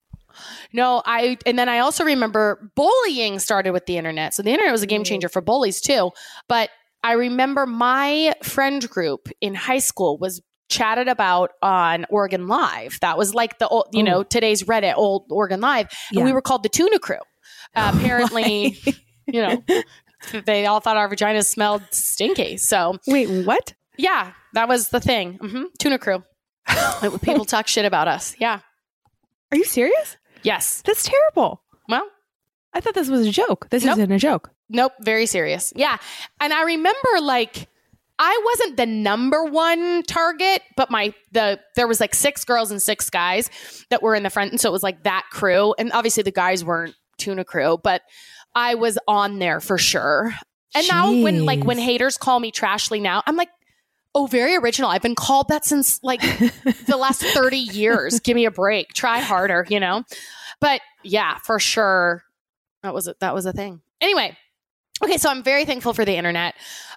No, 0.72 1.02
I 1.04 1.36
and 1.46 1.58
then 1.58 1.68
I 1.68 1.78
also 1.80 2.04
remember 2.04 2.70
bullying 2.74 3.38
started 3.38 3.72
with 3.72 3.86
the 3.86 3.96
internet. 3.96 4.34
So 4.34 4.42
the 4.42 4.50
internet 4.50 4.72
was 4.72 4.82
a 4.82 4.86
game 4.86 5.04
changer 5.04 5.28
for 5.28 5.40
bullies 5.40 5.80
too. 5.80 6.10
But 6.48 6.70
I 7.04 7.12
remember 7.12 7.66
my 7.66 8.34
friend 8.42 8.88
group 8.88 9.28
in 9.40 9.54
high 9.54 9.78
school 9.80 10.18
was 10.18 10.40
chatted 10.68 11.08
about 11.08 11.50
on 11.62 12.06
Oregon 12.08 12.46
Live. 12.48 12.98
That 13.00 13.18
was 13.18 13.34
like 13.34 13.58
the 13.58 13.68
old, 13.68 13.88
you 13.92 14.02
know, 14.02 14.22
today's 14.22 14.62
Reddit, 14.62 14.94
old 14.96 15.26
Oregon 15.30 15.60
Live. 15.60 15.88
And 16.10 16.20
Yeah. 16.20 16.24
we 16.24 16.32
were 16.32 16.40
called 16.40 16.62
the 16.62 16.68
Tuna 16.68 16.98
Crew. 16.98 17.18
Uh, 17.74 17.92
apparently, 17.96 18.78
you 19.26 19.42
know, 19.42 19.62
they 20.46 20.64
all 20.66 20.80
thought 20.80 20.96
our 20.96 21.10
vaginas 21.10 21.46
smelled 21.46 21.82
stinky. 21.90 22.56
So 22.56 22.96
Wait, 23.06 23.28
what? 23.44 23.74
yeah, 23.98 24.32
that 24.54 24.68
was 24.68 24.88
the 24.90 25.00
thing. 25.00 25.34
hmm 25.42 25.64
Tuna 25.78 25.98
Crew. 25.98 26.22
People 27.22 27.44
talk 27.44 27.66
shit 27.68 27.84
about 27.84 28.06
us. 28.08 28.34
Yeah. 28.38 28.60
Are 29.50 29.56
you 29.58 29.64
serious? 29.64 30.16
Yes. 30.42 30.82
That's 30.84 31.02
terrible. 31.02 31.62
Well, 31.88 32.08
I 32.74 32.80
thought 32.80 32.94
this 32.94 33.08
was 33.08 33.26
a 33.26 33.30
joke. 33.30 33.68
This 33.70 33.84
Nope. 33.84 33.98
isn't 33.98 34.12
a 34.12 34.18
joke. 34.18 34.50
Nope, 34.68 34.92
very 35.00 35.26
serious. 35.26 35.72
Yeah. 35.76 35.98
And 36.40 36.52
I 36.52 36.62
remember 36.62 37.08
like 37.20 37.68
I 38.18 38.40
wasn't 38.44 38.76
the 38.76 38.86
number 38.86 39.44
one 39.44 40.02
target, 40.04 40.62
but 40.76 40.90
my 40.90 41.12
the 41.32 41.60
there 41.76 41.88
was 41.88 42.00
like 42.00 42.14
six 42.14 42.44
girls 42.44 42.70
and 42.70 42.80
six 42.80 43.10
guys 43.10 43.50
that 43.90 44.02
were 44.02 44.14
in 44.14 44.22
the 44.22 44.30
front 44.30 44.52
and 44.52 44.60
so 44.60 44.68
it 44.68 44.72
was 44.72 44.82
like 44.82 45.02
that 45.04 45.24
crew 45.30 45.74
and 45.78 45.92
obviously 45.92 46.22
the 46.22 46.30
guys 46.30 46.64
weren't 46.64 46.94
tuna 47.18 47.44
crew, 47.44 47.78
but 47.82 48.02
I 48.54 48.74
was 48.76 48.98
on 49.08 49.38
there 49.38 49.60
for 49.60 49.76
sure. 49.78 50.34
And 50.74 50.88
now 50.88 51.10
when 51.12 51.44
like 51.44 51.64
when 51.64 51.78
haters 51.78 52.16
call 52.16 52.40
me 52.40 52.50
trashly 52.52 53.00
now, 53.02 53.22
I'm 53.26 53.36
like 53.36 53.50
Oh, 54.14 54.26
very 54.26 54.56
original. 54.56 54.90
I've 54.90 55.02
been 55.02 55.14
called 55.14 55.48
that 55.48 55.64
since 55.64 56.02
like 56.02 56.20
the 56.86 56.96
last 56.98 57.22
30 57.22 57.56
years. 57.56 58.20
Give 58.20 58.34
me 58.34 58.44
a 58.44 58.50
break. 58.50 58.92
Try 58.92 59.20
harder, 59.20 59.66
you 59.68 59.80
know? 59.80 60.04
But 60.60 60.80
yeah, 61.02 61.38
for 61.38 61.58
sure. 61.58 62.22
That 62.82 62.92
was 62.94 63.08
a, 63.08 63.14
that 63.20 63.34
was 63.34 63.46
a 63.46 63.52
thing. 63.52 63.80
Anyway, 64.00 64.36
okay, 65.02 65.16
so 65.16 65.30
I'm 65.30 65.42
very 65.42 65.64
thankful 65.64 65.94
for 65.94 66.04
the 66.04 66.14
internet. 66.14 66.54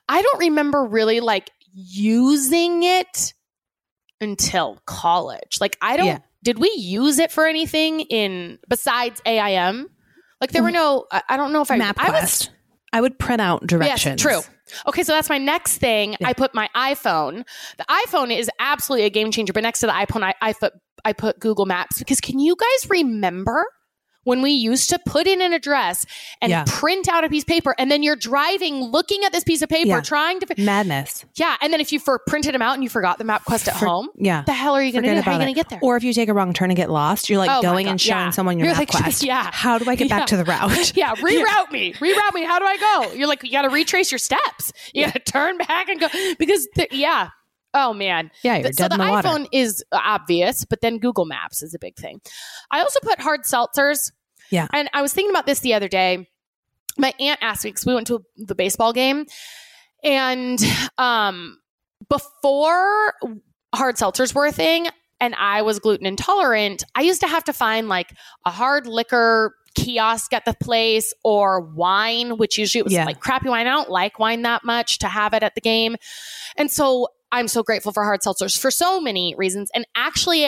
I 0.09 0.21
don't 0.21 0.39
remember 0.39 0.83
really 0.83 1.19
like 1.19 1.51
using 1.73 2.83
it 2.83 3.33
until 4.21 4.79
college. 4.85 5.57
Like 5.59 5.77
I 5.81 5.97
don't 5.97 6.07
Yeah. 6.07 6.19
did 6.43 6.59
we 6.59 6.71
use 6.75 7.19
it 7.19 7.31
for 7.31 7.45
anything 7.45 8.01
in 8.01 8.59
besides 8.67 9.21
AIM? 9.25 9.89
Like 10.41 10.51
there 10.51 10.63
were 10.63 10.69
mm. 10.69 10.73
no 10.73 11.05
I, 11.11 11.23
I 11.29 11.37
don't 11.37 11.53
know 11.53 11.61
if 11.61 11.71
I 11.71 11.77
I 11.97 12.11
was 12.11 12.49
I 12.93 13.01
would 13.01 13.19
print 13.19 13.41
out 13.41 13.65
directions. 13.67 14.23
Yes, 14.23 14.43
true. 14.43 14.53
Okay, 14.87 15.03
so 15.03 15.13
that's 15.13 15.29
my 15.29 15.37
next 15.37 15.77
thing. 15.77 16.15
Yeah. 16.19 16.27
I 16.27 16.33
put 16.33 16.53
my 16.53 16.69
iPhone. 16.75 17.45
The 17.77 17.85
iPhone 17.89 18.35
is 18.35 18.49
absolutely 18.59 19.05
a 19.05 19.09
game 19.09 19.31
changer, 19.31 19.53
but 19.53 19.63
next 19.63 19.79
to 19.81 19.87
the 19.87 19.93
iPhone, 19.93 20.23
I, 20.23 20.33
I 20.41 20.53
put 20.53 20.73
I 21.03 21.13
put 21.13 21.39
Google 21.39 21.65
Maps 21.65 21.99
because 21.99 22.19
can 22.19 22.39
you 22.39 22.55
guys 22.55 22.89
remember 22.89 23.65
when 24.25 24.41
we 24.41 24.51
used 24.51 24.89
to 24.89 24.99
put 25.07 25.25
in 25.25 25.41
an 25.41 25.53
address 25.53 26.05
and 26.41 26.49
Yeah. 26.49 26.65
print 26.67 27.07
out 27.07 27.23
a 27.23 27.29
piece 27.29 27.43
of 27.43 27.47
paper, 27.47 27.73
and 27.79 27.89
then 27.89 28.03
you're 28.03 28.15
driving, 28.17 28.83
looking 28.83 29.23
at 29.23 29.31
this 29.31 29.43
piece 29.45 29.61
of 29.61 29.69
paper, 29.69 29.87
Yeah. 29.87 30.01
trying 30.01 30.39
to 30.41 30.47
Madness. 30.57 31.23
yeah, 31.35 31.55
and 31.61 31.71
then 31.71 31.79
if 31.79 31.91
you 31.93 31.99
for 31.99 32.19
printed 32.27 32.53
them 32.53 32.61
out 32.61 32.73
and 32.73 32.83
you 32.83 32.89
forgot 32.89 33.17
the 33.17 33.23
MapQuest 33.23 33.69
at 33.69 33.77
For- 33.77 33.85
home, 33.85 34.09
Yeah. 34.17 34.43
the 34.45 34.53
hell 34.53 34.75
are 34.75 34.83
you 34.83 34.91
going 34.91 35.03
to 35.03 35.09
Forget 35.09 35.23
do? 35.23 35.29
How 35.29 35.31
are 35.31 35.33
you 35.39 35.45
going 35.45 35.51
it. 35.51 35.55
get 35.55 35.69
there? 35.69 35.79
Or 35.81 35.95
if 35.95 36.03
you 36.03 36.11
take 36.13 36.27
a 36.29 36.33
wrong 36.33 36.53
turn 36.53 36.69
and 36.69 36.77
get 36.77 36.89
lost, 36.91 37.29
you're 37.29 37.39
like 37.39 37.49
Oh 37.51 37.61
going 37.61 37.87
and 37.87 37.99
showing 38.01 38.25
yeah. 38.25 38.29
someone 38.31 38.57
your 38.59 38.65
You're 38.67 38.73
map 38.75 38.79
like, 38.79 38.89
quest. 39.03 39.23
yeah. 39.23 39.49
How 39.53 39.77
do 39.77 39.89
I 39.89 39.95
get 39.95 40.09
Yeah. 40.09 40.19
back 40.19 40.27
to 40.27 40.37
the 40.37 40.43
route? 40.43 40.93
yeah, 40.95 41.13
reroute 41.15 41.71
me. 41.71 41.93
Reroute 41.93 42.33
me. 42.33 42.43
How 42.43 42.59
do 42.59 42.65
I 42.65 42.77
go? 42.77 43.13
You're 43.13 43.27
like, 43.27 43.43
you 43.43 43.51
got 43.51 43.61
to 43.61 43.69
retrace 43.69 44.11
your 44.11 44.19
steps. 44.19 44.73
You 44.93 45.05
got 45.05 45.13
to 45.13 45.19
turn 45.19 45.57
back 45.57 45.87
and 45.89 45.99
go 45.99 46.07
because, 46.39 46.67
yeah. 46.91 47.29
Oh 47.75 47.93
man. 47.93 48.31
Yeah, 48.41 48.55
you're 48.57 48.73
so 48.73 48.87
dead 48.87 48.91
the 48.91 48.95
in 48.95 49.01
the 49.01 49.11
water. 49.11 49.27
iPhone 49.27 49.47
is 49.51 49.83
obvious, 49.91 50.65
but 50.65 50.81
then 50.81 50.97
Google 50.97 51.25
Maps 51.25 51.61
is 51.61 51.73
a 51.75 51.79
big 51.79 51.95
thing. 51.97 52.21
I 52.71 52.79
also 52.79 52.99
put 53.03 53.19
hard 53.19 53.41
seltzers. 53.41 54.11
Yeah. 54.49 54.67
And 54.73 54.89
I 54.93 55.01
was 55.01 55.13
thinking 55.13 55.29
about 55.31 55.45
this 55.45 55.59
the 55.59 55.73
other 55.73 55.87
day. 55.87 56.27
My 56.97 57.13
aunt 57.19 57.39
asked 57.43 57.65
me 57.65 57.71
because 57.71 57.85
we 57.85 57.93
went 57.93 58.07
to 58.07 58.23
the 58.37 58.55
baseball 58.55 58.93
game, 58.93 59.25
and 60.03 60.57
um, 60.97 61.57
before 62.09 63.13
hard 63.73 63.95
seltzers 63.97 64.33
were 64.33 64.45
a 64.45 64.51
thing, 64.51 64.87
and 65.19 65.35
I 65.35 65.61
was 65.61 65.79
gluten 65.79 66.05
intolerant, 66.05 66.83
I 66.95 67.01
used 67.01 67.21
to 67.21 67.27
have 67.27 67.43
to 67.45 67.53
find 67.53 67.89
like 67.89 68.13
a 68.45 68.51
hard 68.51 68.87
liquor 68.87 69.53
kiosk 69.75 70.31
at 70.31 70.45
the 70.45 70.53
place 70.61 71.13
or 71.25 71.59
wine, 71.59 72.37
which 72.37 72.57
usually 72.57 72.79
it 72.79 72.85
was 72.85 72.93
Yeah. 72.93 73.05
like 73.05 73.19
crappy 73.19 73.49
wine. 73.49 73.67
I 73.67 73.71
don't 73.71 73.89
like 73.89 74.19
wine 74.19 74.43
that 74.43 74.63
much 74.63 74.99
to 74.99 75.07
have 75.07 75.33
it 75.33 75.43
at 75.43 75.55
the 75.55 75.61
game. 75.61 75.97
And 76.55 76.71
so 76.71 77.09
I'm 77.31 77.47
so 77.47 77.63
grateful 77.63 77.91
for 77.91 78.03
hard 78.03 78.21
seltzers 78.21 78.57
for 78.57 78.71
so 78.71 79.01
many 79.01 79.35
reasons. 79.37 79.69
And 79.75 79.85
actually, 79.95 80.45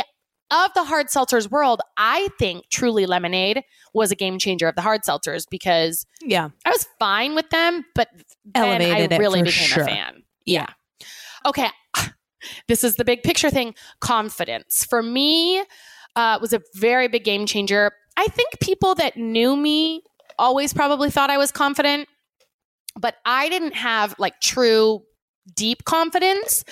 of 0.49 0.73
the 0.73 0.85
hard 0.85 1.07
seltzers 1.07 1.51
world, 1.51 1.81
I 1.97 2.29
think 2.39 2.65
Truly 2.69 3.05
Lemonade 3.05 3.63
was 3.93 4.11
a 4.11 4.15
game 4.15 4.39
changer 4.39 4.67
of 4.67 4.75
the 4.75 4.81
hard 4.81 5.01
seltzers 5.01 5.43
because 5.49 6.05
Yeah. 6.21 6.49
I 6.65 6.69
was 6.69 6.87
fine 6.99 7.35
with 7.35 7.49
them, 7.49 7.83
but 7.95 8.07
then 8.45 8.81
Elevated 8.81 9.13
I 9.13 9.17
really 9.17 9.43
became 9.43 9.67
sure. 9.67 9.83
a 9.83 9.87
fan. 9.87 10.23
Yeah. 10.45 10.67
Okay. 11.45 11.69
This 12.69 12.83
is 12.85 12.95
the 12.95 13.03
big 13.03 13.23
picture 13.23 13.49
thing. 13.49 13.75
Confidence 13.99 14.85
for 14.85 15.03
me 15.03 15.63
uh, 16.15 16.37
was 16.39 16.53
a 16.53 16.61
very 16.75 17.09
big 17.09 17.25
game 17.25 17.45
changer. 17.45 17.91
I 18.15 18.27
think 18.27 18.59
people 18.61 18.95
that 18.95 19.17
knew 19.17 19.57
me 19.57 20.03
always 20.39 20.71
probably 20.73 21.09
thought 21.09 21.29
I 21.29 21.37
was 21.37 21.51
confident, 21.51 22.07
but 22.97 23.15
I 23.25 23.49
didn't 23.49 23.75
have 23.75 24.15
like 24.17 24.39
true 24.39 25.01
deep 25.55 25.83
confidence 25.85 26.63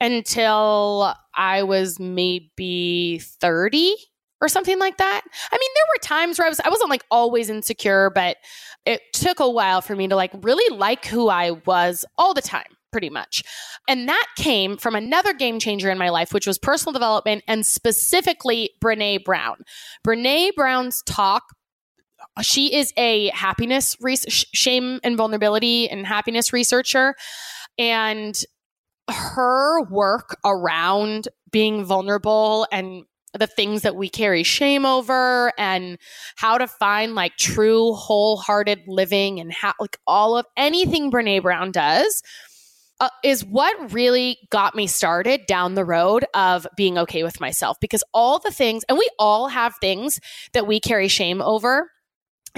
until 0.00 1.14
I 1.34 1.62
was 1.62 1.98
maybe 1.98 3.20
30 3.40 3.94
or 4.40 4.48
something 4.48 4.78
like 4.78 4.98
that. 4.98 5.22
I 5.52 5.56
mean, 5.56 5.70
there 5.74 5.84
were 5.94 6.00
times 6.02 6.38
where 6.38 6.46
I 6.46 6.48
was 6.48 6.60
I 6.60 6.68
wasn't 6.68 6.90
like 6.90 7.04
always 7.10 7.48
insecure, 7.48 8.10
but 8.10 8.36
it 8.84 9.00
took 9.12 9.40
a 9.40 9.48
while 9.48 9.80
for 9.80 9.96
me 9.96 10.08
to 10.08 10.16
like 10.16 10.32
really 10.42 10.76
like 10.76 11.06
who 11.06 11.28
I 11.28 11.52
was 11.52 12.04
all 12.18 12.34
the 12.34 12.42
time, 12.42 12.66
pretty 12.92 13.10
much. 13.10 13.42
And 13.88 14.08
that 14.08 14.26
came 14.36 14.76
from 14.76 14.94
another 14.94 15.32
game 15.32 15.58
changer 15.58 15.90
in 15.90 15.98
my 15.98 16.10
life, 16.10 16.32
which 16.32 16.46
was 16.46 16.58
personal 16.58 16.92
development 16.92 17.44
and 17.48 17.64
specifically 17.64 18.70
Brene 18.82 19.24
Brown. 19.24 19.56
Brene 20.06 20.54
Brown's 20.54 21.02
talk 21.02 21.44
she 22.42 22.74
is 22.74 22.92
a 22.96 23.28
happiness 23.28 23.96
shame 24.28 24.98
and 25.04 25.16
vulnerability 25.16 25.88
and 25.88 26.06
happiness 26.06 26.52
researcher 26.52 27.14
and 27.78 28.42
her 29.10 29.82
work 29.84 30.38
around 30.44 31.28
being 31.50 31.84
vulnerable 31.84 32.66
and 32.72 33.04
the 33.38 33.46
things 33.46 33.82
that 33.82 33.96
we 33.96 34.08
carry 34.08 34.42
shame 34.42 34.86
over 34.86 35.52
and 35.58 35.98
how 36.36 36.56
to 36.56 36.66
find 36.66 37.14
like 37.14 37.36
true 37.36 37.92
wholehearted 37.94 38.82
living 38.86 39.40
and 39.40 39.52
how 39.52 39.72
like 39.80 39.98
all 40.06 40.38
of 40.38 40.46
anything 40.56 41.10
Brene 41.10 41.42
Brown 41.42 41.72
does 41.72 42.22
uh, 43.00 43.08
is 43.24 43.44
what 43.44 43.92
really 43.92 44.38
got 44.50 44.76
me 44.76 44.86
started 44.86 45.46
down 45.46 45.74
the 45.74 45.84
road 45.84 46.24
of 46.32 46.66
being 46.76 46.96
okay 46.96 47.24
with 47.24 47.40
myself 47.40 47.76
because 47.80 48.04
all 48.14 48.38
the 48.38 48.52
things 48.52 48.84
and 48.88 48.96
we 48.96 49.08
all 49.18 49.48
have 49.48 49.74
things 49.80 50.20
that 50.52 50.66
we 50.66 50.78
carry 50.78 51.08
shame 51.08 51.42
over 51.42 51.90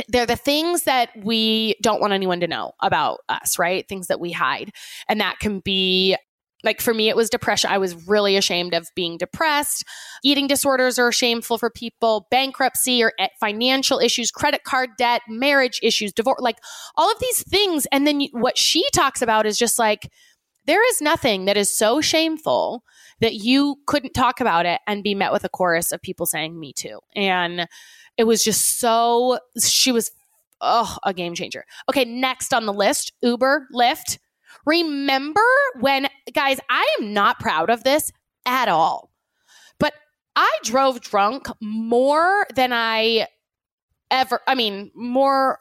they're 0.08 0.26
the 0.26 0.36
things 0.36 0.84
that 0.84 1.10
we 1.16 1.76
don't 1.82 2.00
want 2.00 2.12
anyone 2.12 2.40
to 2.40 2.46
know 2.46 2.72
about 2.80 3.20
us, 3.28 3.58
right? 3.58 3.86
Things 3.88 4.08
that 4.08 4.20
we 4.20 4.32
hide. 4.32 4.72
And 5.08 5.20
that 5.20 5.38
can 5.38 5.60
be 5.60 6.16
like 6.64 6.80
for 6.80 6.92
me, 6.92 7.08
it 7.08 7.16
was 7.16 7.30
depression. 7.30 7.70
I 7.70 7.78
was 7.78 8.08
really 8.08 8.36
ashamed 8.36 8.74
of 8.74 8.88
being 8.94 9.18
depressed. 9.18 9.84
Eating 10.24 10.46
disorders 10.46 10.98
are 10.98 11.12
shameful 11.12 11.58
for 11.58 11.70
people, 11.70 12.26
bankruptcy 12.30 13.02
or 13.02 13.12
eh, 13.18 13.28
financial 13.38 14.00
issues, 14.00 14.30
credit 14.30 14.64
card 14.64 14.90
debt, 14.98 15.22
marriage 15.28 15.78
issues, 15.82 16.12
divorce, 16.12 16.40
like 16.40 16.58
all 16.96 17.10
of 17.10 17.20
these 17.20 17.42
things. 17.44 17.86
And 17.92 18.06
then 18.06 18.26
what 18.32 18.58
she 18.58 18.84
talks 18.94 19.22
about 19.22 19.46
is 19.46 19.56
just 19.56 19.78
like, 19.78 20.10
there 20.66 20.86
is 20.88 21.00
nothing 21.00 21.44
that 21.44 21.56
is 21.56 21.76
so 21.76 22.00
shameful 22.00 22.82
that 23.20 23.34
you 23.34 23.76
couldn't 23.86 24.12
talk 24.12 24.40
about 24.40 24.66
it 24.66 24.80
and 24.86 25.02
be 25.02 25.14
met 25.14 25.32
with 25.32 25.44
a 25.44 25.48
chorus 25.48 25.92
of 25.92 26.02
people 26.02 26.26
saying 26.26 26.58
me 26.58 26.72
too. 26.72 27.00
And 27.14 27.66
it 28.16 28.24
was 28.24 28.42
just 28.42 28.78
so 28.78 29.38
she 29.62 29.92
was 29.92 30.10
oh 30.60 30.96
a 31.04 31.14
game 31.14 31.34
changer. 31.34 31.64
Okay, 31.88 32.04
next 32.04 32.52
on 32.52 32.66
the 32.66 32.72
list, 32.72 33.12
Uber, 33.22 33.68
Lyft. 33.74 34.18
Remember 34.64 35.40
when 35.80 36.08
guys, 36.32 36.58
I 36.68 36.86
am 37.00 37.12
not 37.12 37.38
proud 37.38 37.70
of 37.70 37.84
this 37.84 38.10
at 38.44 38.68
all. 38.68 39.10
But 39.78 39.94
I 40.34 40.50
drove 40.64 41.00
drunk 41.00 41.48
more 41.60 42.46
than 42.54 42.72
I 42.72 43.28
ever 44.10 44.40
i 44.46 44.54
mean 44.54 44.90
more 44.94 45.58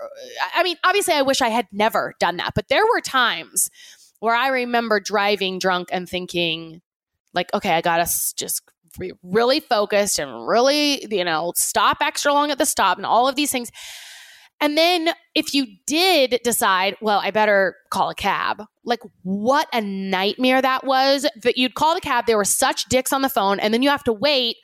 i 0.56 0.64
mean 0.64 0.78
obviously 0.84 1.14
i 1.14 1.22
wish 1.22 1.42
i 1.42 1.50
had 1.50 1.68
never 1.72 2.14
done 2.20 2.38
that 2.38 2.52
but 2.54 2.68
there 2.68 2.86
were 2.86 3.02
times 3.02 3.70
where 4.20 4.36
i 4.36 4.48
remember 4.50 5.00
driving 5.00 5.58
drunk 5.58 5.90
and 5.92 6.08
thinking 6.08 6.82
like 7.36 7.54
okay 7.54 7.72
i 7.76 7.82
gotta 7.82 8.10
just 8.36 8.64
be 8.98 9.12
really 9.24 9.60
focused 9.60 10.18
and 10.20 10.48
really 10.48 11.06
you 11.14 11.24
know 11.24 11.52
stop 11.56 11.98
extra 12.02 12.32
long 12.34 12.50
at 12.50 12.58
the 12.58 12.66
stop 12.66 12.98
and 12.98 13.06
all 13.06 13.28
of 13.28 13.36
these 13.36 13.52
things 13.52 13.70
and 14.62 14.78
then 14.78 15.10
if 15.36 15.54
you 15.54 15.68
did 15.86 16.40
decide 16.44 16.96
well 17.02 17.20
i 17.22 17.30
better 17.30 17.76
call 17.92 18.10
a 18.10 18.16
cab 18.16 18.64
like 18.86 19.02
what 19.24 19.68
a 19.74 19.82
nightmare 19.82 20.62
that 20.62 20.86
was 20.86 21.28
that 21.44 21.58
you'd 21.58 21.74
call 21.76 21.94
the 21.94 22.00
cab 22.02 22.26
there 22.26 22.38
were 22.38 22.46
such 22.46 22.86
dicks 22.86 23.12
on 23.12 23.22
the 23.22 23.30
phone 23.30 23.60
and 23.60 23.74
then 23.74 23.82
you 23.84 23.90
have 23.90 24.04
to 24.04 24.14
wait 24.14 24.56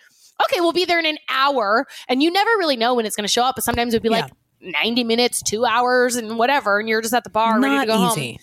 okay 0.46 0.62
we'll 0.62 0.72
be 0.72 0.86
there 0.86 1.00
in 1.00 1.06
an 1.06 1.18
hour 1.30 1.86
and 2.08 2.24
you 2.24 2.32
never 2.32 2.50
really 2.52 2.78
know 2.78 2.94
when 2.96 3.06
it's 3.06 3.16
going 3.18 3.28
to 3.28 3.32
show 3.32 3.44
up 3.44 3.56
but 3.56 3.64
sometimes 3.66 3.94
it'd 3.94 4.02
be 4.02 4.10
Yeah. 4.10 4.22
like 4.22 4.32
90 4.84 5.04
minutes 5.04 5.42
two 5.42 5.66
hours 5.66 6.16
and 6.16 6.38
whatever 6.38 6.80
and 6.80 6.88
you're 6.88 7.02
just 7.02 7.14
at 7.14 7.24
the 7.26 7.30
bar 7.30 7.60
ready 7.60 7.80
to 7.80 7.86
go 7.86 7.98
home 7.98 8.18
easy. 8.18 8.40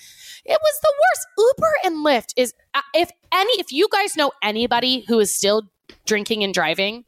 It 0.49 0.59
was 0.61 0.81
the 0.83 0.95
worst. 0.99 1.27
Uber 1.39 1.73
and 1.85 2.05
Lyft 2.05 2.33
is 2.37 2.55
uh, 2.75 2.81
if 2.95 3.11
any 3.33 3.53
if 3.61 3.71
you 3.71 3.87
guys 3.93 4.17
know 4.17 4.33
anybody 4.43 5.05
who 5.07 5.21
is 5.21 5.35
still 5.35 5.71
drinking 6.07 6.43
and 6.43 6.55
driving, 6.55 7.05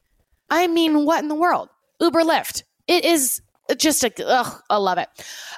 I 0.50 0.66
mean, 0.66 1.04
what 1.06 1.22
in 1.22 1.28
the 1.28 1.34
world? 1.34 1.70
Uber 2.00 2.22
Lyft. 2.22 2.62
It 2.86 3.04
is 3.04 3.40
just 3.76 4.04
a 4.04 4.12
ugh, 4.26 4.62
I 4.68 4.76
love 4.76 4.98
it. 4.98 5.08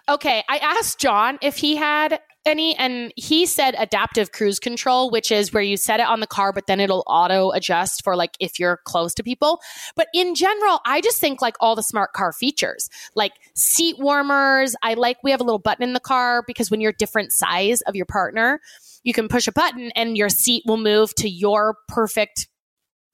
Okay, 0.09 0.43
I 0.49 0.59
asked 0.59 1.01
John 1.01 1.39
if 1.43 1.57
he 1.57 1.77
had 1.77 2.21
any 2.47 2.77
and 2.77 3.13
he 3.17 3.47
said 3.47 3.75
adaptive 3.79 4.33
cruise 4.33 4.59
control 4.59 5.11
which 5.11 5.31
is 5.31 5.53
where 5.53 5.63
you 5.63 5.77
set 5.77 6.01
it 6.01 6.07
on 6.07 6.21
the 6.21 6.27
car 6.27 6.53
but 6.53 6.67
then 6.67 6.81
it'll 6.81 7.05
auto 7.07 7.51
adjust 7.51 8.03
for 8.03 8.17
like 8.17 8.37
if 8.41 8.59
you're 8.59 8.79
close 8.85 9.15
to 9.15 9.23
people. 9.23 9.61
But 9.97 10.09
in 10.15 10.35
general 10.35 10.81
i 10.85 11.01
just 11.01 11.21
think 11.21 11.41
like 11.43 11.57
all 11.61 11.77
the 11.77 11.83
smart 11.83 12.13
car 12.13 12.33
features 12.33 12.89
like 13.15 13.33
seat 13.55 13.97
warmers. 13.99 14.75
I 14.83 14.95
like 14.95 15.19
we 15.23 15.31
have 15.31 15.41
a 15.41 15.45
little 15.45 15.59
button 15.59 15.83
in 15.83 15.93
the 15.93 16.01
car 16.01 16.43
because 16.47 16.71
when 16.71 16.81
you're 16.81 16.93
different 16.93 17.33
size 17.33 17.83
of 17.83 17.95
your 17.95 18.07
partner 18.07 18.61
you 19.05 19.13
can 19.13 19.29
push 19.29 19.49
a 19.49 19.53
button 19.53 19.91
and 19.95 20.17
your 20.17 20.29
seat 20.29 20.63
will 20.67 20.77
move 20.77 21.15
to 21.17 21.29
your 21.29 21.77
perfect 21.89 22.49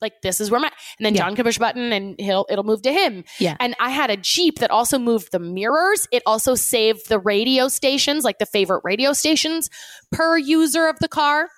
like 0.01 0.13
this 0.23 0.39
is 0.39 0.49
where 0.49 0.59
my 0.59 0.71
and 0.97 1.05
then 1.05 1.13
Yeah. 1.15 1.23
John 1.23 1.35
can 1.35 1.43
push 1.45 1.57
a 1.57 1.59
button 1.59 1.91
and 1.91 2.15
he'll 2.19 2.45
it'll 2.49 2.63
move 2.63 2.81
to 2.83 2.91
him. 2.93 3.23
Yeah. 3.39 3.57
And 3.59 3.75
I 3.79 3.89
had 3.89 4.09
a 4.09 4.17
Jeep 4.17 4.59
that 4.59 4.71
also 4.71 4.97
moved 4.99 5.31
the 5.31 5.39
mirrors. 5.39 6.07
It 6.11 6.23
also 6.25 6.55
saved 6.55 7.09
the 7.09 7.19
radio 7.19 7.67
stations, 7.67 8.23
like 8.23 8.39
the 8.39 8.45
favorite 8.45 8.81
radio 8.83 9.13
stations 9.13 9.69
per 10.11 10.37
user 10.37 10.87
of 10.87 10.97
the 10.99 11.07
car. 11.09 11.49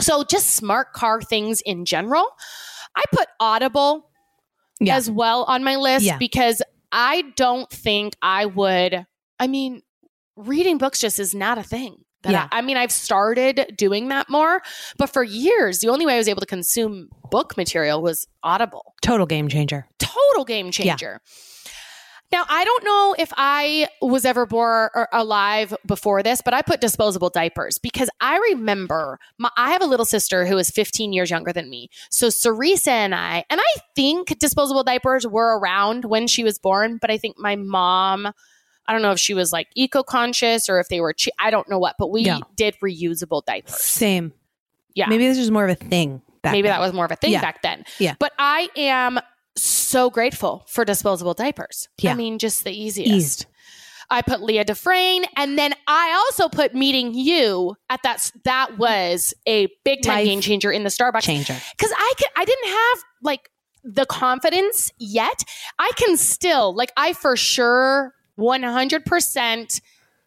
So 0.00 0.24
just 0.24 0.50
smart 0.50 0.92
car 0.92 1.20
things 1.22 1.60
in 1.62 1.84
general. 1.84 2.26
I 2.96 3.02
put 3.12 3.28
Audible 3.38 4.10
Yeah. 4.80 4.96
as 4.96 5.10
well 5.10 5.44
on 5.44 5.62
my 5.64 5.76
list 5.76 6.04
Yeah. 6.04 6.16
because 6.18 6.62
I 6.92 7.22
don't 7.36 7.70
think 7.70 8.14
I 8.22 8.46
would 8.46 9.06
I 9.38 9.46
mean 9.46 9.82
reading 10.36 10.78
books 10.78 10.98
just 11.00 11.18
is 11.18 11.34
not 11.34 11.58
a 11.58 11.62
thing. 11.62 12.04
Yeah. 12.24 12.48
I, 12.52 12.58
I 12.58 12.62
mean, 12.62 12.76
I've 12.76 12.92
started 12.92 13.74
doing 13.76 14.08
that 14.08 14.28
more, 14.28 14.62
but 14.98 15.08
for 15.08 15.22
years, 15.22 15.78
the 15.78 15.88
only 15.88 16.06
way 16.06 16.14
I 16.14 16.18
was 16.18 16.28
able 16.28 16.40
to 16.40 16.46
consume 16.46 17.08
book 17.30 17.56
material 17.56 18.02
was 18.02 18.26
Audible. 18.42 18.94
Total 19.02 19.26
game 19.26 19.48
changer. 19.48 19.86
Total 19.98 20.44
game 20.44 20.70
changer. 20.70 21.20
Now, 22.32 22.44
I 22.48 22.64
don't 22.64 22.84
know 22.84 23.16
if 23.18 23.32
I 23.36 23.88
was 24.00 24.24
ever 24.24 24.46
born 24.46 24.90
or 24.94 25.08
alive 25.12 25.74
before 25.84 26.22
this, 26.22 26.40
but 26.40 26.54
I 26.54 26.62
put 26.62 26.80
disposable 26.80 27.28
diapers 27.28 27.78
because 27.78 28.08
I 28.20 28.36
remember 28.52 29.18
my, 29.38 29.50
I 29.56 29.70
have 29.72 29.82
a 29.82 29.86
little 29.86 30.06
sister 30.06 30.46
who 30.46 30.56
is 30.56 30.70
15 30.70 31.12
years 31.12 31.30
younger 31.30 31.52
than 31.52 31.68
me. 31.68 31.90
So 32.08 32.28
Cerisa 32.28 32.88
and 32.88 33.16
I, 33.16 33.44
and 33.50 33.60
I 33.60 33.80
think 33.96 34.38
disposable 34.38 34.84
diapers 34.84 35.26
were 35.26 35.58
around 35.58 36.04
when 36.04 36.28
she 36.28 36.44
was 36.44 36.56
born, 36.58 36.98
but 37.00 37.10
I 37.10 37.18
think 37.18 37.36
my 37.36 37.56
mom, 37.56 38.32
I 38.90 38.92
don't 38.92 39.02
know 39.02 39.12
if 39.12 39.20
she 39.20 39.34
was 39.34 39.52
like 39.52 39.68
eco 39.76 40.02
conscious 40.02 40.68
or 40.68 40.80
if 40.80 40.88
they 40.88 41.00
were, 41.00 41.12
che- 41.12 41.30
I 41.38 41.52
don't 41.52 41.68
know 41.70 41.78
what, 41.78 41.94
but 41.96 42.10
we 42.10 42.22
Yeah. 42.22 42.40
did 42.56 42.74
reusable 42.82 43.44
diapers. 43.44 43.76
Same. 43.80 44.32
Yeah. 44.96 45.06
Maybe 45.06 45.28
this 45.28 45.38
was 45.38 45.48
more 45.48 45.64
of 45.64 45.70
a 45.70 45.76
thing. 45.76 46.22
Back 46.42 46.50
Maybe 46.52 46.66
then. 46.66 46.72
that 46.76 46.80
was 46.80 46.92
more 46.92 47.04
of 47.04 47.12
a 47.12 47.16
thing 47.16 47.30
Yeah. 47.30 47.40
back 47.40 47.62
then. 47.62 47.84
Yeah. 48.00 48.14
But 48.18 48.32
I 48.36 48.68
am 48.76 49.20
so 49.56 50.10
grateful 50.10 50.64
for 50.66 50.84
disposable 50.84 51.34
diapers. 51.34 51.88
Yeah. 51.98 52.10
I 52.10 52.14
mean, 52.14 52.40
just 52.40 52.64
the 52.64 52.72
easiest. 52.72 53.12
Eased. 53.12 53.46
I 54.10 54.22
put 54.22 54.42
Leah 54.42 54.64
Dufresne, 54.64 55.24
and 55.36 55.56
then 55.56 55.72
I 55.86 56.10
also 56.26 56.48
put 56.48 56.74
meeting 56.74 57.14
you 57.14 57.76
at 57.90 58.02
that. 58.02 58.32
That 58.44 58.76
was 58.76 59.32
a 59.46 59.68
big 59.84 60.02
time 60.02 60.16
Life 60.16 60.24
game 60.24 60.40
changer 60.40 60.72
in 60.72 60.82
the 60.82 60.88
Starbucks 60.90 61.22
changer. 61.22 61.56
because 61.78 61.92
I 61.96 62.12
could, 62.18 62.26
I 62.36 62.44
didn't 62.44 62.68
have 62.70 62.98
like 63.22 63.50
the 63.84 64.06
confidence 64.06 64.90
yet. 64.98 65.44
I 65.78 65.92
can 65.96 66.16
still 66.16 66.74
like 66.74 66.90
I 66.96 67.12
for 67.12 67.36
sure 67.36 68.12
one 68.40 68.62
hundred 68.62 69.04
percent. 69.04 69.80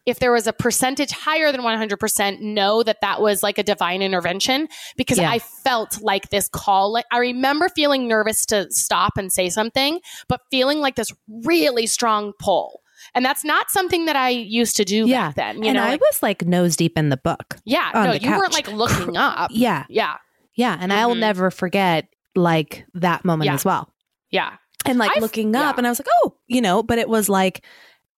If 0.06 0.20
there 0.20 0.34
was 0.34 0.48
a 0.48 0.52
percentage 0.52 1.12
higher 1.12 1.50
than 1.54 1.62
100%, 1.62 2.42
know 2.42 2.84
that 2.84 2.98
that 3.00 3.22
was 3.22 3.42
like 3.42 3.58
a 3.58 3.64
divine 3.64 4.02
intervention 4.02 4.68
because 4.98 5.18
Yeah. 5.18 5.32
I 5.32 5.40
felt 5.40 6.02
like 6.02 6.28
this 6.30 6.50
call. 6.50 6.92
Like 6.92 7.06
I 7.10 7.20
remember 7.20 7.70
feeling 7.70 8.06
nervous 8.06 8.46
to 8.48 8.70
stop 8.70 9.14
and 9.18 9.32
say 9.32 9.48
something, 9.50 10.02
but 10.28 10.42
feeling 10.52 10.80
like 10.82 10.96
this 10.96 11.14
really 11.46 11.88
strong 11.88 12.34
pull. 12.38 12.82
And 13.16 13.24
that's 13.24 13.46
not 13.46 13.72
something 13.72 14.04
that 14.04 14.18
I 14.18 14.28
used 14.28 14.76
to 14.76 14.84
do 14.84 15.08
Yeah. 15.08 15.28
back 15.30 15.36
then. 15.36 15.62
You 15.64 15.70
and 15.70 15.78
know, 15.78 15.84
I 15.86 15.90
like- 15.92 16.02
was 16.02 16.22
like 16.22 16.46
nose 16.46 16.76
deep 16.76 16.98
in 16.98 17.08
the 17.08 17.16
book. 17.16 17.56
yeah, 17.64 17.90
no, 17.94 18.12
you 18.12 18.30
weren't 18.30 18.52
like 18.52 18.70
looking 18.70 19.16
up. 19.18 19.52
Yeah. 19.54 19.86
Yeah, 19.88 20.16
Yeah. 20.56 20.78
And 20.82 20.92
I'll 20.92 21.16
Mhm. 21.16 21.20
never 21.20 21.50
forget 21.50 22.10
like 22.36 22.86
that 22.96 23.24
moment 23.24 23.46
Yeah. 23.48 23.54
as 23.54 23.64
well. 23.64 23.88
yeah. 24.30 24.58
And 24.86 25.00
like 25.00 25.12
I've- 25.12 25.22
looking 25.22 25.56
up 25.56 25.76
yeah. 25.76 25.78
and 25.78 25.88
I 25.88 25.90
was 25.92 26.00
like, 26.00 26.10
oh, 26.26 26.36
you 26.48 26.60
know, 26.60 26.84
but 26.84 26.98
it 26.98 27.08
was 27.08 27.30
like 27.30 27.64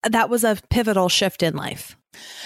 that 0.09 0.29
was 0.29 0.43
a 0.43 0.57
pivotal 0.69 1.09
shift 1.09 1.43
in 1.43 1.55
life. 1.55 1.97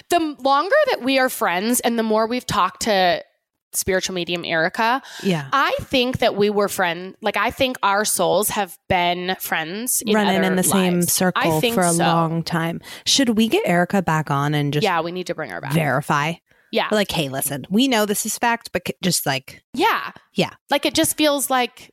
The 0.10 0.20
longer 0.40 0.76
that 0.92 1.02
we 1.04 1.20
are 1.20 1.30
friends 1.30 1.80
and 1.82 1.98
the 2.00 2.04
more 2.04 2.26
we've 2.28 2.46
talked 2.46 2.82
to 2.84 3.24
spiritual 3.72 4.16
medium 4.16 4.44
Erica, 4.44 5.00
Yeah. 5.22 5.48
I 5.54 5.76
think 5.82 6.18
that 6.20 6.36
we 6.36 6.50
were 6.50 6.68
friends. 6.68 7.16
Like, 7.22 7.38
I 7.38 7.52
think 7.52 7.78
our 7.84 8.04
souls 8.04 8.50
have 8.50 8.76
been 8.88 9.36
friends 9.40 10.02
in 10.04 10.16
Running 10.16 10.44
in 10.44 10.56
the 10.56 10.64
same 10.64 11.04
circle 11.04 11.62
for 11.62 11.82
a 11.82 11.92
so. 11.94 12.04
long 12.04 12.42
time. 12.42 12.82
Should 13.06 13.30
we 13.38 13.48
get 13.48 13.62
Erica 13.68 14.02
back 14.02 14.32
on 14.32 14.56
and 14.56 14.74
just 14.74 14.84
yeah, 14.84 15.02
we 15.02 15.12
need 15.12 15.28
to 15.28 15.36
bring 15.36 15.52
her 15.52 15.62
back. 15.62 15.74
verify? 15.74 16.34
yeah. 16.72 16.88
Like, 16.92 17.12
hey, 17.12 17.30
listen, 17.30 17.66
we 17.70 17.88
know 17.88 18.06
this 18.08 18.26
is 18.26 18.38
fact, 18.40 18.72
but 18.72 18.88
just 19.04 19.26
like, 19.28 19.62
yeah. 19.76 20.12
Yeah. 20.34 20.52
Like, 20.72 20.86
it 20.88 20.96
just 20.96 21.16
feels 21.18 21.50
like 21.52 21.92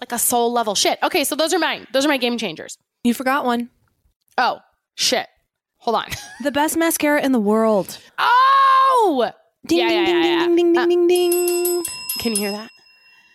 like 0.00 0.10
a 0.10 0.18
soul 0.18 0.52
level 0.52 0.74
shit. 0.74 0.98
Okay, 1.02 1.22
so 1.22 1.36
those 1.36 1.54
are 1.54 1.58
mine. 1.60 1.86
Those 1.92 2.04
are 2.04 2.08
my 2.08 2.16
game 2.16 2.36
changers. 2.38 2.76
you 3.04 3.14
forgot 3.14 3.44
one. 3.44 3.70
Oh, 4.36 4.58
shit. 4.94 5.26
Hold 5.78 5.96
on. 5.96 6.06
The 6.42 6.50
best 6.52 6.76
mascara 6.76 7.22
in 7.22 7.32
the 7.32 7.40
world. 7.40 7.98
Oh! 8.18 9.30
Ding, 9.66 9.78
Yeah, 9.78 9.88
ding, 9.88 9.98
yeah, 9.98 10.04
ding, 10.06 10.24
yeah, 10.24 10.46
ding, 10.46 10.56
ding, 10.56 10.72
ding, 10.72 10.78
Uh, 10.78 10.86
ding, 10.86 11.06
ding. 11.06 11.84
Can 12.20 12.32
you 12.32 12.38
hear 12.38 12.50
that? 12.52 12.70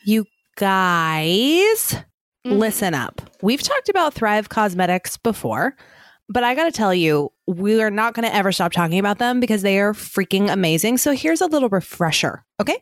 You 0.06 0.26
guys, 0.58 1.95
Mhm. 2.45 2.58
listen 2.60 2.93
up. 2.93 3.22
We've 3.41 3.62
talked 3.62 3.89
about 3.89 4.13
Thrive 4.13 4.50
Causemetics 4.50 5.22
before, 5.22 5.76
but 6.30 6.43
I 6.43 6.54
got 6.56 6.65
to 6.65 6.72
tell 6.72 6.93
you, 6.93 7.32
we 7.48 7.82
are 7.82 7.89
not 7.89 8.13
going 8.13 8.28
to 8.30 8.34
ever 8.36 8.52
stop 8.52 8.72
talking 8.72 9.00
about 9.00 9.17
them 9.17 9.39
because 9.39 9.62
they 9.63 9.80
are 9.80 9.93
freaking 9.93 10.50
amazing. 10.52 10.98
So 11.00 11.13
here's 11.13 11.41
a 11.41 11.48
little 11.48 11.69
refresher. 11.69 12.45
Okay. 12.62 12.78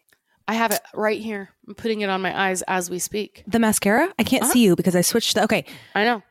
I 0.50 0.54
have 0.54 0.72
it 0.72 0.82
right 0.94 1.20
here. 1.22 1.50
I'm 1.68 1.76
putting 1.76 2.02
it 2.02 2.10
on 2.10 2.22
my 2.22 2.38
eyes 2.50 2.62
as 2.63 2.90
we 2.90 3.00
speak. 3.00 3.44
The 3.48 3.60
mascara, 3.60 4.13
I 4.20 4.24
can't 4.24 4.44
Uh-huh. 4.44 4.54
see 4.54 4.63
you 4.63 4.76
because 4.76 4.96
I 4.96 5.02
switched 5.02 5.36
the. 5.36 5.44
Okay. 5.44 5.66
I 5.96 6.04
know. 6.06 6.22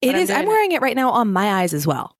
It 0.00 0.12
But 0.12 0.16
I'm. 0.16 0.20
I'm 0.20 0.26
doing 0.26 0.42
it. 0.42 0.48
wearing 0.48 0.72
it 0.72 0.82
right 0.82 0.96
now 0.96 1.10
on 1.10 1.32
my 1.32 1.60
eyes 1.62 1.74
as 1.74 1.86
well. 1.86 2.16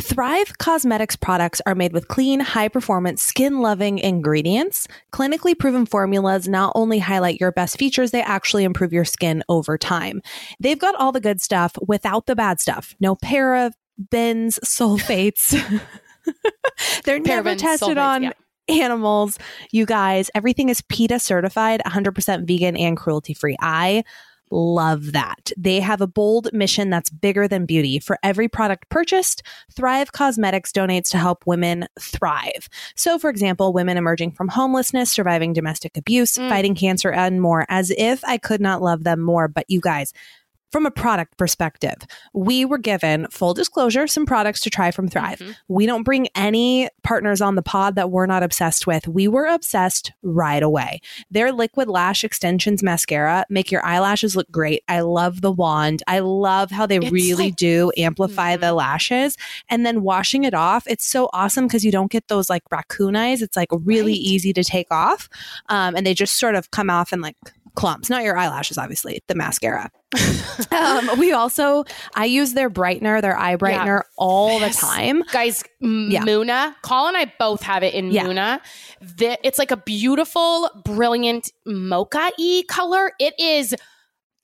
Thrive 0.00 0.56
Causemetics 0.58 1.20
products 1.20 1.60
are 1.66 1.74
made 1.74 1.92
with 1.92 2.08
clean, 2.08 2.40
high 2.40 2.68
performance, 2.68 3.22
skin 3.22 3.60
loving 3.60 3.98
ingredients. 3.98 4.88
Clinically 5.12 5.58
proven 5.58 5.84
formulas 5.84 6.48
not 6.48 6.72
only 6.74 6.98
highlight 6.98 7.38
your 7.40 7.52
best 7.52 7.76
features, 7.76 8.10
they 8.10 8.22
actually 8.22 8.64
improve 8.64 8.92
your 8.92 9.04
skin 9.04 9.44
over 9.50 9.76
time. 9.76 10.22
They've 10.60 10.78
got 10.78 10.94
all 10.94 11.12
the 11.12 11.20
good 11.20 11.42
stuff 11.42 11.76
without 11.86 12.24
the 12.24 12.34
bad 12.34 12.58
stuff. 12.58 12.94
No 13.00 13.16
parabens, 13.16 13.74
sulfates. 14.10 15.50
They're 17.04 17.20
never 17.20 17.54
tested 17.54 17.98
sulfates, 17.98 18.02
on 18.02 18.22
yeah. 18.22 18.32
animals. 18.70 19.38
You 19.72 19.84
guys, 19.84 20.30
everything 20.34 20.70
is 20.70 20.80
PETA 20.80 21.18
certified, 21.18 21.82
100% 21.84 22.46
vegan 22.46 22.78
and 22.78 22.96
cruelty 22.96 23.34
free. 23.34 23.56
I 23.60 24.04
love 24.52 25.12
that. 25.12 25.50
They 25.56 25.80
have 25.80 26.00
a 26.00 26.06
bold 26.06 26.52
mission 26.52 26.90
that's 26.90 27.10
bigger 27.10 27.48
than 27.48 27.66
beauty. 27.66 27.98
For 27.98 28.18
every 28.22 28.48
product 28.48 28.88
purchased, 28.90 29.42
Thrive 29.74 30.12
Causemetics 30.12 30.70
donates 30.70 31.08
to 31.10 31.18
help 31.18 31.44
women 31.46 31.86
thrive. 31.98 32.68
So, 32.94 33.18
for 33.18 33.30
example, 33.30 33.72
women 33.72 33.96
emerging 33.96 34.32
from 34.32 34.48
homelessness, 34.48 35.10
surviving 35.10 35.52
domestic 35.52 35.96
abuse, 35.96 36.36
Mm. 36.36 36.48
fighting 36.48 36.74
cancer, 36.74 37.10
and 37.10 37.40
more. 37.40 37.64
As 37.68 37.90
if 37.96 38.22
I 38.24 38.36
could 38.38 38.60
not 38.60 38.82
love 38.82 39.04
them 39.04 39.20
more. 39.20 39.48
But 39.48 39.64
you 39.68 39.80
guys, 39.80 40.12
from 40.72 40.86
a 40.86 40.90
product 40.90 41.36
perspective, 41.36 41.96
we 42.32 42.64
were 42.64 42.78
given 42.78 43.26
full 43.30 43.54
disclosure 43.54 44.06
some 44.06 44.26
products 44.26 44.60
to 44.60 44.70
try 44.70 44.90
from 44.90 45.06
Thrive. 45.06 45.38
Mhm. 45.38 45.54
We 45.68 45.86
don't 45.86 46.02
bring 46.02 46.28
any 46.34 46.88
partners 47.02 47.40
on 47.40 47.54
the 47.56 47.62
pod 47.62 47.94
that 47.96 48.10
we're 48.10 48.26
not 48.26 48.42
obsessed 48.42 48.86
with. 48.86 49.06
We 49.06 49.28
were 49.28 49.46
obsessed 49.46 50.12
right 50.22 50.62
away. 50.62 51.00
Their 51.30 51.52
liquid 51.52 51.88
lash 51.88 52.24
extensions 52.24 52.82
mascara 52.82 53.44
make 53.50 53.70
your 53.70 53.84
eyelashes 53.84 54.34
look 54.34 54.50
great. 54.50 54.82
I 54.88 55.00
love 55.00 55.42
the 55.42 55.52
wand. 55.52 56.02
I 56.06 56.20
love 56.20 56.70
how 56.70 56.86
they 56.86 56.96
It's 56.96 57.10
really 57.10 57.46
like- 57.48 57.56
do 57.56 57.92
amplify 57.98 58.56
the 58.56 58.72
lashes. 58.72 59.36
And 59.68 59.84
then 59.84 60.02
washing 60.02 60.44
it 60.44 60.54
off, 60.54 60.84
it's 60.86 61.04
so 61.06 61.28
awesome 61.32 61.66
because 61.66 61.84
you 61.84 61.92
don't 61.92 62.10
get 62.10 62.28
those 62.28 62.48
like 62.48 62.62
raccoon 62.70 63.14
eyes. 63.14 63.42
It's 63.42 63.56
like 63.56 63.68
really 63.70 64.12
Right. 64.12 64.20
easy 64.20 64.52
to 64.54 64.64
take 64.64 64.90
off. 64.90 65.28
Um, 65.68 65.94
and 65.96 66.06
they 66.06 66.14
just 66.14 66.38
sort 66.38 66.54
of 66.54 66.70
come 66.70 66.88
off 66.88 67.12
and 67.12 67.20
like 67.20 67.36
clumps, 67.74 68.10
not 68.10 68.22
your 68.24 68.36
eyelashes, 68.36 68.78
obviously, 68.78 69.20
the 69.28 69.34
mascara. 69.34 69.90
um, 70.72 71.18
we 71.18 71.32
also, 71.32 71.84
I 72.14 72.26
use 72.26 72.52
their 72.52 72.68
brightener, 72.70 73.22
their 73.22 73.36
eye 73.38 73.56
brightener 73.56 74.02
all 74.18 74.58
the 74.60 74.70
time. 74.70 75.22
Guys, 75.32 75.64
M- 75.82 76.08
Yeah. 76.10 76.22
Muna, 76.22 76.74
Colin 76.82 77.14
and 77.16 77.28
I 77.28 77.32
both 77.38 77.62
have 77.62 77.82
it 77.82 77.94
in 77.94 78.10
Yeah. 78.10 78.24
Muna. 78.26 78.60
The, 79.00 79.38
it's 79.46 79.58
like 79.58 79.70
a 79.70 79.76
beautiful, 79.76 80.68
brilliant 80.84 81.50
mocha 81.64 82.30
y 82.38 82.62
color. 82.68 83.12
It 83.18 83.34
is 83.38 83.74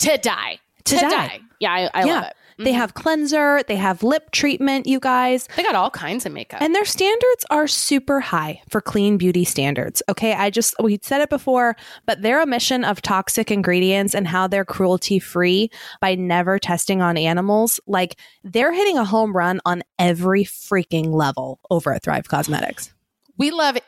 to 0.01 0.17
die. 0.19 0.59
To 0.85 0.97
die. 0.97 1.41
Yeah, 1.61 1.73
I, 1.73 1.91
I 1.93 2.05
Yeah. 2.07 2.15
love 2.15 2.25
it. 2.25 2.33
They 2.59 2.73
Mhm. 2.73 2.77
have 2.77 2.95
cleanser, 2.95 3.63
they 3.69 3.77
have 3.77 4.03
lip 4.03 4.31
treatment, 4.33 4.87
you 4.87 4.99
guys. 5.01 5.49
they 5.57 5.63
got 5.63 5.75
all 5.77 5.91
kinds 5.91 6.27
of 6.27 6.33
makeup. 6.33 6.61
And 6.61 6.75
their 6.75 6.85
standards 6.85 7.45
are 7.51 7.67
super 7.69 8.21
high 8.21 8.61
for 8.69 8.81
clean 8.81 9.17
beauty 9.17 9.45
standards. 9.45 10.03
Okay. 10.09 10.33
I 10.33 10.51
just, 10.51 10.75
we 10.83 10.99
said 11.03 11.21
it 11.21 11.31
before, 11.31 11.77
but 12.07 12.23
their 12.23 12.41
omission 12.43 12.85
of 12.85 13.01
toxic 13.01 13.51
ingredients 13.51 14.15
and 14.15 14.27
how 14.27 14.47
they're 14.49 14.65
cruelty 14.65 15.19
free 15.19 15.71
by 16.01 16.15
never 16.17 16.59
testing 16.59 17.01
on 17.01 17.17
animals, 17.17 17.79
like 17.87 18.19
they're 18.43 18.73
hitting 18.73 18.99
a 18.99 19.05
home 19.05 19.37
run 19.37 19.61
on 19.65 19.83
every 19.99 20.45
freaking 20.45 21.13
level 21.13 21.61
over 21.71 21.93
at 21.93 22.03
Thrive 22.03 22.25
Causemetics. 22.29 22.91
we 23.37 23.53
love 23.53 23.79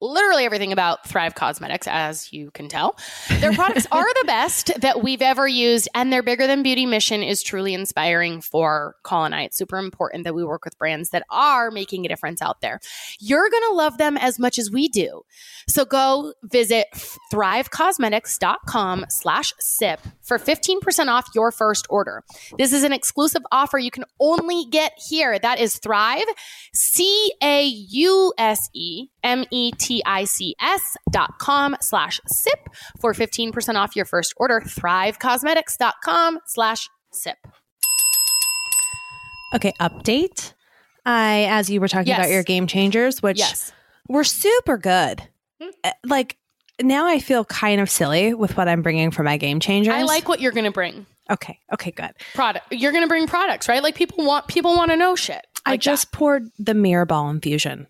literally 0.00 0.44
everything 0.44 0.72
about 0.72 1.06
Thrive 1.06 1.34
Causemetics, 1.34 1.86
as 1.86 2.32
you 2.32 2.50
can 2.50 2.68
tell. 2.68 2.96
Their 3.38 3.52
products 3.52 3.86
are 3.92 4.06
the 4.20 4.24
best 4.26 4.70
that 4.80 5.02
we've 5.02 5.22
ever 5.22 5.46
used, 5.46 5.88
and 5.94 6.12
their 6.12 6.22
bigger 6.22 6.46
than 6.46 6.62
beauty 6.62 6.86
mission 6.86 7.22
is 7.22 7.42
truly 7.42 7.74
inspiring 7.74 8.40
for 8.40 8.96
I. 9.10 9.42
It's 9.42 9.56
super 9.56 9.78
important 9.78 10.24
that 10.24 10.34
we 10.34 10.44
work 10.44 10.64
with 10.64 10.78
brands 10.78 11.10
that 11.10 11.24
are 11.30 11.70
making 11.70 12.04
a 12.04 12.08
difference 12.08 12.40
out 12.40 12.60
there. 12.60 12.80
You're 13.18 13.50
going 13.50 13.62
to 13.68 13.74
love 13.74 13.98
them 13.98 14.16
as 14.16 14.38
much 14.38 14.58
as 14.58 14.70
we 14.70 14.88
do. 14.88 15.22
So 15.68 15.84
go 15.84 16.34
visit 16.42 16.86
thrivecausemetics.com 17.32 19.06
slash 19.08 19.52
sip 19.58 20.00
for 20.30 20.38
15% 20.38 21.08
off 21.08 21.26
your 21.34 21.50
first 21.50 21.88
order. 21.90 22.22
This 22.56 22.72
is 22.72 22.84
an 22.84 22.92
exclusive 22.92 23.42
offer 23.50 23.78
you 23.78 23.90
can 23.90 24.04
only 24.20 24.64
get 24.70 24.92
here. 24.96 25.40
That 25.40 25.58
is 25.58 25.76
Thrive, 25.78 26.22
C 26.72 27.32
A 27.42 27.64
U 27.64 28.32
S 28.38 28.70
E 28.72 29.08
M 29.24 29.44
E 29.50 29.72
T 29.72 30.00
I 30.06 30.22
C 30.22 30.54
S 30.60 30.96
dot 31.10 31.38
com 31.40 31.74
slash 31.80 32.20
sip 32.28 32.60
for 33.00 33.12
15% 33.12 33.74
off 33.74 33.96
your 33.96 34.04
first 34.04 34.32
order. 34.36 34.60
ThriveCausemetics 34.60 35.76
dot 35.78 35.96
com 36.04 36.38
slash 36.46 36.88
sip. 37.12 37.38
Okay. 39.54 39.72
Update. 39.80 40.54
I, 41.04 41.46
as 41.50 41.68
you 41.68 41.80
were 41.80 41.88
talking 41.88 42.06
Yes. 42.08 42.18
about 42.20 42.30
your 42.30 42.44
game 42.44 42.68
changers, 42.68 43.20
which 43.20 43.38
Yes. 43.38 43.72
were 44.08 44.22
super 44.22 44.78
good. 44.78 45.22
Hmm. 45.60 45.70
Uh, 45.82 45.90
Like, 46.04 46.36
now 46.82 47.06
I 47.06 47.18
feel 47.18 47.44
kind 47.44 47.80
of 47.80 47.88
silly 47.90 48.34
with 48.34 48.56
what 48.56 48.68
I'm 48.68 48.82
bringing 48.82 49.10
for 49.10 49.22
my 49.22 49.36
game 49.36 49.60
changers. 49.60 49.94
I 49.94 50.02
like 50.02 50.28
what 50.28 50.40
you're 50.40 50.52
going 50.52 50.64
to 50.64 50.70
bring. 50.70 51.06
Okay. 51.30 51.58
Okay. 51.72 51.90
Good. 51.92 52.10
Product. 52.34 52.66
You're 52.72 52.92
going 52.92 53.04
to 53.04 53.08
bring 53.08 53.26
products, 53.26 53.68
right? 53.68 53.82
Like 53.82 53.94
people 53.94 54.24
want 54.24 54.48
people 54.48 54.74
want 54.76 54.90
to 54.90 54.96
know 54.96 55.14
shit. 55.16 55.44
I 55.66 55.72
like 55.72 55.80
just 55.80 56.10
poured 56.12 56.48
the 56.58 56.74
mirror 56.74 57.06
ball 57.06 57.30
infusion. 57.30 57.86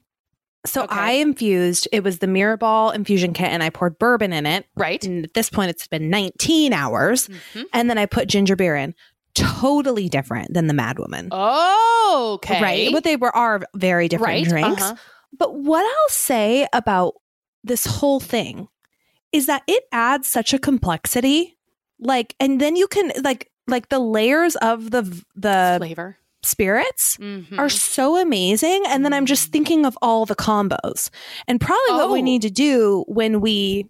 So 0.67 0.83
Okay. 0.83 0.95
I 0.95 1.11
infused, 1.13 1.89
it 1.91 2.05
was 2.05 2.19
the 2.19 2.27
mirror 2.27 2.59
ball 2.59 2.91
infusion 2.91 3.33
kit, 3.33 3.49
and 3.49 3.63
I 3.63 3.71
poured 3.71 3.99
bourbon 3.99 4.35
in 4.35 4.45
it. 4.45 4.67
right. 4.77 5.03
And 5.03 5.25
at 5.25 5.33
this 5.33 5.49
point, 5.49 5.71
it's 5.71 5.87
been 5.87 6.11
19 6.11 6.75
hours. 6.75 7.29
Mhm. 7.55 7.65
And 7.73 7.89
then 7.89 7.97
I 7.97 8.05
put 8.05 8.29
ginger 8.29 8.57
beer 8.57 8.77
in. 8.77 8.95
Totally 9.35 10.09
different 10.11 10.53
than 10.53 10.67
the 10.67 10.75
Mad 10.75 10.99
Woman. 10.99 11.29
Oh, 11.31 12.33
okay. 12.35 12.61
Right. 12.61 12.93
But 12.93 13.05
they 13.05 13.17
were 13.17 13.35
are 13.35 13.61
very 13.75 14.09
different 14.09 14.29
right. 14.35 14.45
drinks. 14.47 14.83
Uh-huh. 14.83 14.97
But 15.39 15.55
what 15.55 15.83
I'll 15.85 16.09
say 16.11 16.67
about 16.75 17.15
this 17.65 17.87
whole 17.87 18.21
thing 18.21 18.69
is 19.33 19.47
that 19.47 19.63
it 19.67 19.85
adds 19.93 20.29
such 20.29 20.53
a 20.55 20.59
complexity. 20.59 21.57
Like, 21.99 22.35
and 22.41 22.61
then 22.61 22.77
you 22.77 22.87
can 22.89 23.13
like 23.23 23.51
like 23.67 23.89
the 23.89 23.99
layers 24.01 24.57
of 24.57 24.91
the 24.91 25.03
the 25.37 25.77
Flavor. 25.79 26.17
spirits 26.43 27.17
Mhm. 27.19 27.59
are 27.59 27.69
so 27.69 28.17
amazing. 28.17 28.83
And 28.89 29.05
then 29.05 29.13
I'm 29.13 29.27
just 29.27 29.53
thinking 29.53 29.85
of 29.87 29.97
all 30.03 30.27
the 30.27 30.35
combos. 30.35 31.11
And 31.47 31.61
probably 31.61 31.95
what 31.97 32.11
we 32.11 32.21
Oh. 32.21 32.23
need 32.25 32.43
to 32.43 32.51
do 32.51 33.05
when 33.07 33.41
we 33.41 33.87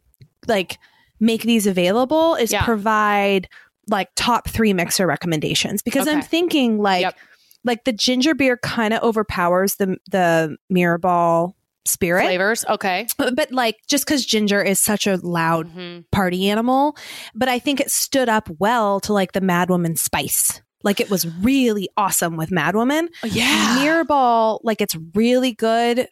like 0.49 0.79
make 1.21 1.43
these 1.43 1.67
available 1.67 2.35
is 2.35 2.53
Yeah. 2.53 2.65
provide 2.65 3.49
like 3.89 4.09
top 4.17 4.49
three 4.49 4.73
mixer 4.73 5.07
recommendations 5.07 5.83
because 5.83 6.07
I'm 6.09 6.23
thinking 6.23 6.79
like 6.79 7.03
Yep. 7.03 7.17
like 7.65 7.85
the 7.85 7.93
ginger 7.93 8.35
beer 8.35 8.57
kind 8.59 8.93
of 8.95 9.03
overpowers 9.03 9.77
the 9.77 9.97
the 10.11 10.57
mirror 10.69 10.99
ball 10.99 11.55
spirit. 11.87 12.25
Flavors. 12.25 12.65
Okay. 12.69 13.07
But, 13.17 13.35
but 13.37 13.53
like 13.53 13.77
just 13.89 14.05
because 14.07 14.25
ginger 14.27 14.63
is 14.63 14.81
such 14.81 15.07
a 15.07 15.17
loud 15.17 15.75
Mhm. 15.75 16.05
party 16.13 16.49
animal, 16.51 16.97
but 17.35 17.49
I 17.49 17.59
think 17.59 17.81
it 17.81 17.91
stood 17.91 18.29
up 18.29 18.49
well 18.59 19.01
to 19.01 19.13
like 19.13 19.33
the 19.33 19.41
Mad 19.41 19.71
Woman 19.71 19.97
spice. 19.97 20.61
Like 20.83 21.01
it 21.01 21.11
was 21.11 21.27
really 21.43 21.89
awesome 21.97 22.37
with 22.37 22.51
Mad 22.51 22.75
Woman. 22.75 23.09
Oh, 23.23 23.27
yeah. 23.27 23.77
Mirror 23.81 24.05
Ball, 24.05 24.61
like 24.65 24.81
it's 24.81 24.97
really 25.15 25.53
good. 25.53 26.09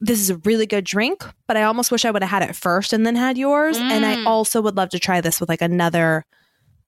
This 0.00 0.20
is 0.20 0.28
a 0.30 0.36
really 0.38 0.66
good 0.66 0.84
drink, 0.84 1.24
but 1.46 1.56
I 1.56 1.62
almost 1.62 1.90
wish 1.90 2.04
I 2.04 2.10
would 2.10 2.22
have 2.22 2.30
had 2.30 2.42
it 2.48 2.56
first 2.56 2.92
and 2.92 3.06
then 3.06 3.16
had 3.16 3.38
yours. 3.38 3.78
And 3.78 4.04
I 4.04 4.16
Mm. 4.16 4.26
also 4.26 4.60
would 4.60 4.76
love 4.76 4.90
to 4.90 4.98
try 4.98 5.20
this 5.22 5.40
with 5.40 5.48
like 5.48 5.62
another 5.62 6.24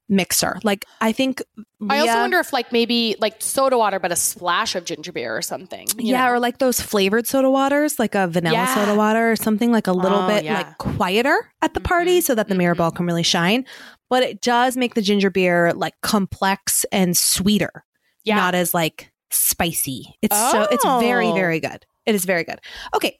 mixer. 0.08 0.58
Like 0.62 0.84
I 1.00 1.12
think 1.12 1.42
I 1.88 1.98
also 1.98 2.14
wonder 2.14 2.38
if 2.38 2.52
like 2.52 2.70
maybe 2.72 3.16
like 3.20 3.42
soda 3.42 3.76
water, 3.76 3.98
but 3.98 4.12
a 4.12 4.16
splash 4.16 4.74
of 4.74 4.84
ginger 4.84 5.12
beer 5.12 5.36
or 5.36 5.42
something. 5.42 5.86
you 5.98 6.12
yeah, 6.12 6.26
know? 6.26 6.32
or 6.32 6.40
like 6.40 6.58
those 6.58 6.80
flavored 6.80 7.26
soda 7.26 7.50
waters, 7.50 7.98
like 7.98 8.14
a 8.14 8.26
vanilla 8.28 8.54
Yeah. 8.56 8.74
soda 8.74 8.94
water 8.94 9.30
or 9.32 9.36
something 9.36 9.72
like 9.72 9.86
a 9.86 9.92
little 9.92 10.20
Oh, 10.22 10.28
bit 10.28 10.44
yeah. 10.44 10.58
like 10.58 10.78
quieter 10.78 11.50
at 11.62 11.74
the 11.74 11.80
party 11.80 12.20
Mhm, 12.20 12.22
so 12.22 12.34
that 12.34 12.48
the 12.48 12.54
mirror 12.54 12.74
mhm. 12.74 12.78
ball 12.78 12.90
can 12.92 13.06
really 13.06 13.22
shine. 13.22 13.64
But 14.08 14.22
it 14.22 14.40
does 14.40 14.76
make 14.76 14.94
the 14.94 15.02
ginger 15.02 15.30
beer 15.30 15.72
like 15.74 15.94
complex 16.02 16.84
and 16.92 17.16
sweeter, 17.16 17.84
yeah. 18.24 18.36
not 18.36 18.54
as 18.54 18.72
like 18.72 19.10
spicy. 19.30 20.14
It's 20.22 20.36
so 20.36 20.62
it's 20.70 20.84
very 20.84 21.26
Oh. 21.28 21.34
very 21.34 21.58
good. 21.60 21.84
It 22.06 22.14
is 22.14 22.24
very 22.24 22.44
good. 22.44 22.60
Okay. 22.94 23.18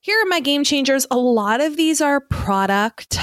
Here 0.00 0.20
are 0.22 0.26
my 0.26 0.40
game 0.40 0.62
changers. 0.64 1.06
A 1.10 1.16
lot 1.16 1.60
of 1.62 1.76
these 1.76 2.00
are 2.02 2.20
product 2.20 3.18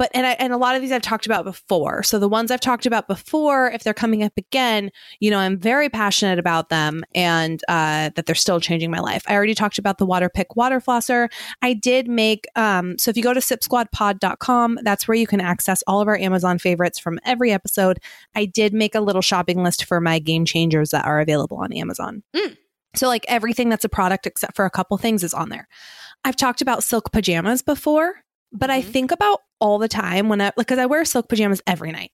but 0.00 0.10
and 0.14 0.26
I, 0.26 0.30
and 0.38 0.50
a 0.50 0.56
lot 0.56 0.74
of 0.76 0.80
these 0.80 0.92
I've 0.92 1.02
talked 1.02 1.26
about 1.26 1.44
before. 1.44 2.02
So 2.02 2.18
the 2.18 2.26
ones 2.26 2.50
I've 2.50 2.62
talked 2.62 2.86
about 2.86 3.06
before, 3.06 3.70
if 3.70 3.84
they're 3.84 3.92
coming 3.92 4.22
up 4.22 4.32
again, 4.38 4.90
you 5.20 5.30
know, 5.30 5.38
I'm 5.38 5.58
very 5.58 5.90
passionate 5.90 6.38
about 6.38 6.70
them 6.70 7.04
and 7.14 7.62
uh, 7.68 8.08
that 8.14 8.24
they're 8.24 8.34
still 8.34 8.60
changing 8.60 8.90
my 8.90 9.00
life. 9.00 9.22
I 9.28 9.34
already 9.34 9.54
talked 9.54 9.76
about 9.76 9.98
the 9.98 10.06
Waterpik 10.06 10.56
water 10.56 10.80
flosser. 10.80 11.30
I 11.60 11.74
did 11.74 12.08
make 12.08 12.46
um, 12.56 12.96
so 12.96 13.10
if 13.10 13.18
you 13.18 13.22
go 13.22 13.34
to 13.34 13.40
sipsquadpod.com, 13.40 14.78
that's 14.82 15.06
where 15.06 15.16
you 15.16 15.26
can 15.26 15.42
access 15.42 15.82
all 15.86 16.00
of 16.00 16.08
our 16.08 16.16
Amazon 16.16 16.58
favorites 16.58 16.98
from 16.98 17.20
every 17.26 17.52
episode. 17.52 17.98
I 18.34 18.46
did 18.46 18.72
make 18.72 18.94
a 18.94 19.00
little 19.00 19.20
shopping 19.20 19.62
list 19.62 19.84
for 19.84 20.00
my 20.00 20.18
game 20.18 20.46
changers 20.46 20.92
that 20.92 21.04
are 21.04 21.20
available 21.20 21.58
on 21.58 21.74
Amazon. 21.74 22.22
Mm. 22.34 22.56
So 22.96 23.06
like 23.06 23.26
everything 23.28 23.68
that's 23.68 23.84
a 23.84 23.90
product 23.90 24.26
except 24.26 24.56
for 24.56 24.64
a 24.64 24.70
couple 24.70 24.96
things 24.96 25.22
is 25.22 25.34
on 25.34 25.50
there. 25.50 25.68
I've 26.24 26.36
talked 26.36 26.62
about 26.62 26.84
silk 26.84 27.12
pajamas 27.12 27.60
before, 27.60 28.14
but 28.52 28.70
I 28.70 28.80
Mhm. 28.82 28.92
think 28.92 29.10
about 29.12 29.40
all 29.60 29.78
the 29.78 29.88
time 29.88 30.28
when 30.28 30.40
I 30.40 30.46
like 30.56 30.66
because 30.68 30.78
I 30.78 30.86
wear 30.86 31.04
silk 31.04 31.28
pajamas 31.28 31.62
every 31.66 31.92
night. 31.92 32.12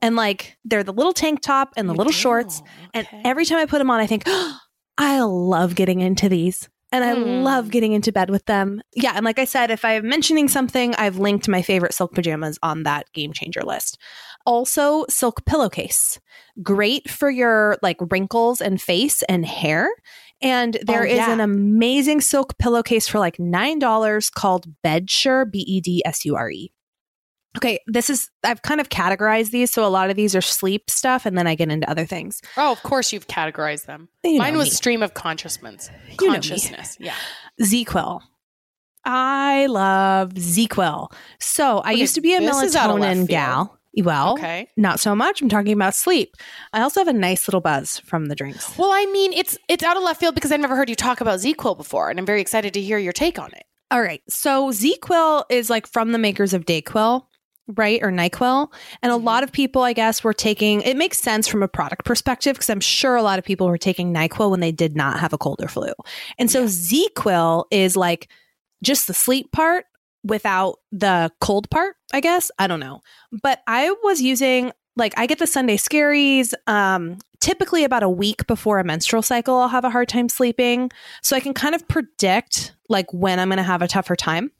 And 0.00 0.16
like 0.16 0.56
they're 0.64 0.82
the 0.84 0.92
little 0.92 1.12
tank 1.12 1.40
top 1.42 1.72
and 1.76 1.88
the 1.88 1.92
You 1.92 1.98
little 1.98 2.12
do? 2.12 2.16
shorts. 2.18 2.62
And 2.92 3.06
every 3.24 3.44
time 3.44 3.58
I 3.58 3.66
put 3.66 3.78
them 3.78 3.90
on, 3.90 4.00
I 4.00 4.06
think, 4.06 4.24
I 4.98 5.20
love 5.20 5.74
getting 5.74 6.00
into 6.00 6.28
these. 6.28 6.68
And 6.94 7.04
I 7.04 7.12
Hmm. 7.14 7.42
love 7.42 7.70
getting 7.70 7.92
into 7.94 8.12
bed 8.12 8.28
with 8.28 8.44
them. 8.44 8.82
Yeah. 8.94 9.12
And 9.14 9.24
like 9.24 9.38
I 9.38 9.46
said, 9.46 9.70
if 9.70 9.82
I'm 9.84 10.06
mentioning 10.06 10.48
something, 10.48 10.94
I've 10.96 11.16
linked 11.18 11.48
my 11.48 11.62
favorite 11.62 11.94
silk 11.94 12.12
pajamas 12.14 12.58
on 12.62 12.82
that 12.82 13.10
game 13.14 13.32
changer 13.32 13.62
list. 13.62 13.96
Also, 14.44 15.06
silk 15.08 15.44
pillowcase. 15.46 16.20
Great 16.62 17.08
for 17.08 17.30
your 17.30 17.78
like 17.80 17.96
wrinkles 18.10 18.60
and 18.60 18.82
face 18.82 19.22
and 19.22 19.46
hair. 19.46 19.88
And 20.42 20.76
there 20.82 21.02
Oh, 21.02 21.06
is 21.06 21.16
yeah. 21.16 21.32
an 21.32 21.40
amazing 21.40 22.20
silk 22.20 22.58
pillowcase 22.58 23.06
for 23.08 23.18
like 23.18 23.36
$9 23.36 24.32
called 24.34 24.66
Bedsure, 24.84 25.50
B 25.50 25.60
E 25.60 25.80
D 25.80 26.02
S 26.04 26.24
U 26.24 26.34
R 26.36 26.50
E. 26.50 26.72
Okay, 27.56 27.78
this 27.86 28.08
is, 28.08 28.30
I've 28.44 28.62
kind 28.62 28.80
of 28.80 28.88
categorized 28.88 29.50
these. 29.50 29.70
So 29.70 29.84
a 29.84 29.88
lot 29.88 30.08
of 30.08 30.16
these 30.16 30.34
are 30.34 30.40
sleep 30.40 30.88
stuff, 30.88 31.26
and 31.26 31.36
then 31.36 31.46
I 31.46 31.54
get 31.54 31.70
into 31.70 31.88
other 31.90 32.06
things. 32.06 32.40
oh, 32.56 32.72
of 32.72 32.82
course 32.82 33.12
you've 33.12 33.26
categorized 33.28 33.84
them. 33.86 34.08
You 34.24 34.38
Mine 34.38 34.56
was 34.56 34.68
me. 34.68 34.70
stream 34.70 35.02
of 35.02 35.12
consciousness. 35.14 35.90
You 36.08 36.26
know 36.26 36.32
me. 36.32 36.36
Consciousness. 36.38 36.96
Yeah. 36.98 37.14
ZzzQuil. 37.60 38.20
I 39.04 39.66
love 39.66 40.30
ZzzQuil. 40.34 41.12
So 41.40 41.78
I 41.78 41.92
Okay, 41.92 42.00
used 42.00 42.14
to 42.14 42.20
be 42.20 42.34
a 42.34 42.40
this 42.40 42.62
is 42.62 42.74
out 42.76 42.88
of 42.90 42.98
left 43.00 43.18
melatonin 43.20 43.28
gal. 43.28 43.78
Well, 44.02 44.32
Okay. 44.34 44.68
not 44.76 45.00
so 45.00 45.14
much. 45.14 45.42
I'm 45.42 45.48
talking 45.48 45.72
about 45.72 45.94
sleep. 45.94 46.34
I 46.72 46.80
also 46.80 47.00
have 47.00 47.08
a 47.08 47.12
nice 47.12 47.46
little 47.46 47.60
buzz 47.60 47.98
from 48.00 48.26
the 48.26 48.34
drinks. 48.34 48.76
Well, 48.78 48.90
I 48.92 49.04
mean, 49.12 49.32
it's 49.34 49.58
it's 49.68 49.82
out 49.84 49.96
of 49.96 50.02
left 50.02 50.20
field 50.20 50.34
because 50.34 50.50
I've 50.52 50.60
never 50.60 50.76
heard 50.76 50.88
you 50.88 50.96
talk 50.96 51.20
about 51.20 51.40
ZzzQuil 51.40 51.76
before, 51.76 52.08
and 52.10 52.18
I'm 52.18 52.26
very 52.26 52.40
excited 52.40 52.72
to 52.74 52.80
hear 52.80 52.98
your 52.98 53.12
take 53.12 53.38
on 53.38 53.52
it. 53.52 53.64
All 53.90 54.00
right. 54.00 54.22
So 54.28 54.70
ZzzQuil 54.70 55.44
is 55.50 55.68
like 55.68 55.86
from 55.86 56.12
the 56.12 56.18
makers 56.18 56.54
of 56.54 56.64
Dayquil, 56.64 57.26
right? 57.76 58.00
Or 58.02 58.10
NyQuil. 58.10 58.72
And 59.02 59.12
a 59.12 59.16
Mhm. 59.16 59.24
lot 59.24 59.42
of 59.42 59.52
people, 59.52 59.82
I 59.82 59.92
guess, 59.92 60.24
were 60.24 60.32
taking 60.32 60.80
it 60.80 60.96
makes 60.96 61.18
sense 61.18 61.46
from 61.46 61.62
a 61.62 61.68
product 61.68 62.06
perspective 62.06 62.54
because 62.54 62.70
I'm 62.70 62.80
sure 62.80 63.16
a 63.16 63.22
lot 63.22 63.38
of 63.38 63.44
people 63.44 63.66
were 63.66 63.76
taking 63.76 64.12
NyQuil 64.14 64.50
when 64.50 64.60
they 64.60 64.72
did 64.72 64.96
not 64.96 65.20
have 65.20 65.34
a 65.34 65.38
cold 65.38 65.60
or 65.62 65.68
flu. 65.68 65.92
And 66.38 66.50
so 66.50 66.60
Yeah. 66.62 66.66
ZzzQuil 66.68 67.64
is 67.70 67.94
like 67.96 68.28
just 68.82 69.06
the 69.06 69.14
sleep 69.14 69.52
part 69.52 69.84
without 70.24 70.76
the 70.90 71.30
cold 71.40 71.68
part, 71.70 71.96
I 72.12 72.20
guess. 72.20 72.50
I 72.58 72.66
don't 72.66 72.80
know. 72.80 73.02
But 73.42 73.60
I 73.66 73.94
was 74.02 74.20
using 74.20 74.72
like 74.96 75.14
I 75.16 75.26
get 75.26 75.38
the 75.38 75.46
Sunday 75.46 75.76
scaries 75.76 76.52
um 76.66 77.18
typically 77.40 77.82
about 77.84 78.02
a 78.02 78.08
week 78.08 78.46
before 78.46 78.78
a 78.78 78.84
menstrual 78.84 79.22
cycle 79.22 79.56
I'll 79.56 79.68
have 79.68 79.84
a 79.84 79.90
hard 79.90 80.08
time 80.08 80.28
sleeping 80.28 80.90
so 81.22 81.34
I 81.34 81.40
can 81.40 81.54
kind 81.54 81.74
of 81.74 81.88
predict 81.88 82.74
like 82.88 83.12
when 83.12 83.40
I'm 83.40 83.48
going 83.48 83.56
to 83.56 83.62
have 83.62 83.82
a 83.82 83.88
tougher 83.88 84.14
time. 84.14 84.52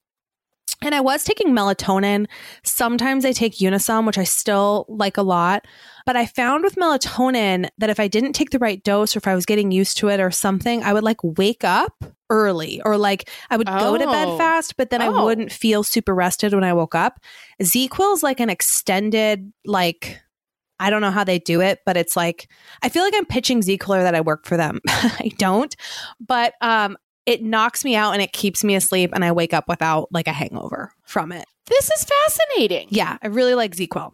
And 0.85 0.97
I 0.97 1.01
was 1.01 1.23
taking 1.23 1.55
melatonin. 1.55 2.27
Sometimes 2.65 3.25
I 3.25 3.31
take 3.31 3.59
Unisom, 3.59 4.05
which 4.05 4.19
I 4.19 4.25
still 4.25 4.85
like 4.89 5.17
a 5.17 5.23
lot. 5.23 5.67
But 6.07 6.17
I 6.17 6.27
found 6.27 6.65
with 6.65 6.75
melatonin 6.75 7.69
that 7.79 7.91
if 7.91 8.01
I 8.01 8.09
didn't 8.09 8.33
take 8.33 8.51
the 8.51 8.59
right 8.59 8.83
dose 8.83 9.15
or 9.15 9.19
if 9.19 9.29
I 9.29 9.37
was 9.37 9.47
getting 9.47 9.71
used 9.71 9.97
to 9.99 10.09
it 10.09 10.19
or 10.19 10.33
something, 10.33 10.83
I 10.83 10.93
would 10.93 11.05
like 11.05 11.19
wake 11.23 11.63
up 11.63 12.05
early 12.33 12.81
or 12.85 12.97
like 12.97 13.29
I 13.51 13.57
would 13.57 13.67
go 13.69 13.97
to 13.99 14.07
bed 14.07 14.29
Oh. 14.29 14.39
fast, 14.39 14.77
but 14.77 14.91
then 14.91 15.01
I 15.03 15.07
Oh. 15.09 15.25
wouldn't 15.25 15.53
feel 15.53 15.83
super 15.85 16.15
rested 16.15 16.55
when 16.55 16.65
I 16.65 16.73
woke 16.73 16.95
up. 16.95 17.21
ZzzQuil 17.63 18.15
is 18.15 18.23
like 18.23 18.41
an 18.41 18.49
extended, 18.51 19.53
like, 19.67 20.21
I 20.81 20.91
don't 20.91 21.03
know 21.03 21.11
how 21.13 21.23
they 21.25 21.39
do 21.39 21.61
it, 21.61 21.81
but 21.87 21.97
it's 21.97 22.17
like 22.17 22.49
I 22.83 22.89
feel 22.89 23.05
like 23.05 23.15
I'm 23.15 23.27
pitching 23.27 23.61
ZzzQuil 23.61 24.03
that 24.03 24.15
I 24.15 24.21
work 24.23 24.47
for 24.47 24.57
them. 24.57 24.81
I 24.89 25.31
don't, 25.39 25.77
but 26.19 26.55
um, 26.61 26.97
it 27.27 27.43
knocks 27.43 27.85
me 27.85 27.95
out 27.95 28.13
and 28.15 28.23
it 28.23 28.33
keeps 28.33 28.65
me 28.65 28.75
asleep, 28.75 29.11
and 29.15 29.25
I 29.25 29.31
wake 29.31 29.55
up 29.55 29.69
without 29.69 30.09
like 30.11 30.27
a 30.27 30.33
hangover 30.33 30.93
from 31.05 31.31
it. 31.31 31.45
This 31.67 31.89
is 31.91 32.05
fascinating. 32.05 32.89
Yeah, 32.91 33.19
I 33.23 33.29
really 33.29 33.55
like 33.55 33.77
ZzzQuil. 33.77 34.11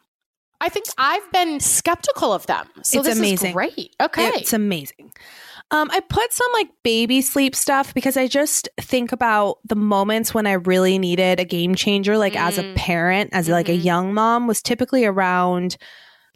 I 0.60 0.68
think 0.68 0.86
I've 0.98 1.30
been 1.32 1.60
skeptical 1.60 2.32
of 2.32 2.44
them. 2.46 2.66
So 2.82 2.98
It's 2.98 3.08
this 3.08 3.18
amazing. 3.18 3.50
is 3.50 3.54
great. 3.54 3.94
Okay. 4.02 4.26
It's 4.34 4.52
amazing. 4.52 5.12
Um, 5.70 5.88
I 5.92 6.00
put 6.00 6.32
some 6.32 6.46
like 6.54 6.68
baby 6.82 7.20
sleep 7.20 7.54
stuff 7.54 7.92
because 7.92 8.16
I 8.16 8.26
just 8.26 8.68
think 8.80 9.12
about 9.12 9.58
the 9.64 9.74
moments 9.76 10.32
when 10.32 10.46
I 10.46 10.52
really 10.52 10.98
needed 10.98 11.38
a 11.40 11.44
game 11.44 11.74
changer, 11.74 12.16
like 12.16 12.36
as 12.36 12.56
a 12.56 12.62
Mm. 12.62 12.74
parent, 12.74 13.30
as 13.34 13.48
like 13.50 13.68
a 13.68 13.72
Mhm. 13.76 13.84
young 13.84 14.14
mom, 14.14 14.46
was 14.46 14.62
typically 14.62 15.04
around 15.04 15.76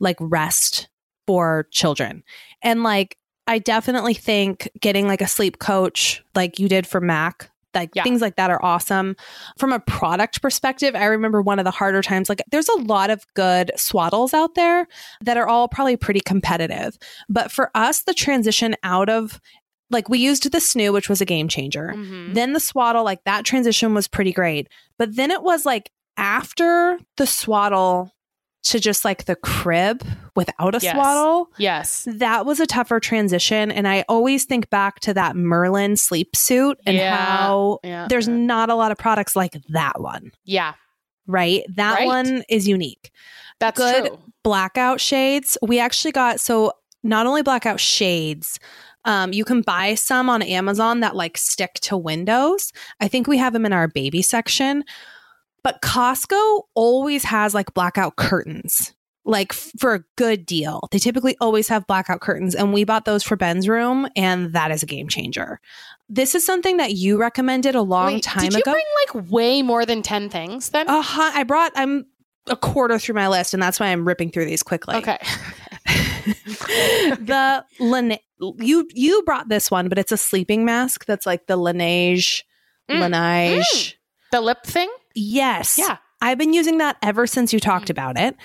like 0.00 0.16
rest 0.20 0.88
for 1.26 1.66
children. 1.70 2.22
And 2.62 2.82
like, 2.82 3.16
I 3.46 3.58
definitely 3.58 4.14
think 4.14 4.68
getting 4.80 5.06
like 5.06 5.22
a 5.22 5.26
sleep 5.26 5.58
coach, 5.58 6.22
like 6.34 6.58
you 6.58 6.68
did 6.68 6.86
for 6.86 7.00
Mac, 7.00 7.50
like 7.74 7.90
Yeah. 7.94 8.02
things 8.02 8.20
like 8.20 8.36
that 8.36 8.50
are 8.50 8.62
awesome. 8.64 9.16
From 9.58 9.72
a 9.72 9.80
product 9.80 10.42
perspective, 10.42 10.94
I 10.94 11.04
remember 11.06 11.42
one 11.42 11.58
of 11.58 11.64
the 11.64 11.70
harder 11.70 12.02
times, 12.02 12.28
like, 12.28 12.42
there's 12.50 12.68
a 12.68 12.78
lot 12.82 13.10
of 13.10 13.24
good 13.34 13.70
swaddles 13.76 14.34
out 14.34 14.54
there 14.54 14.86
that 15.22 15.36
are 15.36 15.48
all 15.48 15.68
probably 15.68 15.96
pretty 15.96 16.20
competitive. 16.20 16.96
But 17.28 17.50
for 17.52 17.70
us, 17.74 18.02
the 18.02 18.14
transition 18.14 18.76
out 18.82 19.08
of 19.08 19.40
like 19.90 20.08
we 20.08 20.18
used 20.18 20.50
the 20.50 20.58
snoo, 20.58 20.90
which 20.92 21.10
was 21.10 21.20
a 21.20 21.26
game 21.26 21.48
changer. 21.48 21.92
Mhm. 21.94 22.32
Then 22.32 22.54
the 22.54 22.60
swaddle, 22.60 23.04
like 23.04 23.24
that 23.24 23.44
transition 23.44 23.92
was 23.92 24.08
pretty 24.08 24.32
great. 24.32 24.68
But 24.98 25.16
then 25.16 25.30
it 25.30 25.42
was 25.42 25.66
like 25.66 25.90
after 26.16 26.98
the 27.18 27.26
swaddle 27.26 28.10
to 28.64 28.78
just 28.78 29.04
like 29.04 29.24
the 29.24 29.36
crib 29.36 30.04
without 30.36 30.74
a 30.74 30.78
Yes. 30.80 30.94
swaddle. 30.94 31.50
Yes. 31.58 32.06
That 32.08 32.46
was 32.46 32.60
a 32.60 32.66
tougher 32.66 33.00
transition. 33.00 33.70
And 33.72 33.88
I 33.88 34.04
always 34.08 34.44
think 34.44 34.70
back 34.70 35.00
to 35.00 35.14
that 35.14 35.34
Merlin 35.36 35.96
sleep 35.96 36.36
suit 36.36 36.78
and 36.86 36.96
Yeah. 36.96 37.16
how 37.16 37.78
Yeah. 37.82 38.06
there's 38.08 38.28
not 38.28 38.70
a 38.70 38.74
lot 38.74 38.92
of 38.92 38.98
products 38.98 39.34
like 39.34 39.56
that 39.70 40.00
one, 40.00 40.30
Yeah. 40.44 40.74
right? 41.26 41.64
That 41.74 41.96
Right. 42.00 42.06
one 42.06 42.44
is 42.48 42.68
unique 42.68 43.10
That's 43.58 43.78
Good. 43.78 44.06
true. 44.06 44.18
blackout 44.44 45.00
shades. 45.00 45.58
We 45.62 45.78
actually 45.78 46.12
got 46.12 46.40
so 46.40 46.72
not 47.02 47.26
only 47.26 47.42
blackout 47.42 47.80
shades, 47.80 48.58
um, 49.04 49.32
you 49.32 49.44
can 49.44 49.62
buy 49.62 49.96
some 49.96 50.30
on 50.30 50.40
Amazon 50.42 51.00
that 51.00 51.16
like 51.16 51.36
stick 51.36 51.74
to 51.82 51.96
windows. 51.96 52.72
I 53.00 53.08
think 53.08 53.26
we 53.26 53.38
have 53.38 53.52
them 53.52 53.66
in 53.66 53.72
our 53.72 53.88
baby 53.88 54.22
section, 54.22 54.84
but 55.62 55.80
Costco 55.82 56.62
always 56.74 57.24
has 57.24 57.54
like 57.54 57.72
blackout 57.74 58.16
curtains. 58.16 58.92
Like 59.24 59.52
f- 59.52 59.70
for 59.78 59.94
a 59.94 60.04
good 60.16 60.44
deal. 60.44 60.88
They 60.90 60.98
typically 60.98 61.36
always 61.40 61.68
have 61.68 61.86
blackout 61.86 62.20
curtains, 62.20 62.56
and 62.56 62.72
we 62.72 62.82
bought 62.82 63.04
those 63.04 63.22
for 63.22 63.36
Ben's 63.36 63.68
room, 63.68 64.08
and 64.16 64.52
that 64.52 64.72
is 64.72 64.82
a 64.82 64.86
game 64.86 65.06
changer. 65.06 65.60
This 66.08 66.34
is 66.34 66.44
something 66.44 66.78
that 66.78 66.94
you 66.94 67.16
recommended 67.20 67.76
a 67.76 67.82
long 67.82 68.14
Wait, 68.14 68.24
time 68.24 68.42
did 68.42 68.54
you 68.54 68.58
ago. 68.62 68.72
bring 68.72 68.84
like 69.06 69.30
way 69.30 69.62
more 69.62 69.86
than 69.86 70.02
10 70.02 70.28
things 70.28 70.70
then? 70.70 70.88
uh 70.88 71.00
huh. 71.02 71.30
I 71.34 71.44
brought, 71.44 71.70
I'm 71.76 72.04
a 72.48 72.56
quarter 72.56 72.98
through 72.98 73.14
my 73.14 73.28
list, 73.28 73.54
and 73.54 73.62
that's 73.62 73.78
why 73.78 73.86
I'm 73.86 74.04
ripping 74.08 74.32
through 74.32 74.46
these 74.46 74.64
quickly. 74.64 74.96
okay. 74.96 75.18
the 76.26 77.64
Lane- 77.78 78.18
you 78.58 78.88
you 78.92 79.22
brought 79.24 79.48
this 79.48 79.70
one, 79.70 79.88
but 79.88 79.98
it's 79.98 80.12
a 80.12 80.16
sleeping 80.16 80.64
mask 80.64 81.04
that's 81.04 81.26
like 81.26 81.46
the 81.46 81.56
Laneige 81.56 82.42
Mm, 82.90 83.12
Laneige. 83.12 83.94
the 84.32 84.40
lip 84.40 84.64
thing? 84.66 84.90
Yes. 85.14 85.78
Yeah. 85.78 85.98
I've 86.20 86.38
been 86.38 86.52
using 86.52 86.78
that 86.78 86.96
ever 87.02 87.26
since 87.26 87.52
you 87.52 87.60
talked 87.60 87.86
Mm. 87.86 87.90
about 87.90 88.18
it. 88.18 88.36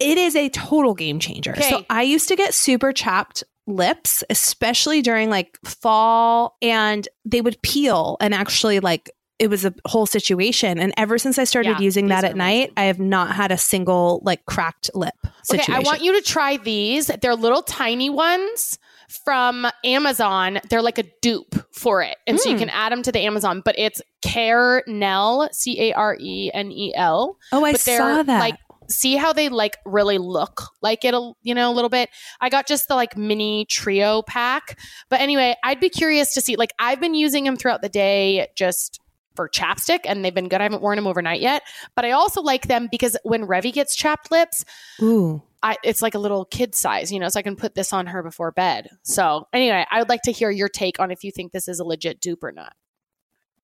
It 0.00 0.18
is 0.18 0.34
a 0.34 0.48
total 0.48 0.94
game 0.94 1.18
changer. 1.20 1.54
So 1.60 1.84
I 1.88 2.02
used 2.02 2.28
to 2.28 2.36
get 2.36 2.52
super 2.54 2.92
chapped 2.92 3.44
lips, 3.66 4.24
especially 4.28 5.02
during 5.02 5.30
like 5.30 5.58
fall, 5.64 6.56
and 6.60 7.06
they 7.24 7.40
would 7.40 7.60
peel 7.62 8.16
and 8.20 8.34
actually 8.34 8.80
like 8.80 9.10
it 9.38 9.48
was 9.48 9.64
a 9.64 9.74
whole 9.86 10.06
situation. 10.06 10.78
And 10.78 10.92
ever 10.96 11.18
since 11.18 11.38
I 11.38 11.44
started 11.44 11.70
Yeah, 11.70 11.80
using 11.80 12.08
that 12.08 12.24
at 12.24 12.36
night, 12.36 12.70
amazing. 12.70 12.72
I 12.76 12.84
have 12.84 12.98
not 13.00 13.34
had 13.34 13.52
a 13.52 13.58
single 13.58 14.20
like 14.24 14.44
cracked 14.46 14.90
lip 14.94 15.14
situation. 15.42 15.74
Okay, 15.74 15.80
I 15.80 15.82
want 15.88 16.02
you 16.02 16.12
to 16.14 16.20
try 16.22 16.56
these. 16.56 17.06
They're 17.20 17.34
little 17.36 17.62
tiny 17.62 18.10
ones 18.10 18.78
from 19.24 19.66
Amazon. 19.84 20.60
They're 20.70 20.82
like 20.82 20.98
a 20.98 21.04
dupe 21.22 21.54
for 21.72 22.02
it. 22.02 22.16
And 22.26 22.38
so 22.40 22.48
you 22.50 22.56
Mm. 22.56 22.58
can 22.60 22.70
add 22.70 22.92
them 22.92 23.02
to 23.02 23.12
the 23.12 23.20
Amazon, 23.20 23.62
but 23.64 23.74
it's 23.78 24.00
Carenel, 24.24 25.48
C 25.52 25.80
A 25.90 25.92
R 25.94 26.16
E 26.20 26.50
N 26.52 26.70
E 26.72 26.92
L. 26.94 27.36
oh, 27.52 27.64
I 27.64 27.72
but 27.72 27.80
saw 27.80 28.22
that. 28.22 28.40
like 28.40 28.56
see 28.88 29.16
how 29.16 29.32
they 29.32 29.48
like 29.48 29.78
really 29.86 30.18
look 30.18 30.60
like 30.82 31.06
it 31.06 31.14
you 31.42 31.54
know 31.54 31.70
a 31.70 31.72
little 31.72 31.88
bit 31.88 32.10
i 32.42 32.50
got 32.50 32.66
just 32.66 32.86
the 32.86 32.94
like 32.94 33.16
mini 33.16 33.64
trio 33.64 34.20
pack 34.20 34.78
but 35.08 35.22
anyway 35.22 35.56
i'd 35.64 35.80
be 35.80 35.88
curious 35.88 36.34
to 36.34 36.40
see 36.42 36.54
like 36.56 36.70
i've 36.78 37.00
been 37.00 37.14
using 37.14 37.44
them 37.44 37.56
throughout 37.56 37.80
the 37.80 37.88
day 37.88 38.46
just 38.54 39.00
for 39.34 39.48
chapstick 39.48 40.00
and 40.04 40.24
they've 40.24 40.34
been 40.34 40.48
good 40.48 40.60
i 40.60 40.64
haven't 40.64 40.82
worn 40.82 40.96
them 40.96 41.06
overnight 41.06 41.40
yet 41.40 41.62
but 41.94 42.04
i 42.04 42.10
also 42.12 42.40
like 42.42 42.66
them 42.68 42.88
because 42.90 43.16
when 43.24 43.46
Revy 43.46 43.72
gets 43.72 43.96
chapped 43.96 44.30
lips 44.30 44.64
Ooh. 45.02 45.42
I, 45.62 45.76
it's 45.82 46.02
like 46.02 46.14
a 46.14 46.18
little 46.18 46.44
kid 46.44 46.74
size, 46.74 47.10
you 47.10 47.18
know, 47.18 47.30
so 47.30 47.38
I 47.38 47.42
can 47.42 47.56
put 47.56 47.74
this 47.74 47.94
on 47.94 48.06
her 48.08 48.22
before 48.22 48.52
bed. 48.52 48.90
So 49.02 49.48
anyway, 49.50 49.86
I 49.90 49.98
would 49.98 50.10
like 50.10 50.20
to 50.24 50.30
hear 50.30 50.50
your 50.50 50.68
take 50.68 51.00
on 51.00 51.10
if 51.10 51.24
you 51.24 51.32
think 51.32 51.52
this 51.52 51.68
is 51.68 51.80
a 51.80 51.84
legit 51.84 52.20
dupe 52.20 52.44
or 52.44 52.52
not. 52.52 52.74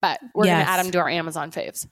But 0.01 0.19
we're 0.33 0.47
Yes. 0.47 0.55
going 0.55 0.65
to 0.65 0.71
add 0.71 0.83
them 0.83 0.91
to 0.93 0.97
our 0.97 1.09
Amazon 1.09 1.51
faves. 1.51 1.87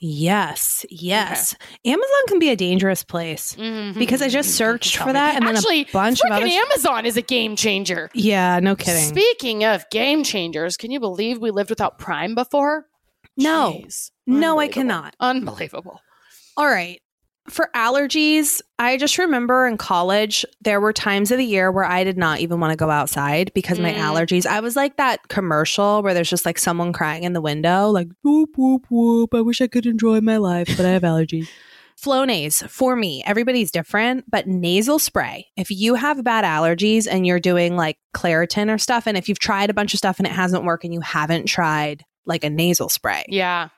Yes, 0.00 0.84
yes. 0.90 1.54
Amazon 1.84 2.20
can 2.28 2.38
be 2.38 2.50
a 2.50 2.56
dangerous 2.56 3.02
place 3.02 3.54
mm-hmm. 3.56 3.98
because 3.98 4.20
I 4.20 4.28
just 4.28 4.50
searched 4.54 4.94
Tell 4.94 5.06
for 5.06 5.08
me. 5.10 5.14
that 5.14 5.36
and 5.36 5.46
then 5.46 5.56
Actually, 5.56 5.82
a 5.82 5.92
bunch 5.92 6.20
of 6.24 6.30
other. 6.30 6.44
Amazon 6.46 7.06
is 7.06 7.16
a 7.16 7.22
game 7.22 7.56
changer. 7.56 8.10
yeah, 8.12 8.60
no 8.60 8.76
kidding. 8.76 9.04
Speaking 9.04 9.64
of 9.64 9.88
game 9.90 10.22
changers, 10.24 10.76
can 10.76 10.90
you 10.90 11.00
believe 11.00 11.38
we 11.38 11.50
lived 11.50 11.70
without 11.70 11.98
Prime 11.98 12.34
before? 12.34 12.86
no, 13.36 13.80
Jeez. 13.84 14.10
no, 14.26 14.60
I 14.60 14.68
cannot. 14.68 15.16
Unbelievable. 15.20 16.00
All 16.56 16.66
right. 16.66 17.00
For 17.48 17.68
allergies, 17.74 18.62
I 18.78 18.96
just 18.96 19.18
remember 19.18 19.66
in 19.66 19.76
college, 19.76 20.46
there 20.62 20.80
were 20.80 20.94
times 20.94 21.30
of 21.30 21.36
the 21.36 21.44
year 21.44 21.70
where 21.70 21.84
I 21.84 22.02
did 22.02 22.16
not 22.16 22.40
even 22.40 22.58
want 22.58 22.70
to 22.70 22.76
go 22.76 22.88
outside 22.90 23.52
because 23.54 23.78
my 23.78 23.92
Mm. 23.92 23.98
allergies. 24.00 24.46
I 24.46 24.60
was 24.60 24.76
like 24.76 24.96
that 24.96 25.28
commercial 25.28 26.02
where 26.02 26.14
there's 26.14 26.30
just 26.30 26.46
like 26.46 26.58
someone 26.58 26.92
crying 26.94 27.24
in 27.24 27.34
the 27.34 27.42
window, 27.42 27.90
like, 27.90 28.08
whoop, 28.22 28.50
whoop, 28.56 28.86
whoop. 28.88 29.34
I 29.34 29.42
wish 29.42 29.60
I 29.60 29.66
could 29.66 29.84
enjoy 29.84 30.22
my 30.22 30.38
life, 30.38 30.68
but 30.76 30.86
I 30.86 30.90
have 30.90 31.02
allergies. 31.02 31.48
Flonase 32.02 32.68
for 32.68 32.96
me, 32.96 33.22
everybody's 33.24 33.70
different, 33.70 34.24
but 34.30 34.46
nasal 34.46 34.98
spray. 34.98 35.46
If 35.56 35.70
you 35.70 35.94
have 35.94 36.24
bad 36.24 36.44
allergies 36.44 37.06
and 37.10 37.26
you're 37.26 37.40
doing 37.40 37.76
like 37.76 37.98
Claritin 38.14 38.72
or 38.72 38.78
stuff, 38.78 39.06
and 39.06 39.16
if 39.16 39.28
you've 39.28 39.38
tried 39.38 39.70
a 39.70 39.74
bunch 39.74 39.94
of 39.94 39.98
stuff 39.98 40.18
and 40.18 40.26
it 40.26 40.32
hasn't 40.32 40.64
worked 40.64 40.84
and 40.84 40.92
you 40.92 41.00
haven't 41.00 41.46
tried 41.46 42.04
like 42.26 42.42
a 42.42 42.50
nasal 42.50 42.88
spray, 42.88 43.24
Yeah. 43.28 43.68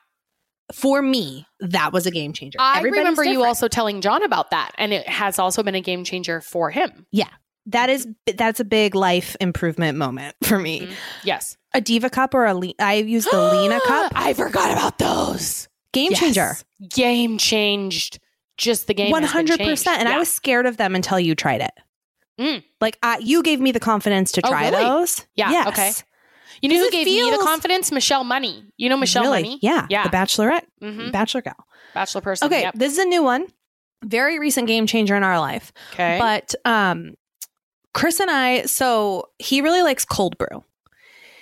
For 0.74 1.00
me, 1.02 1.46
that 1.60 1.92
was 1.92 2.06
a 2.06 2.10
game 2.10 2.32
changer. 2.32 2.58
I 2.60 2.78
Everybody's 2.78 2.98
remember 2.98 3.24
you 3.24 3.44
also 3.44 3.68
telling 3.68 4.00
John 4.00 4.22
about 4.22 4.50
that, 4.50 4.72
and 4.78 4.92
it 4.92 5.08
has 5.08 5.38
also 5.38 5.62
been 5.62 5.74
a 5.74 5.80
game 5.80 6.04
changer 6.04 6.40
for 6.40 6.70
him. 6.70 7.06
Yeah, 7.12 7.28
that 7.66 7.88
is 7.90 8.06
that's 8.36 8.60
a 8.60 8.64
big 8.64 8.94
life 8.94 9.36
improvement 9.40 9.96
moment 9.98 10.34
for 10.42 10.58
me. 10.58 10.80
Mhm. 10.82 10.92
Yes. 11.24 11.56
A 11.74 11.80
Diva 11.80 12.08
cup 12.10 12.34
or 12.34 12.46
a 12.46 12.54
Le- 12.54 12.72
I 12.78 12.94
use 12.94 13.26
the 13.26 13.38
Lena 13.52 13.80
cup. 13.86 14.12
I 14.14 14.32
forgot 14.34 14.72
about 14.72 14.98
those. 14.98 15.68
Game 15.92 16.12
changer. 16.12 16.56
Game 16.90 17.38
changed. 17.38 18.18
just 18.58 18.86
the 18.86 18.94
game. 18.94 19.10
One 19.10 19.22
hundred 19.22 19.58
percent. 19.60 20.00
And 20.00 20.08
I 20.08 20.18
was 20.18 20.32
scared 20.32 20.64
of 20.66 20.78
them 20.78 20.94
until 20.94 21.20
you 21.20 21.34
tried 21.34 21.60
it. 21.60 21.72
Mm. 22.40 22.62
Like 22.80 22.98
I, 23.02 23.18
you 23.18 23.42
gave 23.42 23.60
me 23.60 23.72
the 23.72 23.80
confidence 23.80 24.32
to 24.32 24.40
Oh, 24.46 24.50
try 24.50 24.68
really? 24.70 24.82
those. 24.82 25.26
Yeah, 25.36 25.50
Yes. 25.50 25.68
okay. 25.68 25.90
You 26.62 26.68
know 26.68 26.78
who 26.78 26.90
gave 26.90 27.06
me 27.06 27.30
the 27.30 27.38
confidence? 27.42 27.92
Michelle 27.92 28.24
Money. 28.24 28.64
You 28.76 28.88
know 28.88 28.96
Michelle 28.96 29.24
really? 29.24 29.42
Money? 29.42 29.58
Yeah. 29.62 29.86
Yeah. 29.90 30.04
The 30.04 30.10
Bachelorette, 30.16 30.64
hmm 30.80 31.10
Bachelor 31.10 31.42
gal. 31.42 31.66
Bachelor 31.94 32.20
person. 32.20 32.46
Okay, 32.46 32.62
Yep. 32.62 32.74
this 32.74 32.92
is 32.92 32.98
a 32.98 33.04
new 33.04 33.22
one. 33.22 33.46
Very 34.04 34.38
recent 34.38 34.66
game 34.66 34.86
changer 34.86 35.16
in 35.16 35.22
our 35.22 35.38
life. 35.40 35.72
Okay. 35.92 36.18
But 36.20 36.54
um, 36.64 37.14
Chris 37.94 38.20
and 38.20 38.30
I. 38.30 38.62
So 38.62 39.30
he 39.38 39.60
really 39.62 39.82
likes 39.82 40.04
cold 40.04 40.36
brew. 40.38 40.62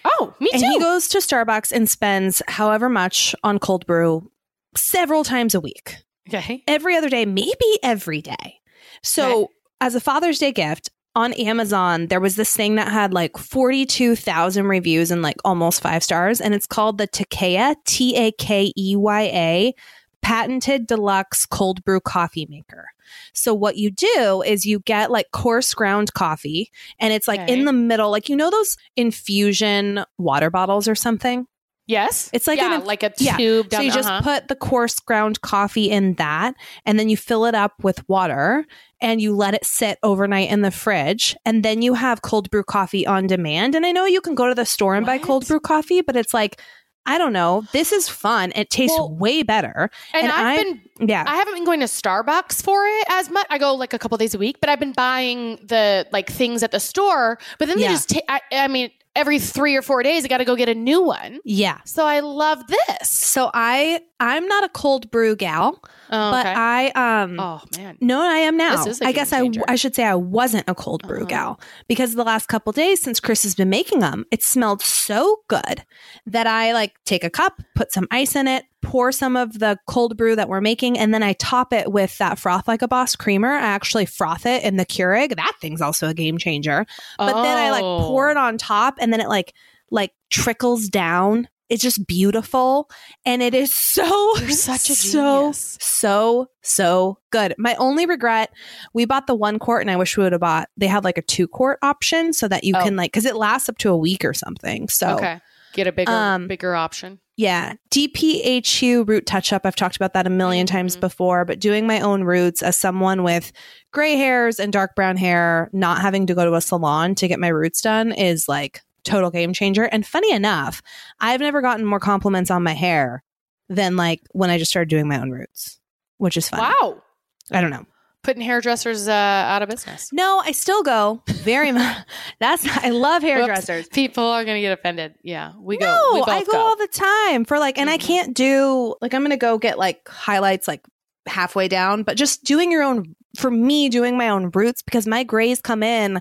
oh, 0.04 0.34
me 0.40 0.50
And 0.52 0.62
too. 0.62 0.68
he 0.68 0.78
goes 0.78 1.08
to 1.08 1.18
Starbucks 1.18 1.72
and 1.72 1.88
spends 1.90 2.42
however 2.46 2.88
much 2.88 3.34
on 3.42 3.58
cold 3.58 3.86
brew 3.86 4.30
several 4.76 5.24
times 5.24 5.54
a 5.54 5.60
week. 5.60 5.96
okay. 6.32 6.62
Every 6.68 6.96
other 6.96 7.08
day, 7.08 7.24
maybe 7.26 7.78
every 7.82 8.22
day. 8.22 8.60
So, 9.02 9.44
Okay. 9.44 9.52
as 9.80 9.94
a 9.94 10.00
Father's 10.00 10.38
Day 10.38 10.52
gift 10.52 10.90
on 11.14 11.32
Amazon, 11.34 12.08
there 12.08 12.20
was 12.20 12.36
this 12.36 12.54
thing 12.54 12.74
that 12.74 12.88
had 12.88 13.12
like 13.14 13.36
42,000 13.38 14.66
reviews 14.66 15.10
and 15.10 15.22
like 15.22 15.36
almost 15.44 15.80
five 15.80 16.02
stars. 16.02 16.40
And 16.40 16.54
it's 16.54 16.66
called 16.66 16.98
the 16.98 17.06
Takeya, 17.08 17.76
T 17.84 18.16
A 18.16 18.32
K 18.32 18.72
E 18.76 18.96
Y 18.96 19.22
A, 19.22 19.74
patented 20.22 20.86
deluxe 20.86 21.46
cold 21.46 21.84
brew 21.84 22.00
coffee 22.00 22.46
maker. 22.50 22.86
So, 23.32 23.54
what 23.54 23.76
you 23.76 23.90
do 23.90 24.42
is 24.44 24.64
you 24.64 24.80
get 24.80 25.10
like 25.10 25.30
coarse 25.32 25.72
ground 25.74 26.14
coffee 26.14 26.70
and 26.98 27.12
it's 27.12 27.28
like 27.28 27.40
Okay. 27.40 27.52
in 27.52 27.64
the 27.64 27.72
middle, 27.72 28.10
like 28.10 28.28
you 28.28 28.36
know, 28.36 28.50
those 28.50 28.76
infusion 28.96 30.04
water 30.18 30.50
bottles 30.50 30.88
or 30.88 30.94
something? 30.94 31.46
Yes. 31.86 32.30
It's 32.32 32.46
like 32.46 32.58
yeah, 32.58 32.76
an- 32.76 32.84
like 32.84 33.02
a 33.02 33.12
yeah. 33.18 33.36
tube. 33.36 33.68
So 33.70 33.80
you 33.80 33.90
just 33.90 34.08
uh-huh. 34.08 34.22
put 34.22 34.48
the 34.48 34.56
coarse 34.56 34.98
ground 35.00 35.40
coffee 35.42 35.90
in 35.90 36.14
that, 36.14 36.54
and 36.86 36.98
then 36.98 37.08
you 37.08 37.16
fill 37.16 37.44
it 37.44 37.54
up 37.54 37.72
with 37.82 38.08
water, 38.08 38.64
and 39.00 39.20
you 39.20 39.36
let 39.36 39.54
it 39.54 39.64
sit 39.64 39.98
overnight 40.02 40.50
in 40.50 40.62
the 40.62 40.70
fridge, 40.70 41.36
and 41.44 41.62
then 41.62 41.82
you 41.82 41.94
have 41.94 42.22
cold 42.22 42.50
brew 42.50 42.64
coffee 42.64 43.06
on 43.06 43.26
demand. 43.26 43.74
And 43.74 43.84
I 43.84 43.92
know 43.92 44.06
you 44.06 44.20
can 44.20 44.34
go 44.34 44.48
to 44.48 44.54
the 44.54 44.64
store 44.64 44.94
and 44.94 45.04
buy 45.04 45.18
cold 45.18 45.46
brew 45.46 45.60
coffee, 45.60 46.00
but 46.00 46.16
it's 46.16 46.32
like 46.32 46.60
I 47.06 47.18
don't 47.18 47.34
know. 47.34 47.64
This 47.72 47.92
is 47.92 48.08
fun. 48.08 48.50
It 48.54 48.70
tastes 48.70 48.96
Well, 48.96 49.14
way 49.14 49.42
better. 49.42 49.90
and, 50.14 50.24
and 50.24 50.32
I've 50.32 50.58
I- 50.58 50.62
been 50.62 51.08
Yeah. 51.08 51.24
I 51.26 51.36
haven't 51.36 51.54
been 51.54 51.64
going 51.64 51.80
to 51.80 51.86
Starbucks 51.86 52.62
for 52.62 52.86
it 52.86 53.06
as 53.10 53.28
much. 53.28 53.46
I 53.50 53.58
go 53.58 53.74
like 53.74 53.92
a 53.92 53.98
couple 53.98 54.16
days 54.16 54.34
a 54.34 54.38
week, 54.38 54.56
but 54.60 54.70
I've 54.70 54.80
been 54.80 54.92
buying 54.92 55.56
the 55.56 56.06
like 56.12 56.30
things 56.30 56.62
at 56.62 56.70
the 56.70 56.80
store. 56.80 57.38
But 57.58 57.68
then 57.68 57.78
they 57.78 57.88
just 57.88 58.08
ta- 58.08 58.20
I, 58.28 58.40
I 58.52 58.68
mean, 58.68 58.90
every 59.16 59.38
three 59.38 59.76
or 59.76 59.82
four 59.82 60.02
days, 60.02 60.24
I 60.24 60.28
got 60.28 60.38
to 60.38 60.44
go 60.44 60.56
get 60.56 60.68
a 60.68 60.74
new 60.74 61.02
one. 61.02 61.40
yeah. 61.44 61.78
So 61.84 62.04
I 62.06 62.20
love 62.20 62.66
this. 62.66 63.08
So 63.08 63.50
I 63.54 64.00
I'm 64.20 64.46
not 64.46 64.64
a 64.64 64.68
cold 64.68 65.10
brew 65.10 65.36
gal, 65.36 65.80
Oh, 66.10 66.30
but 66.30 66.46
okay. 66.46 66.54
I 66.56 67.22
um 67.22 67.38
oh 67.40 67.60
man, 67.76 67.98
No, 68.00 68.20
I 68.20 68.36
am 68.38 68.56
now. 68.56 68.76
This 68.84 68.96
is 68.96 69.00
a 69.02 69.06
I 69.06 69.12
guess 69.12 69.32
I, 69.32 69.40
changer. 69.40 69.62
I 69.68 69.76
should 69.76 69.94
say 69.94 70.04
I 70.04 70.14
wasn't 70.14 70.64
a 70.68 70.74
cold 70.74 71.02
brew 71.06 71.18
Uh-huh. 71.18 71.26
gal 71.26 71.60
because 71.88 72.14
the 72.14 72.24
last 72.24 72.46
couple 72.48 72.72
days 72.72 73.02
since 73.02 73.20
Chris 73.20 73.42
has 73.42 73.54
been 73.54 73.68
making 73.70 74.00
them, 74.00 74.24
it 74.30 74.42
smelled 74.42 74.80
so 74.82 75.40
good 75.48 75.84
that 76.26 76.46
I 76.46 76.72
like 76.72 76.92
take 77.04 77.24
a 77.24 77.30
cup, 77.30 77.60
put 77.74 77.92
some 77.92 78.06
ice 78.10 78.34
in 78.36 78.46
it, 78.48 78.64
pour 78.84 79.10
some 79.12 79.36
of 79.36 79.58
the 79.58 79.78
cold 79.88 80.16
brew 80.16 80.36
that 80.36 80.48
we're 80.48 80.60
making, 80.60 80.98
and 80.98 81.12
then 81.12 81.22
I 81.22 81.32
top 81.34 81.72
it 81.72 81.90
with 81.90 82.16
that 82.18 82.38
froth 82.38 82.68
like 82.68 82.82
a 82.82 82.88
boss 82.88 83.16
creamer. 83.16 83.52
I 83.52 83.60
actually 83.62 84.06
froth 84.06 84.46
it 84.46 84.62
in 84.62 84.76
the 84.76 84.86
Keurig. 84.86 85.34
That 85.36 85.52
thing's 85.60 85.80
also 85.80 86.08
a 86.08 86.14
game 86.14 86.38
changer. 86.38 86.86
But 87.18 87.42
then 87.42 87.56
I 87.58 87.70
like 87.70 87.82
Oh. 87.84 88.00
pour 88.06 88.30
it 88.30 88.36
on 88.36 88.58
top, 88.58 88.94
and 89.00 89.12
then 89.12 89.20
it 89.20 89.28
like 89.28 89.52
like 89.90 90.12
trickles 90.30 90.88
down. 90.88 91.48
It's 91.70 91.82
just 91.82 92.06
beautiful, 92.06 92.90
and 93.24 93.42
it 93.42 93.54
is 93.54 93.74
so 93.74 94.04
You're 94.38 94.50
such 94.50 94.90
a 94.90 94.94
so 94.94 95.40
genius. 95.40 95.78
so 95.80 96.48
so 96.62 97.18
good. 97.30 97.54
My 97.56 97.74
only 97.76 98.04
regret, 98.04 98.50
we 98.92 99.06
bought 99.06 99.26
the 99.26 99.34
one 99.34 99.58
quart, 99.58 99.80
and 99.80 99.90
I 99.90 99.96
wish 99.96 100.16
we 100.16 100.22
would 100.24 100.32
have 100.32 100.42
bought. 100.42 100.68
They 100.76 100.86
have 100.88 101.04
like 101.04 101.16
a 101.16 101.22
two 101.22 101.48
quart 101.48 101.78
option 101.82 102.32
so 102.34 102.48
that 102.48 102.64
you 102.64 102.74
Oh. 102.76 102.82
can 102.82 102.96
like 102.96 103.12
because 103.12 103.24
it 103.24 103.34
lasts 103.36 103.68
up 103.70 103.78
to 103.78 103.90
a 103.90 103.96
week 103.96 104.24
or 104.26 104.34
something. 104.34 104.88
So 104.88 105.14
okay, 105.14 105.40
get 105.72 105.86
a 105.86 105.92
bigger 105.92 106.12
Um, 106.12 106.48
bigger 106.48 106.74
option. 106.74 107.18
Yeah, 107.36 107.74
dpHUE 107.90 109.08
root 109.08 109.26
touch 109.26 109.52
up. 109.52 109.62
I've 109.66 109.74
talked 109.74 109.96
about 109.96 110.12
that 110.12 110.26
a 110.26 110.30
1000000 110.30 110.66
times 110.66 110.96
Mhm. 110.96 111.00
before, 111.00 111.44
but 111.44 111.58
doing 111.58 111.86
my 111.86 111.98
own 112.00 112.22
roots 112.22 112.62
as 112.62 112.76
someone 112.76 113.24
with 113.24 113.50
gray 113.92 114.16
hairs 114.16 114.60
and 114.60 114.72
dark 114.72 114.94
brown 114.94 115.16
hair, 115.16 115.68
not 115.72 116.00
having 116.00 116.26
to 116.26 116.34
go 116.34 116.44
to 116.44 116.54
a 116.54 116.60
salon 116.60 117.14
to 117.16 117.26
get 117.26 117.40
my 117.40 117.48
roots 117.48 117.80
done 117.80 118.12
is 118.12 118.48
like 118.48 118.82
total 119.04 119.30
game 119.30 119.52
changer. 119.52 119.84
And 119.84 120.06
funny 120.06 120.30
enough, 120.32 120.80
I've 121.20 121.40
never 121.40 121.60
gotten 121.60 121.84
more 121.84 122.00
compliments 122.00 122.50
on 122.52 122.62
my 122.62 122.72
hair 122.74 123.24
than 123.68 123.96
like 123.96 124.20
when 124.32 124.50
I 124.50 124.58
just 124.58 124.70
started 124.70 124.88
doing 124.88 125.08
my 125.08 125.20
own 125.20 125.30
roots, 125.30 125.78
which 126.18 126.36
is 126.36 126.48
fun. 126.48 126.60
Wow, 126.60 127.02
I 127.50 127.60
don't 127.60 127.70
know. 127.70 127.84
Putting 128.24 128.42
hairdressers 128.42 129.06
uh, 129.06 129.12
out 129.12 129.62
of 129.62 129.68
business. 129.68 130.12
No, 130.12 130.42
I 130.44 130.50
still 130.52 130.82
go 130.82 131.22
very 131.28 131.70
much. 131.70 131.96
That's 132.40 132.66
I 132.78 132.90
love 132.90 133.22
hairdressers. 133.22 133.86
People 133.88 134.24
are 134.24 134.44
gonna 134.44 134.60
get 134.60 134.72
offended. 134.72 135.14
Yeah, 135.22 135.52
we 135.60 135.76
go. 135.76 135.86
No, 135.86 136.24
I 136.26 136.42
go, 136.42 136.58
all 136.58 136.76
the 136.76 136.88
time 136.88 137.44
for 137.44 137.58
like, 137.60 137.78
and 137.78 137.88
I 137.88 137.98
Mhm. 137.98 138.02
can't 138.02 138.34
do 138.34 138.96
like 139.00 139.14
I'm 139.14 139.22
gonna 139.22 139.36
go 139.36 139.58
get 139.58 139.78
like 139.78 140.08
highlights 140.08 140.66
like 140.66 140.80
halfway 141.26 141.68
down, 141.68 142.02
but 142.02 142.16
just 142.16 142.42
doing 142.44 142.72
your 142.72 142.82
own 142.82 143.14
for 143.38 143.50
me, 143.50 143.88
doing 143.88 144.16
my 144.16 144.28
own 144.28 144.50
roots 144.54 144.82
because 144.82 145.06
my 145.06 145.22
grays 145.24 145.60
come 145.60 145.82
in 145.82 146.20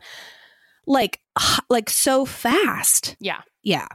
like 0.86 1.20
like 1.70 1.90
so 1.90 2.26
fast. 2.26 3.16
Yeah. 3.20 3.42
Yeah. 3.64 3.88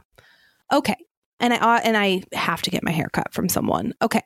Okay. 0.71 0.95
And 1.39 1.53
I 1.53 1.57
uh, 1.57 1.81
and 1.83 1.95
I 1.95 2.23
have 2.33 2.61
to 2.63 2.69
get 2.69 2.83
my 2.83 2.91
hair 2.91 3.07
cut 3.13 3.33
from 3.33 3.47
someone. 3.49 3.93
Okay. 4.01 4.23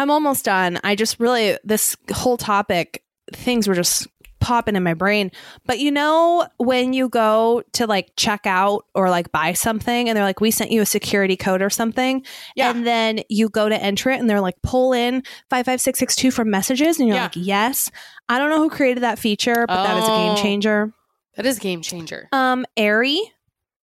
I'm 0.00 0.10
almost 0.10 0.44
done. 0.44 0.78
I 0.84 0.94
just 0.94 1.20
really 1.20 1.56
this 1.64 1.96
whole 2.12 2.36
topic 2.36 3.02
things 3.32 3.68
were 3.68 3.74
just 3.74 4.06
popping 4.40 4.74
in 4.74 4.82
my 4.82 4.94
brain. 4.94 5.30
But 5.66 5.80
you 5.80 5.90
know 5.90 6.46
when 6.56 6.94
you 6.94 7.10
go 7.10 7.62
to 7.74 7.86
like 7.86 8.10
check 8.16 8.46
out 8.46 8.86
or 8.94 9.10
like 9.10 9.30
buy 9.32 9.52
something 9.52 10.08
and 10.08 10.16
they're 10.16 10.24
like 10.24 10.40
we 10.40 10.50
sent 10.50 10.70
you 10.70 10.80
a 10.80 10.86
security 10.86 11.36
code 11.36 11.60
or 11.60 11.68
something 11.68 12.24
Yeah. 12.56 12.70
and 12.70 12.86
then 12.86 13.20
you 13.28 13.50
go 13.50 13.68
to 13.68 13.76
enter 13.80 14.08
it 14.10 14.18
and 14.18 14.30
they're 14.30 14.40
like 14.40 14.60
pull 14.62 14.94
in 14.94 15.22
55662 15.50 16.30
from 16.30 16.48
messages 16.50 16.98
and 16.98 17.06
you're 17.08 17.18
Yeah. 17.18 17.24
like 17.24 17.32
yes. 17.36 17.90
I 18.30 18.38
don't 18.38 18.48
know 18.48 18.58
who 18.62 18.70
created 18.70 19.02
that 19.02 19.18
feature, 19.18 19.66
but 19.68 19.84
that 19.84 19.98
is 19.98 20.04
a 20.04 20.12
game 20.12 20.32
Oh. 20.32 20.36
changer. 20.42 20.92
that 21.36 21.44
is 21.44 21.58
a 21.58 21.60
game 21.60 21.82
changer. 21.82 22.28
Um 22.32 22.64
Aerie, 22.78 23.20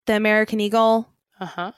the 0.06 0.16
American 0.16 0.62
Eagle 0.62 1.10
Uh 1.40 1.46
huh. 1.48 1.72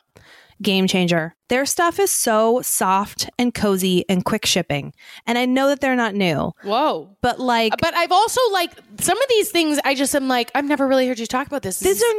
Game 0.61 0.87
changer. 0.87 1.35
Their 1.49 1.65
stuff 1.65 1.99
is 1.99 2.11
so 2.11 2.61
soft 2.63 3.29
and 3.37 3.53
cozy 3.53 4.03
and 4.09 4.25
quick 4.25 4.45
shipping. 4.45 4.93
And 5.25 5.37
I 5.37 5.45
know 5.45 5.67
that 5.69 5.81
they're 5.81 5.95
not 5.95 6.15
new, 6.15 6.51
Whoa. 6.63 7.15
but 7.21 7.39
like 7.39 7.73
But 7.79 7.93
I've 7.93 8.11
also 8.11 8.41
like 8.51 8.71
some 8.99 9.17
of 9.21 9.29
these 9.29 9.51
things. 9.51 9.79
I 9.85 9.93
just 9.95 10.15
am 10.15 10.27
like, 10.27 10.49
I've 10.55 10.65
never 10.65 10.87
really 10.87 11.07
heard 11.07 11.19
you 11.19 11.27
talk 11.27 11.45
about 11.47 11.61
this. 11.61 11.79
These 11.79 12.01
are 12.03 12.13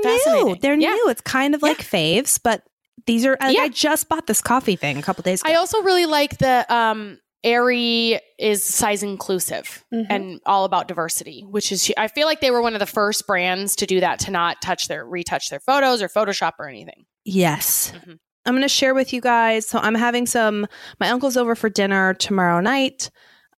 new. 0.44 0.56
They're 0.60 0.74
Yeah. 0.74 0.90
new. 0.90 1.08
It's 1.08 1.20
kind 1.20 1.54
of 1.54 1.62
like 1.62 1.78
faves, 1.78 2.38
but 2.42 2.62
these 3.06 3.26
are 3.26 3.36
like, 3.40 3.56
Yeah. 3.56 3.62
I 3.62 3.68
just 3.70 4.08
bought 4.08 4.26
this 4.26 4.40
coffee 4.40 4.76
thing 4.76 4.98
a 4.98 5.02
couple 5.02 5.22
days 5.22 5.40
ago. 5.42 5.50
I 5.50 5.56
also 5.56 5.82
really 5.82 6.06
like 6.06 6.38
the 6.38 6.64
um 6.72 7.18
Aerie 7.44 8.20
is 8.38 8.64
size 8.64 9.02
inclusive 9.04 9.84
Mhm. 9.94 10.06
and 10.10 10.40
all 10.44 10.64
about 10.64 10.88
diversity, 10.88 11.44
which 11.48 11.70
is 11.72 11.90
I 11.96 12.08
feel 12.08 12.26
like 12.26 12.40
they 12.40 12.50
were 12.50 12.60
one 12.62 12.74
of 12.74 12.80
the 12.80 12.86
first 12.86 13.26
brands 13.26 13.76
to 13.76 13.86
do 13.86 14.00
that 14.00 14.18
to 14.20 14.30
not 14.30 14.60
touch 14.60 14.88
their 14.88 15.04
retouch 15.06 15.48
their 15.48 15.60
photos 15.60 16.02
or 16.02 16.08
Photoshop 16.08 16.52
or 16.58 16.68
anything. 16.68 17.04
yes. 17.24 17.92
Mhm. 17.94 18.18
I'm 18.48 18.54
going 18.54 18.62
to 18.62 18.68
share 18.68 18.94
with 18.94 19.12
you 19.12 19.20
guys. 19.20 19.66
So 19.68 19.78
I'm 19.78 19.94
having 19.94 20.26
some 20.26 20.66
my 20.98 21.08
uncle's 21.10 21.36
over 21.36 21.54
for 21.54 21.68
dinner 21.68 22.14
tomorrow 22.14 22.60
night 22.60 23.10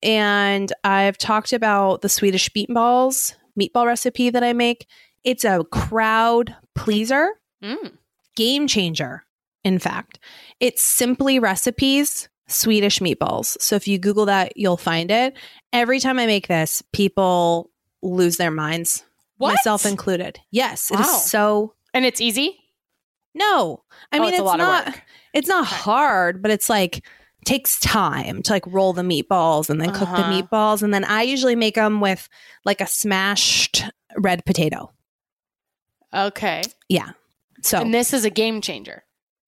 and 0.03 0.73
I've 0.85 1.17
talked 1.19 1.53
about 1.53 2.01
the 2.03 2.09
Swedish 2.09 2.51
meatballs, 2.51 3.35
meatball 3.59 3.87
recipe 3.87 4.31
that 4.31 4.43
I 4.43 4.53
make. 4.53 4.87
It's 5.25 5.45
a 5.45 5.65
crowd 5.71 6.55
pleaser. 6.75 7.31
Mm. 7.63 7.93
game 8.37 8.67
changer. 8.67 9.25
In 9.65 9.79
fact, 9.79 10.19
it's 10.61 10.81
simply 10.83 11.39
recipes 11.39 12.29
Swedish 12.49 12.99
meatballs. 13.01 13.61
So 13.61 13.77
if 13.77 13.87
you 13.87 13.99
Google 13.99 14.25
that, 14.27 14.57
you'll 14.57 14.79
find 14.79 15.11
it. 15.11 15.37
Every 15.73 16.01
time 16.01 16.19
I 16.19 16.25
make 16.27 16.49
this, 16.49 16.83
people 16.93 17.71
lose 18.03 18.39
their 18.39 18.51
minds, 18.51 19.05
What? 19.37 19.51
myself 19.51 19.85
included. 19.85 20.41
Yes, 20.51 20.91
it 20.91 20.95
Wow. 20.99 21.03
is 21.03 21.25
so. 21.31 21.75
and 21.93 22.05
it's 22.07 22.21
easy. 22.23 22.59
No, 23.35 23.85
I 24.13 24.19
Oh, 24.19 24.21
mean 24.23 24.31
it's 24.31 24.39
it's, 24.39 24.41
a 24.41 24.45
lot 24.45 24.61
of 24.61 24.67
not. 24.67 24.87
work. 24.87 25.03
It's 25.33 25.49
not 25.49 25.67
Okay. 25.67 25.77
hard, 25.77 26.43
but 26.43 26.51
it's 26.51 26.69
like 26.69 27.05
takes 27.45 27.79
time 27.81 28.43
to 28.43 28.53
like 28.53 28.67
roll 28.67 28.93
the 28.93 29.03
meatballs 29.03 29.71
and 29.71 29.81
then 29.81 29.91
cook 29.93 30.09
the 30.09 30.23
Uh-huh. 30.23 30.43
meatballs, 30.43 30.83
and 30.83 30.93
then 30.93 31.05
I 31.05 31.23
usually 31.23 31.57
make 31.57 31.77
them 31.77 32.01
with 32.01 32.29
like 32.65 32.81
a 32.81 32.87
smashed 32.87 33.85
red 34.17 34.45
potato. 34.45 34.93
Okay. 36.13 36.63
Yeah. 36.89 37.11
So 37.63 37.79
And 37.81 37.95
this 37.95 38.13
is 38.13 38.25
a 38.25 38.31
game 38.31 38.61
changer. 38.61 39.05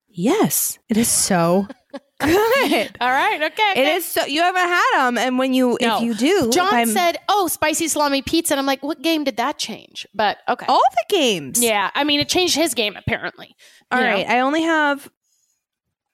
yes, 0.08 0.78
it 0.88 0.96
is 0.96 1.08
so 1.08 1.66
good. 2.24 2.96
All 3.00 3.10
right. 3.10 3.42
Okay. 3.42 3.72
It 3.80 3.86
is 3.96 4.04
so 4.04 4.24
you 4.26 4.40
haven't 4.40 4.60
had 4.62 4.90
them, 4.96 5.18
and 5.18 5.38
when 5.38 5.54
you 5.54 5.76
No. 5.80 5.96
if 5.98 6.02
you 6.02 6.14
do, 6.14 6.50
John 6.50 6.86
said, 6.86 7.18
"Oh, 7.28 7.48
spicy 7.48 7.88
salami 7.88 8.22
pizza," 8.22 8.54
and 8.54 8.60
I'm 8.60 8.66
like, 8.66 8.82
"What 8.82 9.02
game 9.02 9.24
did 9.24 9.36
that 9.36 9.58
change?" 9.58 10.06
But 10.14 10.38
okay. 10.48 10.66
all 10.68 10.82
the 10.92 11.04
games. 11.14 11.62
Yeah, 11.62 11.90
I 11.94 12.04
mean, 12.04 12.20
it 12.20 12.28
changed 12.28 12.54
his 12.56 12.74
game 12.74 12.96
apparently. 12.96 13.54
All 13.90 14.00
you 14.00 14.06
know? 14.06 14.16
I 14.16 14.40
only 14.40 14.62
have. 14.62 15.10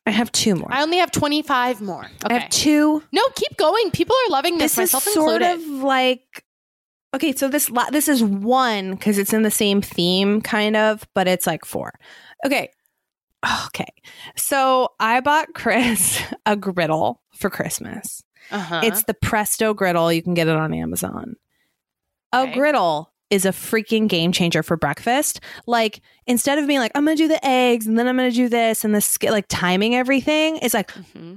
I 0.07 0.11
have 0.11 0.33
two 0.33 0.55
more. 0.55 0.69
I 0.73 0.83
only 0.83 0.97
have 0.99 1.11
25 1.11 1.83
more. 1.83 2.05
Okay. 2.25 2.35
I 2.35 2.39
have 2.39 2.49
two. 2.51 3.03
no, 3.13 3.23
keep 3.37 3.57
going. 3.59 3.91
People 3.91 4.17
are 4.27 4.31
loving 4.33 4.57
this, 4.57 4.75
This 4.75 4.89
is 4.89 4.95
myself 4.95 5.03
sort 5.15 5.43
included. 5.43 5.67
of 5.67 5.83
like 5.85 6.45
okay. 7.15 7.33
So 7.35 7.49
this 7.49 7.71
this 7.91 8.09
is 8.09 8.25
one 8.25 8.93
because 8.93 9.19
it's 9.19 9.35
in 9.35 9.43
the 9.43 9.51
same 9.51 9.83
theme, 9.83 10.41
kind 10.41 10.77
of, 10.77 11.07
but 11.15 11.29
it's 11.29 11.47
like 11.47 11.67
four. 11.67 11.93
Okay, 12.47 12.71
okay. 13.66 13.86
So 14.36 14.89
I 15.01 15.20
bought 15.20 15.55
Chris 15.55 16.20
a 16.47 16.57
griddle 16.57 17.20
for 17.34 17.51
Christmas. 17.51 18.22
uh-huh. 18.51 18.80
It's 18.84 19.05
the 19.05 19.14
Presto 19.14 19.74
griddle. 19.74 20.12
You 20.12 20.22
can 20.22 20.34
get 20.34 20.49
it 20.49 20.57
on 20.57 20.72
Amazon. 20.74 21.36
A 22.32 22.47
griddle 22.53 23.12
is 23.30 23.45
a 23.45 23.51
freaking 23.51 24.09
game 24.09 24.32
changer 24.32 24.62
for 24.62 24.76
breakfast. 24.78 25.41
Like 25.66 26.01
instead 26.26 26.59
of 26.59 26.66
being 26.66 26.78
like 26.80 26.93
I'm 26.95 27.05
going 27.05 27.16
to 27.16 27.22
do 27.22 27.28
the 27.28 27.45
eggs 27.47 27.86
and 27.86 27.99
then 27.99 28.09
I'm 28.09 28.16
going 28.16 28.30
to 28.30 28.34
do 28.36 28.49
this 28.49 28.84
and 28.84 28.95
this 28.95 29.18
like 29.22 29.45
timing 29.49 29.95
everything, 29.95 30.57
it's 30.62 30.72
like 30.74 30.91
Mhm. 30.93 31.28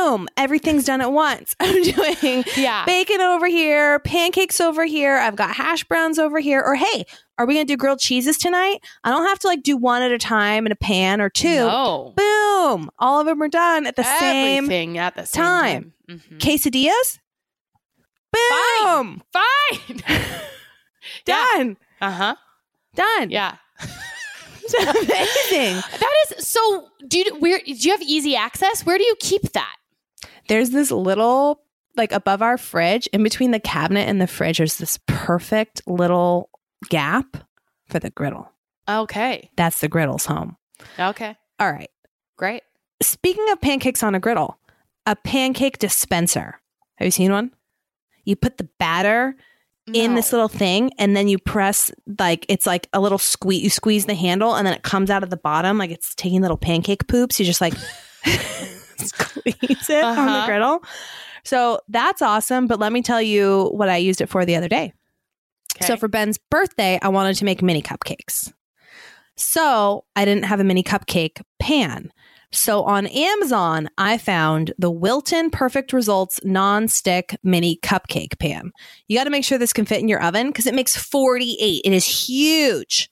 Boom, 0.00 0.28
everything's 0.36 0.84
done 0.84 1.00
at 1.00 1.12
once. 1.12 1.54
I'm 1.60 1.82
doing 1.82 2.44
Yeah. 2.56 2.84
bacon 2.84 3.20
over 3.20 3.46
here, 3.46 3.98
pancakes 4.00 4.60
over 4.60 4.84
here, 4.84 5.16
I've 5.16 5.36
got 5.36 5.54
hash 5.54 5.84
browns 5.84 6.18
over 6.18 6.38
here. 6.40 6.62
Or 6.62 6.74
hey, 6.74 7.04
are 7.38 7.46
we 7.46 7.54
going 7.54 7.66
to 7.66 7.72
do 7.72 7.76
grilled 7.76 7.98
cheeses 8.00 8.36
tonight? 8.38 8.78
I 9.04 9.10
don't 9.10 9.26
have 9.26 9.38
to 9.40 9.46
like 9.46 9.62
do 9.62 9.76
one 9.76 10.02
at 10.02 10.10
a 10.12 10.18
time 10.18 10.66
in 10.66 10.72
a 10.72 10.76
pan 10.76 11.20
or 11.20 11.28
two. 11.30 11.48
No. 11.48 12.12
Boom, 12.16 12.90
all 12.98 13.20
of 13.20 13.26
them 13.26 13.42
are 13.42 13.48
done 13.48 13.86
at 13.86 13.96
the 13.96 14.04
same 14.04 14.64
Everything 14.64 14.98
at 14.98 15.14
the 15.16 15.24
same 15.26 15.42
time. 15.42 15.92
time. 16.08 16.20
Mhm. 16.30 16.38
quesadillas. 16.38 17.18
Boom, 18.32 19.22
Fine. 19.32 20.02
Yeah. 21.26 21.44
done, 21.56 21.76
Uh 22.00 22.10
huh. 22.10 22.36
done. 22.94 23.30
Yeah. 23.30 23.56
Amazing. 24.78 25.76
That 25.98 26.14
is 26.30 26.46
so. 26.46 26.86
Do 27.08 27.18
you 27.18 27.34
where 27.40 27.58
do 27.64 27.72
you 27.72 27.90
have 27.90 28.02
easy 28.02 28.36
access? 28.36 28.84
Where 28.86 28.98
do 28.98 29.04
you 29.04 29.16
keep 29.18 29.42
that? 29.52 29.74
There's 30.50 30.70
this 30.70 30.90
little 30.90 31.62
like 31.96 32.12
above 32.12 32.42
our 32.42 32.58
fridge, 32.58 33.06
in 33.12 33.22
between 33.22 33.52
the 33.52 33.60
cabinet 33.60 34.08
and 34.08 34.20
the 34.20 34.26
fridge, 34.26 34.58
there's 34.58 34.78
this 34.78 34.98
perfect 35.06 35.82
little 35.86 36.50
gap 36.88 37.36
for 37.86 38.00
the 38.00 38.10
griddle. 38.10 38.50
Okay. 38.88 39.50
That's 39.56 39.80
the 39.80 39.88
griddle's 39.88 40.26
home. 40.26 40.56
Okay. 40.98 41.36
All 41.60 41.70
right. 41.70 41.90
Great. 42.36 42.62
Speaking 43.00 43.48
of 43.50 43.60
pancakes 43.60 44.02
on 44.02 44.16
a 44.16 44.20
griddle, 44.20 44.58
a 45.06 45.14
pancake 45.14 45.78
dispenser. 45.78 46.60
Have 46.96 47.06
you 47.06 47.12
seen 47.12 47.30
one? 47.30 47.52
You 48.24 48.34
put 48.34 48.58
the 48.58 48.68
batter 48.78 49.36
in 49.92 50.14
this 50.14 50.32
little 50.32 50.48
thing 50.48 50.92
and 50.98 51.16
then 51.16 51.26
you 51.26 51.38
press 51.38 51.90
like 52.18 52.46
it's 52.48 52.66
like 52.66 52.88
a 52.92 53.00
little 53.00 53.18
squeeze 53.18 53.62
you 53.62 53.70
squeeze 53.70 54.06
the 54.06 54.14
handle 54.14 54.54
and 54.54 54.64
then 54.64 54.74
it 54.74 54.82
comes 54.82 55.10
out 55.10 55.24
of 55.24 55.30
the 55.30 55.36
bottom 55.36 55.78
like 55.78 55.90
it's 55.90 56.14
taking 56.14 56.42
little 56.42 56.56
pancake 56.56 57.06
poops. 57.06 57.38
You 57.38 57.46
just 57.46 57.60
like 57.60 57.74
squeeze 59.00 59.54
it 59.90 60.04
on 60.04 60.16
the 60.16 60.22
Uh-huh. 60.22 60.46
griddle. 60.46 60.84
So 61.44 61.80
that's 61.88 62.22
awesome. 62.22 62.66
But 62.66 62.78
let 62.78 62.92
me 62.92 63.02
tell 63.02 63.20
you 63.22 63.70
what 63.74 63.88
I 63.88 63.96
used 63.96 64.20
it 64.20 64.28
for 64.28 64.44
the 64.44 64.56
other 64.56 64.68
day. 64.68 64.92
So 65.82 65.96
for 65.96 66.08
Ben's 66.08 66.36
birthday, 66.50 66.98
I 67.00 67.08
wanted 67.08 67.36
to 67.36 67.44
make 67.46 67.62
mini 67.62 67.80
cupcakes. 67.80 68.52
So 69.36 70.04
I 70.14 70.24
didn't 70.26 70.44
have 70.44 70.60
a 70.60 70.64
mini 70.64 70.82
cupcake 70.82 71.40
pan. 71.58 72.12
So 72.52 72.82
on 72.82 73.06
Amazon, 73.06 73.88
I 73.96 74.18
found 74.18 74.74
the 74.76 74.90
Wilton 74.90 75.50
Perfect 75.50 75.92
Results 75.92 76.40
non-stick 76.44 77.36
mini 77.44 77.78
cupcake 77.82 78.38
pan. 78.38 78.72
You 79.08 79.16
got 79.16 79.24
to 79.24 79.30
make 79.30 79.44
sure 79.44 79.56
this 79.56 79.72
can 79.72 79.86
fit 79.86 80.00
in 80.00 80.08
your 80.08 80.22
oven 80.22 80.48
because 80.48 80.66
it 80.66 80.74
makes 80.74 80.96
48. 80.96 81.82
It 81.84 81.92
is 81.92 82.04
huge. 82.06 83.08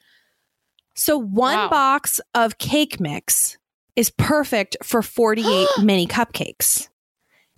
So 0.97 1.16
one 1.16 1.57
Wow. 1.57 1.68
box 1.70 2.20
of 2.34 2.59
cake 2.59 2.99
mix 2.99 3.57
is 3.99 4.11
perfect 4.11 4.76
for 4.82 5.03
48 5.03 5.66
mini 5.82 6.07
cupcakes. 6.07 6.88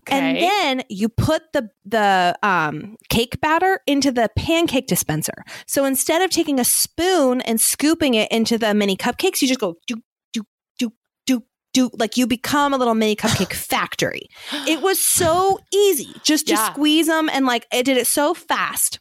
And 0.09 0.37
then 0.39 0.83
you 0.89 1.09
put 1.09 1.53
the 1.53 1.71
the 1.85 2.37
um, 2.43 2.97
cake 3.11 3.41
batter 3.41 3.81
into 3.87 4.11
the 4.11 4.29
pancake 4.35 4.89
dispenser. 4.89 5.45
So 5.69 5.85
instead 5.85 6.23
of 6.23 6.31
taking 6.31 6.59
a 6.59 6.65
spoon 6.65 7.43
and 7.43 7.61
scooping 7.61 8.15
it 8.15 8.33
into 8.33 8.59
the 8.59 8.75
mini 8.75 8.97
cupcakes, 8.97 9.41
you 9.43 9.47
just 9.47 9.61
go 9.61 9.77
do 9.87 9.97
do 10.33 10.43
do 10.79 10.91
do 11.27 11.45
do 11.75 11.91
like 11.97 12.17
you 12.17 12.27
become 12.27 12.75
a 12.75 12.79
little 12.79 12.95
mini 12.95 13.15
cupcake 13.23 13.53
factory. 13.53 14.23
It 14.67 14.83
was 14.83 14.99
so 15.05 15.61
easy 15.73 16.13
just 16.25 16.47
to 16.49 16.55
Yeah. 16.55 16.73
squeeze 16.73 17.07
them 17.07 17.29
and 17.33 17.47
like 17.47 17.67
it 17.73 17.85
did 17.85 17.97
it 17.97 18.09
so 18.09 18.35
fast. 18.35 18.99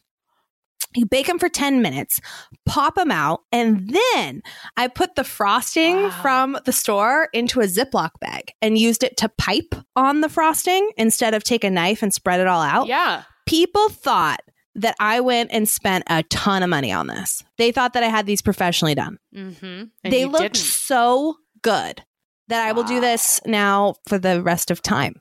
You 0.94 1.06
bake 1.06 1.26
them 1.28 1.38
for 1.38 1.48
10 1.48 1.82
minutes, 1.82 2.20
pop 2.66 2.96
them 2.96 3.10
out, 3.12 3.42
and 3.52 3.88
then 4.14 4.42
I 4.76 4.88
put 4.88 5.14
the 5.14 5.22
frosting 5.24 6.02
Wow. 6.02 6.10
from 6.22 6.58
the 6.64 6.72
store 6.72 7.28
into 7.32 7.60
a 7.60 7.64
Ziploc 7.66 8.10
bag 8.20 8.52
and 8.60 8.76
used 8.76 9.02
it 9.04 9.16
to 9.18 9.28
pipe 9.28 9.74
on 9.94 10.20
the 10.20 10.28
frosting 10.28 10.90
instead 10.96 11.32
of 11.34 11.44
take 11.44 11.62
a 11.62 11.70
knife 11.70 12.02
and 12.02 12.12
spread 12.12 12.40
it 12.40 12.46
all 12.48 12.62
out. 12.62 12.86
yeah. 12.88 13.22
People 13.46 13.88
thought 13.88 14.40
that 14.76 14.94
I 15.00 15.20
went 15.20 15.50
and 15.52 15.68
spent 15.68 16.04
a 16.08 16.22
ton 16.24 16.62
of 16.62 16.70
money 16.70 16.92
on 16.92 17.08
this. 17.08 17.42
They 17.58 17.72
thought 17.72 17.92
that 17.94 18.04
I 18.04 18.08
had 18.08 18.26
these 18.26 18.42
professionally 18.42 18.94
done. 18.94 19.18
Mm-hmm. 19.34 19.84
they 20.08 20.24
looked 20.24 20.56
so 20.56 21.36
good 21.62 22.02
that 22.48 22.66
I 22.66 22.72
will 22.72 22.84
do 22.84 23.00
this 23.00 23.40
now 23.46 23.94
for 24.08 24.18
the 24.18 24.42
rest 24.42 24.70
of 24.70 24.82
time. 24.82 25.14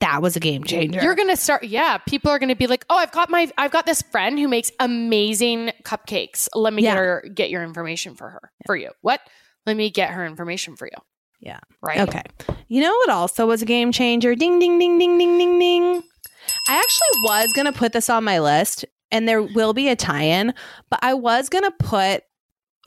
That 0.00 0.22
was 0.22 0.36
a 0.36 0.40
game 0.40 0.62
changer. 0.64 1.00
You're 1.02 1.16
gonna 1.16 1.36
start. 1.36 1.64
Yeah, 1.64 1.98
people 1.98 2.30
are 2.30 2.38
gonna 2.38 2.54
be 2.54 2.66
like, 2.68 2.84
"Oh, 2.88 2.96
I've 2.96 3.10
got 3.12 3.30
my, 3.30 3.50
I've 3.58 3.72
got 3.72 3.84
this 3.84 4.00
friend 4.02 4.38
who 4.38 4.46
makes 4.46 4.70
amazing 4.80 5.72
cupcakes. 5.82 6.48
Let 6.54 6.72
me 6.72 6.82
Yeah. 6.82 6.90
get 6.94 6.98
her, 6.98 7.24
get 7.34 7.50
your 7.50 7.64
information 7.64 8.14
for 8.14 8.28
her, 8.30 8.52
for 8.66 8.76
you. 8.76 8.90
What? 9.00 9.20
Let 9.66 9.76
me 9.76 9.90
get 9.90 10.10
her 10.10 10.24
information 10.24 10.76
for 10.76 10.86
you. 10.86 10.96
Yeah. 11.40 11.58
Right. 11.82 12.00
Okay. 12.00 12.22
You 12.68 12.80
know 12.82 12.94
what 12.94 13.10
also 13.10 13.46
was 13.46 13.60
a 13.62 13.66
game 13.66 13.92
changer? 13.92 14.34
Ding, 14.34 14.58
ding, 14.58 14.78
ding, 14.78 14.98
ding, 14.98 15.18
ding, 15.18 15.36
ding, 15.38 15.58
ding. 15.58 16.02
I 16.68 16.76
actually 16.78 17.22
was 17.24 17.52
going 17.52 17.66
to 17.66 17.72
put 17.72 17.92
this 17.92 18.08
on 18.08 18.24
my 18.24 18.38
list 18.40 18.84
and 19.10 19.28
there 19.28 19.42
will 19.42 19.72
be 19.74 19.88
a 19.88 19.96
tie 19.96 20.22
in, 20.22 20.54
but 20.90 20.98
I 21.02 21.14
was 21.14 21.48
going 21.48 21.64
to 21.64 21.70
put 21.78 22.22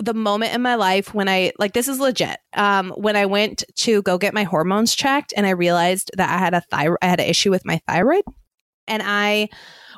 the 0.06 0.14
moment 0.14 0.54
in 0.54 0.62
my 0.62 0.76
life 0.76 1.14
when 1.14 1.30
I, 1.30 1.52
like, 1.60 1.74
this 1.74 1.88
is 1.88 2.00
legit. 2.00 2.40
Um, 2.54 2.92
when 2.92 3.16
I 3.16 3.26
went 3.26 3.64
to 3.78 4.02
go 4.02 4.18
get 4.18 4.34
my 4.34 4.44
hormones 4.44 4.96
checked 4.96 5.34
and 5.36 5.46
I 5.46 5.52
realized 5.52 6.12
that 6.18 6.30
I 6.30 6.38
had 6.38 6.54
a 6.54 6.62
thyroid, 6.62 6.98
I 7.02 7.08
had 7.08 7.20
an 7.20 7.28
issue 7.28 7.52
with 7.52 7.66
my 7.66 7.82
thyroid 7.88 8.24
and 8.88 9.02
I 9.06 9.50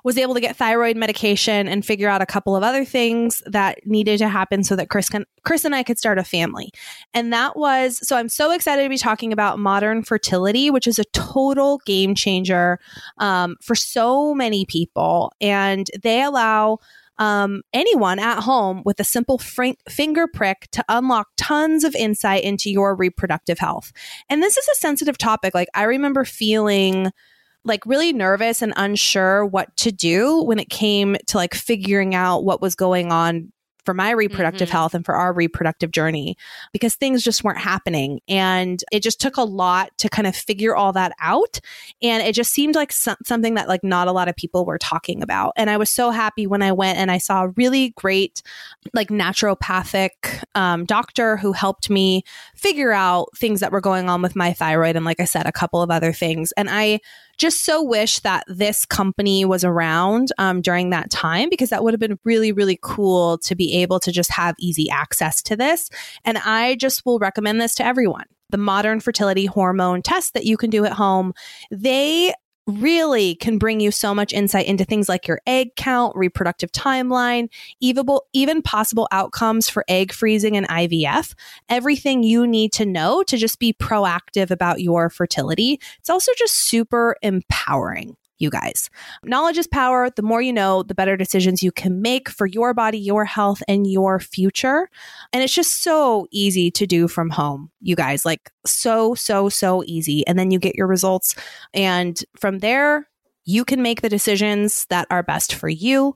was 0.04 0.18
able 0.18 0.34
to 0.34 0.42
get 0.42 0.58
thyroid 0.58 0.98
medication 0.98 1.68
and 1.68 1.86
figure 1.86 2.10
out 2.10 2.22
a 2.22 2.26
couple 2.26 2.56
of 2.56 2.64
other 2.64 2.84
things 2.84 3.42
that 3.46 3.80
needed 3.86 4.18
to 4.18 4.28
happen 4.28 4.64
so 4.64 4.76
that 4.76 4.90
Chris 4.90 5.08
can, 5.08 5.26
Chris 5.46 5.64
and 5.64 5.74
I 5.74 5.84
could 5.84 5.98
start 5.98 6.18
a 6.18 6.24
family. 6.24 6.72
And 7.14 7.32
that 7.32 7.56
was 7.56 8.06
so 8.06 8.18
I'm 8.18 8.30
so 8.30 8.52
excited 8.52 8.84
to 8.84 8.90
be 8.90 8.98
talking 8.98 9.32
about 9.32 9.60
modern 9.60 10.04
fertility, 10.04 10.70
which 10.70 10.88
is 10.88 11.00
a 11.00 11.06
total 11.14 11.80
game 11.86 12.16
changer 12.16 12.80
um, 13.18 13.56
for 13.62 13.76
so 13.76 14.36
many 14.36 14.66
people. 14.66 15.32
And 15.40 15.90
they 16.02 16.22
allow 16.22 16.80
um, 17.20 17.62
anyone 17.74 18.20
at 18.20 18.42
home 18.42 18.82
with 18.86 19.00
a 19.00 19.04
simple 19.04 19.38
finger 19.38 20.28
prick 20.28 20.68
to 20.72 20.84
unlock 20.90 21.30
tons 21.38 21.84
of 21.84 21.96
insight 21.96 22.44
into 22.44 22.70
your 22.72 22.96
reproductive 22.96 23.60
health. 23.60 23.92
And 24.30 24.42
this 24.42 24.58
is 24.58 24.68
a 24.68 24.76
sensitive 24.76 25.18
topic. 25.18 25.54
Like, 25.54 25.70
I 25.74 25.84
remember 25.84 26.26
feeling 26.26 27.12
like 27.66 27.86
really 27.86 28.12
nervous 28.12 28.62
and 28.62 28.74
unsure 28.76 29.46
what 29.46 29.76
to 29.78 29.92
do 29.92 30.44
when 30.44 30.60
it 30.60 30.70
came 30.70 31.16
to 31.28 31.38
like 31.38 31.54
figuring 31.54 32.14
out 32.14 32.44
what 32.44 32.62
was 32.62 32.76
going 32.76 33.12
on 33.12 33.53
for 33.86 33.94
my 33.94 34.12
reproductive 34.12 34.70
Mhm. 34.70 34.72
health 34.72 34.94
and 34.94 35.06
for 35.06 35.16
our 35.16 35.34
reproductive 35.34 35.92
journey 35.92 36.38
because 36.72 36.96
things 36.96 37.24
just 37.24 37.44
weren't 37.44 37.60
happening. 37.60 38.20
And 38.28 38.84
it 38.92 39.02
just 39.02 39.20
took 39.20 39.38
a 39.38 39.44
lot 39.44 39.92
to 39.98 40.10
kind 40.10 40.28
of 40.28 40.36
figure 40.36 40.76
all 40.76 40.94
that 40.94 41.14
out. 41.22 41.60
And 42.02 42.24
it 42.24 42.34
just 42.34 42.52
seemed 42.52 42.76
like 42.76 42.92
some, 42.92 43.18
something 43.26 43.56
that 43.56 43.68
like 43.68 43.84
not 43.84 44.08
a 44.08 44.12
lot 44.12 44.28
of 44.30 44.36
people 44.36 44.66
were 44.66 44.78
talking 44.78 45.22
about. 45.22 45.54
And 45.58 45.70
i 45.70 45.78
was 45.78 45.90
so 45.90 46.12
happy 46.12 46.48
when 46.48 46.62
i 46.62 46.72
went 46.72 46.98
and 46.98 47.12
i 47.12 47.18
saw 47.18 47.44
a 47.44 47.50
really 47.50 47.90
great 47.98 48.42
like 48.94 49.10
naturopathic 49.10 50.44
um, 50.56 50.86
doctor 50.86 51.38
who 51.38 51.52
helped 51.52 51.90
me 51.90 52.24
figure 52.56 52.92
out 52.92 53.30
things 53.38 53.60
that 53.60 53.72
were 53.72 53.82
going 53.82 54.10
on 54.10 54.22
with 54.22 54.36
my 54.36 54.54
thyroid 54.54 54.96
and 54.96 55.06
like 55.06 55.20
i 55.20 55.26
said 55.26 55.46
a 55.46 55.52
couple 55.52 55.82
of 55.82 55.92
other 55.92 56.14
things. 56.14 56.52
And 56.58 56.70
i 56.70 57.00
just 57.38 57.66
so 57.66 57.82
wish 57.82 58.20
that 58.20 58.44
this 58.48 58.86
company 58.86 59.46
was 59.46 59.64
around 59.64 60.30
um, 60.38 60.62
during 60.62 60.90
that 60.92 61.10
time 61.10 61.50
because 61.50 61.70
that 61.70 61.84
would 61.84 61.94
have 61.94 62.00
been 62.00 62.20
really 62.24 62.52
really 62.52 62.80
cool 62.82 63.38
to 63.40 63.56
be 63.56 63.76
able 63.76 64.00
to 64.00 64.12
just 64.12 64.32
have 64.32 64.56
easy 64.60 64.90
access 64.90 65.42
to 65.44 65.56
this. 65.56 65.90
And 66.26 66.38
i 66.40 66.76
just 66.76 67.06
will 67.06 67.20
recommend 67.20 67.62
this 67.62 67.76
to 67.76 67.86
everyone. 67.86 68.26
The 68.50 68.58
modern 68.58 69.00
fertility 69.00 69.46
hormone 69.46 70.02
test 70.02 70.34
that 70.34 70.46
you 70.46 70.58
can 70.58 70.70
do 70.70 70.86
at 70.86 70.94
home 70.94 71.34
they 71.72 72.34
really 72.68 73.36
can 73.36 73.58
bring 73.58 73.80
you 73.80 73.92
so 73.92 74.16
much 74.16 74.34
insight 74.34 74.66
into 74.66 74.86
things 74.86 75.10
like 75.10 75.28
your 75.28 75.42
egg 75.46 75.76
count, 75.76 76.16
reproductive 76.16 76.72
timeline, 76.72 77.50
even, 77.82 78.62
possible 78.62 79.08
outcomes 79.12 79.68
for 79.70 79.84
egg 79.88 80.14
freezing 80.14 80.56
and 80.56 80.68
IVF, 80.70 81.34
everything 81.70 82.24
you 82.24 82.48
need 82.48 82.72
to 82.74 82.86
know 82.86 83.24
to 83.24 83.38
just 83.38 83.60
be 83.60 83.74
proactive 83.74 84.52
about 84.52 84.82
your 84.82 85.10
fertility. 85.10 85.80
It's 86.00 86.10
also 86.10 86.32
just 86.38 86.56
super 86.56 87.16
empowering. 87.22 88.16
You 88.44 88.52
guys. 88.52 88.90
Knowledge 89.24 89.58
is 89.58 89.66
power. 89.66 90.10
The 90.10 90.22
more 90.22 90.42
you 90.42 90.54
know, 90.54 90.84
the 90.84 90.94
better 90.94 91.18
decisions 91.18 91.64
you 91.64 91.72
can 91.72 92.02
make 92.02 92.30
for 92.30 92.46
your 92.46 92.74
body, 92.74 93.00
your 93.00 93.26
health, 93.26 93.64
and 93.68 93.90
your 93.90 94.20
future. 94.20 94.90
And 95.32 95.42
it's 95.42 95.56
just 95.56 95.82
so 95.82 96.28
easy 96.32 96.70
to 96.72 96.86
do 96.86 97.08
from 97.08 97.32
home, 97.32 97.72
you 97.82 97.96
guys. 97.96 98.26
Like, 98.26 98.52
so, 98.66 99.16
so, 99.16 99.50
so 99.50 99.84
easy. 99.86 100.28
And 100.28 100.38
then 100.38 100.52
you 100.52 100.60
get 100.60 100.76
your 100.76 100.88
results. 100.88 101.34
And 101.74 102.24
from 102.38 102.60
there, 102.60 103.10
you 103.46 103.66
can 103.66 103.82
make 103.82 104.02
the 104.02 104.10
decisions 104.10 104.86
that 104.90 105.08
are 105.10 105.24
best 105.24 105.54
for 105.54 105.68
you. 105.68 106.16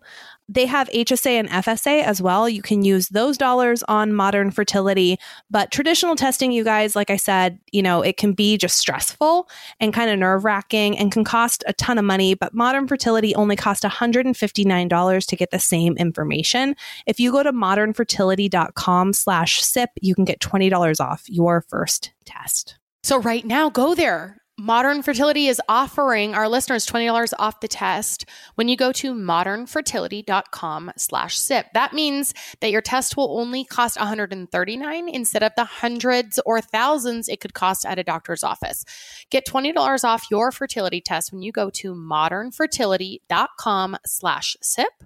They 0.50 0.66
have 0.66 0.90
HSA 0.90 1.32
and 1.32 1.50
FSA 1.50 2.04
as 2.04 2.22
well. 2.22 2.48
You 2.48 2.62
can 2.62 2.84
use 2.84 3.10
those 3.10 3.38
dollars 3.38 3.84
on 3.84 4.14
modern 4.14 4.52
fertility. 4.52 5.18
But 5.52 5.72
traditional 5.72 6.16
testing, 6.16 6.52
you 6.52 6.64
guys, 6.64 6.96
like 6.96 7.10
I 7.10 7.18
said, 7.18 7.60
you 7.72 7.82
know, 7.82 8.02
it 8.02 8.18
can 8.18 8.34
be 8.34 8.58
just 8.58 8.78
stressful 8.78 9.50
and 9.80 9.94
kind 9.94 10.10
of 10.10 10.18
nerve 10.18 10.46
wracking 10.46 10.98
and 10.98 11.12
can 11.12 11.24
cost 11.24 11.64
a 11.68 11.74
ton 11.74 11.98
of 11.98 12.06
money. 12.06 12.34
But 12.34 12.54
modern 12.54 12.88
fertility 12.88 13.36
only 13.36 13.56
costs 13.56 13.84
$159 13.84 15.28
to 15.28 15.36
get 15.36 15.52
the 15.52 15.60
same 15.60 15.98
information. 15.98 16.76
If 17.06 17.20
you 17.20 17.32
go 17.32 17.44
to 17.44 17.52
modernfertility.com 17.52 19.14
slash 19.14 19.62
SIP, 19.62 19.90
you 20.02 20.16
can 20.16 20.26
get 20.26 20.40
$20 20.40 21.00
off 21.00 21.24
your 21.28 21.66
first 21.68 22.12
test. 22.26 22.78
So 23.04 23.20
right 23.20 23.46
now, 23.46 23.70
go 23.70 23.96
there. 23.96 24.38
Modern 24.60 25.04
Fertility 25.04 25.46
is 25.46 25.62
offering 25.70 26.34
our 26.34 26.50
listeners 26.50 26.88
$20 26.88 27.32
off 27.38 27.60
the 27.60 27.68
test 27.68 28.26
when 28.56 28.68
you 28.68 28.76
go 28.76 28.92
to 28.94 29.14
modernfertility.com 29.14 30.92
slash 30.98 31.38
SIP. 31.38 31.68
That 31.76 31.94
means 31.94 32.34
that 32.60 32.72
your 32.72 32.82
test 32.82 33.16
will 33.16 33.40
only 33.40 33.66
cost 33.66 33.98
$139 33.98 35.14
instead 35.14 35.44
of 35.44 35.52
the 35.56 35.64
hundreds 35.64 36.40
or 36.44 36.60
thousands 36.60 37.30
it 37.30 37.40
could 37.40 37.54
cost 37.54 37.86
at 37.86 38.00
a 38.00 38.04
doctor's 38.04 38.44
office. 38.44 38.84
Get 39.30 39.46
$20 39.46 40.04
off 40.04 40.26
your 40.32 40.52
fertility 40.52 41.02
test 41.02 41.32
when 41.32 41.44
you 41.44 41.52
go 41.52 41.70
to 41.70 41.94
modernfertility.com 41.94 43.98
slash 44.08 44.58
SIP. 44.64 45.04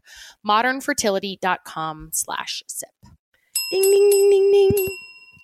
modernfertility.com 0.47 2.09
slash 2.13 2.63
SIP. 2.67 2.89
Ding, 3.69 3.81
ding, 3.81 4.09
ding, 4.09 4.29
ding, 4.29 4.71
ding. 4.71 4.87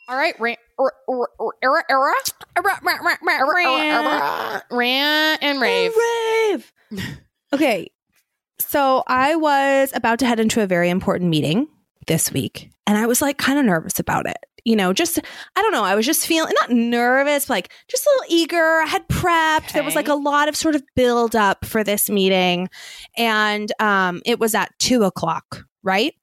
All 0.10 0.16
right, 0.16 0.40
rant, 0.40 0.60
er, 0.80 0.92
er, 1.10 1.28
er, 1.40 1.54
era, 1.62 1.84
era, 1.90 2.14
rant 4.72 5.44
and 5.44 5.60
rave. 5.60 5.92
Rave. 6.52 6.74
okay. 7.54 7.92
So 8.60 9.04
I 9.08 9.36
was 9.36 9.92
about 9.94 10.20
to 10.20 10.26
head 10.26 10.40
into 10.40 10.62
a 10.62 10.68
very 10.68 10.90
important 10.90 11.30
meeting 11.30 11.68
this 12.08 12.32
week, 12.32 12.70
and 12.86 12.98
I 12.98 13.06
was 13.06 13.22
like 13.22 13.38
kind 13.38 13.60
of 13.60 13.66
nervous 13.66 14.00
about 14.00 14.28
it. 14.28 14.38
You 14.64 14.76
know, 14.76 14.92
just, 14.94 15.20
I 15.56 15.62
don't 15.62 15.72
know, 15.72 15.84
I 15.84 15.96
was 15.96 16.06
just 16.06 16.26
feeling 16.28 16.54
not 16.62 16.72
nervous, 16.72 17.46
but 17.46 17.54
like 17.54 17.72
just 17.90 18.06
a 18.06 18.10
little 18.10 18.36
eager. 18.36 18.82
I 18.82 18.86
had 18.86 19.08
prepped. 19.08 19.72
There 19.72 19.84
was 19.84 19.96
like 19.96 20.10
a 20.10 20.14
lot 20.14 20.50
of 20.50 20.58
sort 20.58 20.76
of 20.76 20.84
build 20.96 21.36
up 21.38 21.64
for 21.64 21.86
this 21.86 22.10
meeting. 22.10 22.68
And 23.16 23.72
um, 23.80 24.22
it 24.26 24.40
was 24.40 24.54
at 24.56 24.78
two 24.78 25.04
o'clock, 25.04 25.66
right? 25.84 26.14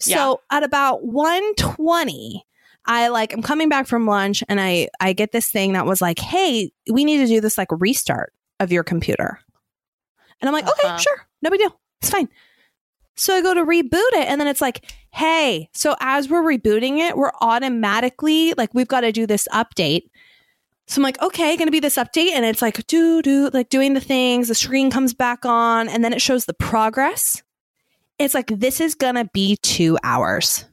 So 0.00 0.40
at 0.50 0.62
about 0.62 1.04
120, 1.06 2.44
I 2.86 3.08
like 3.08 3.32
I'm 3.32 3.42
coming 3.42 3.68
back 3.68 3.86
from 3.86 4.06
lunch 4.06 4.44
and 4.48 4.60
I 4.60 4.88
I 5.00 5.12
get 5.12 5.32
this 5.32 5.50
thing 5.50 5.72
that 5.72 5.86
was 5.86 6.00
like, 6.02 6.18
"Hey, 6.18 6.70
we 6.90 7.04
need 7.04 7.18
to 7.18 7.26
do 7.26 7.40
this 7.40 7.56
like 7.56 7.68
restart 7.70 8.32
of 8.60 8.70
your 8.72 8.84
computer." 8.84 9.40
And 10.40 10.48
I'm 10.48 10.52
like, 10.52 10.66
Uh-huh. 10.66 10.88
"Okay, 10.88 11.02
sure. 11.02 11.26
No 11.42 11.50
big 11.50 11.60
deal. 11.60 11.78
It's 12.02 12.10
fine." 12.10 12.28
So 13.16 13.34
I 13.34 13.42
go 13.42 13.54
to 13.54 13.64
reboot 13.64 14.12
it 14.14 14.28
and 14.28 14.40
then 14.40 14.48
it's 14.48 14.60
like, 14.60 14.84
"Hey, 15.12 15.70
so 15.72 15.96
as 16.00 16.28
we're 16.28 16.42
rebooting 16.42 16.98
it, 16.98 17.16
we're 17.16 17.32
automatically 17.40 18.52
like 18.54 18.74
we've 18.74 18.88
got 18.88 19.00
to 19.00 19.12
do 19.12 19.26
this 19.26 19.48
update." 19.52 20.02
So 20.86 20.98
I'm 20.98 21.04
like, 21.04 21.22
"Okay, 21.22 21.56
going 21.56 21.68
to 21.68 21.72
be 21.72 21.80
this 21.80 21.96
update." 21.96 22.32
And 22.32 22.44
it's 22.44 22.60
like, 22.60 22.86
"Do 22.86 23.22
do 23.22 23.48
like 23.54 23.70
doing 23.70 23.94
the 23.94 24.00
things, 24.00 24.48
the 24.48 24.54
screen 24.54 24.90
comes 24.90 25.14
back 25.14 25.46
on 25.46 25.88
and 25.88 26.04
then 26.04 26.12
it 26.12 26.20
shows 26.20 26.44
the 26.44 26.54
progress." 26.54 27.42
It's 28.18 28.34
like 28.34 28.48
this 28.48 28.80
is 28.80 28.94
going 28.94 29.14
to 29.16 29.24
be 29.32 29.56
2 29.62 29.98
hours. 30.04 30.66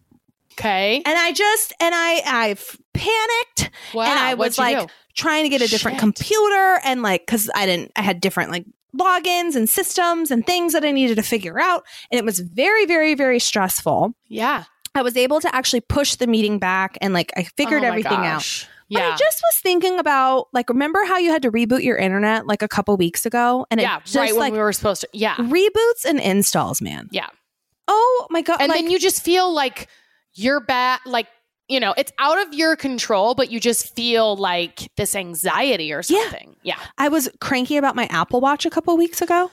Okay. 0.53 1.01
And 1.05 1.17
I 1.17 1.31
just 1.33 1.73
and 1.79 1.93
I 1.95 2.21
I 2.25 2.55
panicked 2.93 3.71
Wow. 3.93 4.03
and 4.03 4.19
I 4.19 4.33
was 4.35 4.57
like 4.57 4.79
do? 4.79 4.87
trying 5.15 5.43
to 5.43 5.49
get 5.49 5.61
a 5.61 5.67
different 5.67 5.95
Shit. 5.95 6.01
computer 6.01 6.79
and 6.83 7.01
like 7.01 7.25
cuz 7.27 7.49
I 7.55 7.65
didn't 7.65 7.91
I 7.95 8.01
had 8.01 8.21
different 8.21 8.51
like 8.51 8.65
logins 8.97 9.55
and 9.55 9.69
systems 9.69 10.31
and 10.31 10.45
things 10.45 10.73
that 10.73 10.83
I 10.83 10.91
needed 10.91 11.15
to 11.15 11.23
figure 11.23 11.59
out 11.59 11.83
and 12.11 12.19
it 12.19 12.25
was 12.25 12.39
very 12.39 12.85
very 12.85 13.15
very 13.15 13.39
stressful. 13.39 14.13
yeah. 14.27 14.65
I 14.93 15.03
was 15.03 15.15
able 15.15 15.39
to 15.39 15.55
actually 15.55 15.79
push 15.79 16.15
the 16.15 16.27
meeting 16.27 16.59
back 16.59 16.97
and 16.99 17.13
like 17.13 17.31
I 17.37 17.43
figured 17.43 17.83
Oh 17.83 17.87
everything 17.87 18.11
out. 18.11 18.39
gosh. 18.39 18.67
But 18.89 19.01
I 19.03 19.11
just 19.11 19.41
was 19.41 19.61
thinking 19.63 19.97
about 19.99 20.47
like 20.51 20.67
remember 20.67 21.05
how 21.05 21.17
you 21.17 21.31
had 21.31 21.43
to 21.43 21.51
reboot 21.51 21.81
your 21.81 21.95
internet 21.95 22.45
like 22.45 22.61
a 22.61 22.67
couple 22.67 22.97
weeks 22.97 23.25
ago 23.25 23.65
and 23.71 23.79
yeah. 23.79 23.99
it 23.99 24.03
just 24.03 24.17
right 24.17 24.31
when 24.33 24.39
like 24.39 24.51
we 24.51 24.59
were 24.59 24.73
supposed 24.73 24.99
to. 25.01 25.07
Yeah. 25.13 25.35
reboots 25.37 26.03
and 26.05 26.19
installs, 26.19 26.81
man. 26.81 27.07
Yeah. 27.09 27.27
Oh 27.87 28.27
my 28.29 28.41
god. 28.41 28.59
And 28.59 28.67
like, 28.69 28.81
then 28.81 28.91
you 28.91 28.99
just 28.99 29.23
feel 29.23 29.49
like 29.53 29.87
you're 30.33 30.59
bad. 30.61 30.99
Like, 31.05 31.27
you 31.67 31.79
know, 31.79 31.93
it's 31.97 32.11
out 32.19 32.45
of 32.45 32.53
your 32.53 32.75
control, 32.75 33.33
but 33.35 33.49
you 33.51 33.59
just 33.59 33.95
feel 33.95 34.35
like 34.35 34.89
this 34.97 35.15
anxiety 35.15 35.93
or 35.93 36.03
something. 36.03 36.55
Yeah. 36.63 36.77
I 36.97 37.07
was 37.07 37.29
cranky 37.39 37.77
about 37.77 37.95
my 37.95 38.05
Apple 38.07 38.41
Watch 38.41 38.65
a 38.65 38.69
couple 38.69 38.97
weeks 38.97 39.21
ago. 39.21 39.49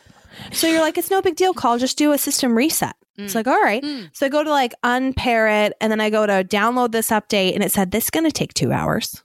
So 0.52 0.66
you're 0.66 0.80
like, 0.80 0.98
it's 0.98 1.10
no 1.10 1.22
big 1.22 1.36
deal, 1.36 1.54
call. 1.54 1.78
Just 1.78 1.96
do 1.98 2.12
a 2.12 2.18
system 2.18 2.56
reset. 2.56 2.94
It's 3.16 3.32
Mm. 3.32 3.36
like, 3.36 3.46
all 3.48 3.60
right. 3.62 3.82
Mm. 3.82 4.10
So 4.12 4.26
I 4.26 4.28
go 4.28 4.44
to 4.44 4.50
like 4.50 4.74
unpair 4.84 5.48
it 5.64 5.72
and 5.80 5.90
then 5.90 6.00
I 6.00 6.10
go 6.10 6.26
to 6.26 6.44
download 6.44 6.92
this 6.92 7.10
update 7.10 7.54
and 7.54 7.62
it 7.64 7.72
said, 7.72 7.90
this 7.90 8.04
is 8.04 8.10
going 8.10 8.24
to 8.24 8.32
take 8.32 8.54
two 8.54 8.70
hours. 8.72 9.22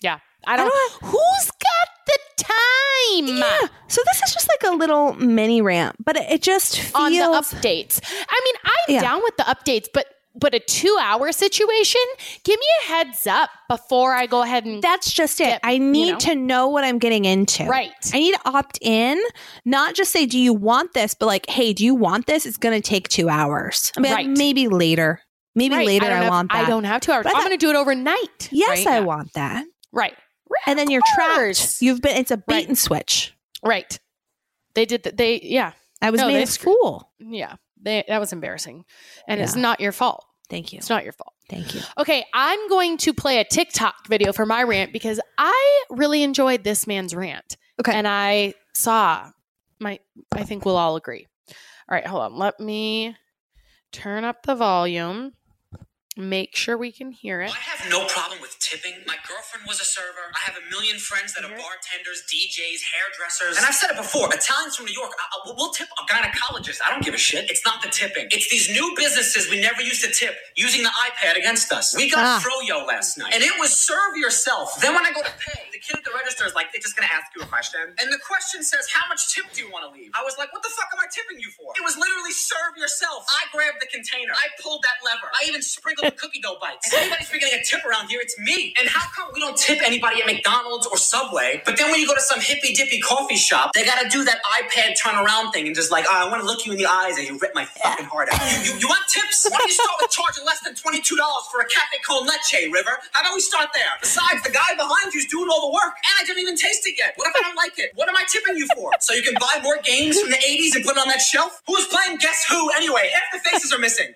Yeah. 0.00 0.18
I 0.46 0.56
don't, 0.56 0.68
don't 0.68 1.10
who's 1.10 1.50
got 1.50 1.88
the 2.06 2.18
time 2.36 3.36
Yeah. 3.38 3.68
So 3.88 4.00
this 4.06 4.22
is 4.22 4.32
just 4.34 4.48
like 4.48 4.72
a 4.72 4.76
little 4.76 5.14
mini 5.14 5.60
rant, 5.62 5.96
but 6.04 6.16
it, 6.16 6.30
it 6.30 6.42
just 6.42 6.78
feels. 6.78 6.94
on 6.94 7.12
the 7.12 7.18
updates? 7.18 8.00
I 8.28 8.40
mean, 8.44 8.54
I'm 8.64 8.94
Yeah. 8.94 9.00
down 9.02 9.20
with 9.22 9.36
the 9.36 9.42
updates, 9.44 9.86
but 9.92 10.06
but 10.38 10.54
a 10.54 10.60
two 10.60 10.96
hour 11.00 11.32
situation, 11.32 12.00
give 12.44 12.58
me 12.58 12.66
a 12.84 12.86
heads 12.88 13.26
up 13.26 13.50
before 13.68 14.14
I 14.14 14.26
go 14.26 14.42
ahead 14.42 14.64
and 14.64 14.82
That's 14.82 15.12
just 15.12 15.40
it. 15.40 15.44
Get- 15.44 15.60
I 15.64 15.72
you 15.72 15.80
need 15.80 16.12
know. 16.12 16.18
to 16.18 16.34
know 16.34 16.68
what 16.68 16.84
I'm 16.84 16.98
getting 16.98 17.24
into. 17.24 17.64
right. 17.64 17.90
I 18.12 18.18
need 18.18 18.34
to 18.34 18.40
opt 18.48 18.78
in, 18.82 19.20
not 19.64 19.94
just 19.94 20.12
say, 20.12 20.26
do 20.26 20.38
you 20.38 20.52
want 20.52 20.92
this, 20.94 21.14
but 21.14 21.26
like, 21.26 21.48
hey, 21.48 21.72
do 21.72 21.84
you 21.84 21.94
want 21.94 22.26
this? 22.26 22.46
It's 22.46 22.56
going 22.58 22.80
to 22.80 22.86
take 22.86 23.08
two 23.08 23.28
hours. 23.28 23.92
I 23.96 24.00
mean, 24.00 24.12
Right. 24.12 24.28
maybe 24.28 24.68
later. 24.68 25.20
Maybe 25.54 25.74
Right. 25.74 25.86
later 25.86 26.06
I, 26.06 26.10
have- 26.10 26.28
want 26.28 26.52
that. 26.52 26.66
I 26.66 26.68
don't 26.68 26.84
have 26.84 27.00
two 27.00 27.12
hours. 27.12 27.24
But 27.24 27.34
I 27.34 27.38
I'm 27.38 27.44
going 27.46 27.58
to 27.58 27.64
do 27.66 27.70
it 27.70 27.76
overnight. 27.76 28.48
Yes, 28.52 28.68
right? 28.84 28.86
I 28.86 28.98
Yeah. 28.98 29.04
want 29.04 29.32
that. 29.34 29.64
Right. 29.92 30.14
and 30.66 30.78
then 30.78 30.90
you're 30.90 31.02
trapped. 31.14 31.80
You've 31.80 32.00
been. 32.02 32.16
It's 32.16 32.30
a 32.30 32.36
bait 32.36 32.68
and 32.68 32.76
switch. 32.78 33.34
Right. 33.64 33.98
They 34.74 34.84
did. 34.84 35.02
The, 35.02 35.12
they 35.12 35.40
yeah 35.42 35.72
I 36.02 36.10
was 36.10 36.20
No, 36.20 36.28
made 36.28 36.42
a 36.42 36.46
fool. 36.46 37.10
yeah. 37.18 37.54
They 37.80 38.04
that 38.08 38.20
was 38.20 38.32
embarrassing, 38.32 38.84
and 39.28 39.40
it's 39.40 39.56
not 39.56 39.80
your 39.80 39.92
fault. 39.92 40.24
Thank 40.48 40.72
you. 40.72 40.78
It's 40.78 40.90
not 40.90 41.04
your 41.04 41.12
fault. 41.12 41.34
Thank 41.48 41.74
you. 41.74 41.80
Okay, 41.98 42.24
I'm 42.32 42.68
going 42.68 42.96
to 42.98 43.12
play 43.12 43.38
a 43.38 43.44
TikTok 43.44 44.06
video 44.08 44.32
for 44.32 44.46
my 44.46 44.62
rant 44.62 44.92
because 44.92 45.20
I 45.38 45.84
really 45.90 46.22
enjoyed 46.22 46.64
this 46.64 46.86
man's 46.86 47.14
rant. 47.14 47.56
Okay. 47.80 47.92
And 47.92 48.06
I 48.06 48.54
saw 48.74 49.30
my 49.80 49.98
I 50.32 50.44
think 50.44 50.64
we'll 50.64 50.76
all 50.76 50.96
agree. 50.96 51.26
All 51.48 51.94
right, 51.94 52.06
hold 52.06 52.22
on. 52.22 52.36
Let 52.36 52.58
me 52.58 53.16
turn 53.92 54.24
up 54.24 54.42
the 54.44 54.54
volume. 54.54 55.34
Make 56.16 56.56
sure 56.56 56.78
we 56.80 56.92
can 56.92 57.12
hear 57.12 57.42
it. 57.42 57.52
I 57.52 57.60
have 57.76 57.90
no 57.92 58.06
problem 58.08 58.40
with 58.40 58.56
tipping. 58.58 59.04
My 59.06 59.20
girlfriend 59.28 59.68
was 59.68 59.80
a 59.80 59.84
server. 59.84 60.32
I 60.32 60.40
have 60.48 60.56
a 60.56 60.64
million 60.72 60.96
friends 60.96 61.34
that 61.36 61.44
are 61.44 61.52
bartenders, 61.52 62.24
DJs, 62.24 62.80
hairdressers. 62.88 63.60
And 63.60 63.66
I've 63.68 63.76
said 63.76 63.90
it 63.92 64.00
before 64.00 64.32
Italians 64.32 64.76
from 64.80 64.86
New 64.88 64.96
York, 64.96 65.12
I, 65.12 65.24
I- 65.28 65.52
we'll 65.54 65.76
tip 65.76 65.88
a 65.92 66.02
gynecologist. 66.08 66.80
I 66.80 66.88
don't 66.88 67.04
give 67.04 67.12
a 67.12 67.20
shit. 67.20 67.50
It's 67.52 67.60
not 67.68 67.82
the 67.84 67.92
tipping. 67.92 68.28
It's 68.32 68.48
these 68.48 68.70
new 68.72 68.94
businesses 68.96 69.50
we 69.52 69.60
never 69.60 69.82
used 69.84 70.00
to 70.04 70.10
tip 70.10 70.32
using 70.56 70.82
the 70.82 70.92
iPad 71.04 71.36
against 71.36 71.68
us. 71.70 71.92
We 71.94 72.08
got 72.10 72.24
Ah. 72.24 72.40
Froyo 72.40 72.86
last 72.88 73.18
night. 73.18 73.34
And 73.36 73.44
it 73.44 73.52
was 73.60 73.76
serve 73.76 74.16
yourself. 74.16 74.80
Then 74.80 74.94
when 74.96 75.04
I 75.04 75.12
go 75.12 75.20
to 75.20 75.32
pay, 75.36 75.68
the 75.70 75.78
kid 75.78 76.00
at 76.00 76.04
the 76.08 76.16
register 76.16 76.46
is 76.48 76.54
like, 76.56 76.72
they're 76.72 76.80
just 76.80 76.96
going 76.96 77.06
to 77.06 77.12
ask 77.14 77.28
you 77.36 77.42
a 77.44 77.46
question. 77.46 77.92
And 78.00 78.08
the 78.10 78.18
question 78.24 78.62
says, 78.64 78.88
how 78.88 79.04
much 79.12 79.34
tip 79.36 79.44
do 79.52 79.60
you 79.60 79.68
want 79.70 79.84
to 79.84 79.92
leave? 79.92 80.12
I 80.16 80.24
was 80.24 80.40
like, 80.40 80.48
what 80.56 80.62
the 80.64 80.72
fuck 80.72 80.88
am 80.96 80.98
I 81.04 81.12
tipping 81.12 81.36
you 81.44 81.52
for? 81.52 81.76
It 81.76 81.84
was 81.84 82.00
literally 82.00 82.32
serve 82.32 82.80
yourself. 82.80 83.28
I 83.28 83.44
grabbed 83.52 83.84
the 83.84 83.90
container. 83.92 84.32
I 84.32 84.48
pulled 84.64 84.80
that 84.88 85.04
lever. 85.04 85.28
I 85.36 85.44
even 85.44 85.60
sprinkled 85.60 86.05
cookie 86.12 86.40
dough 86.40 86.58
bites. 86.60 86.92
If 86.92 86.98
anybody's 86.98 87.28
getting 87.28 87.58
a 87.58 87.64
tip 87.64 87.84
around 87.84 88.08
here, 88.08 88.20
it's 88.20 88.38
me. 88.38 88.74
And 88.78 88.88
how 88.88 89.06
come 89.14 89.30
we 89.34 89.40
don't 89.40 89.56
tip 89.56 89.80
anybody 89.84 90.20
at 90.20 90.26
McDonald's 90.26 90.86
or 90.86 90.96
Subway? 90.96 91.62
But 91.64 91.76
then 91.76 91.90
when 91.90 92.00
you 92.00 92.06
go 92.06 92.14
to 92.14 92.20
some 92.20 92.40
hippy 92.40 92.74
dippy 92.74 93.00
coffee 93.00 93.36
shop, 93.36 93.72
they 93.74 93.84
gotta 93.84 94.08
do 94.08 94.24
that 94.24 94.38
iPad 94.60 94.94
turnaround 95.00 95.52
thing 95.52 95.66
and 95.66 95.74
just 95.74 95.90
like, 95.90 96.04
oh, 96.08 96.26
I 96.26 96.28
want 96.28 96.40
to 96.42 96.46
look 96.46 96.66
you 96.66 96.72
in 96.72 96.78
the 96.78 96.86
eyes 96.86 97.18
and 97.18 97.26
you 97.26 97.38
rip 97.38 97.54
my 97.54 97.64
fucking 97.64 98.06
heart 98.06 98.28
out. 98.32 98.40
You, 98.52 98.72
you, 98.72 98.80
you 98.80 98.88
want 98.88 99.06
tips? 99.08 99.46
Why 99.50 99.58
don't 99.58 99.68
you 99.68 99.74
start 99.74 99.96
with 100.00 100.10
charging 100.10 100.44
less 100.44 100.60
than 100.60 100.74
$22 100.74 101.16
for 101.50 101.60
a 101.60 101.66
cafe 101.68 101.98
con 102.04 102.26
leche, 102.26 102.70
River? 102.72 102.98
How 103.12 103.22
about 103.22 103.34
we 103.34 103.40
start 103.40 103.68
there? 103.74 103.92
Besides, 104.00 104.42
the 104.42 104.50
guy 104.52 104.74
behind 104.76 105.14
you's 105.14 105.26
doing 105.26 105.48
all 105.50 105.70
the 105.70 105.74
work, 105.74 105.94
and 105.96 106.14
I 106.20 106.24
didn't 106.24 106.40
even 106.42 106.56
taste 106.56 106.86
it 106.86 106.96
yet. 106.98 107.14
What 107.16 107.28
if 107.28 107.34
I 107.36 107.40
don't 107.46 107.56
like 107.56 107.78
it? 107.78 107.92
What 107.94 108.08
am 108.08 108.16
I 108.16 108.24
tipping 108.28 108.56
you 108.56 108.68
for? 108.74 108.92
So 109.00 109.14
you 109.14 109.22
can 109.22 109.34
buy 109.34 109.60
more 109.62 109.78
games 109.84 110.20
from 110.20 110.30
the 110.30 110.36
80s 110.36 110.74
and 110.76 110.84
put 110.84 110.96
it 110.96 111.00
on 111.00 111.08
that 111.08 111.20
shelf? 111.20 111.62
Who's 111.66 111.86
playing 111.88 112.18
Guess 112.18 112.46
Who 112.50 112.70
anyway? 112.72 113.10
Half 113.12 113.42
the 113.42 113.50
faces 113.50 113.72
are 113.72 113.78
missing. 113.78 114.14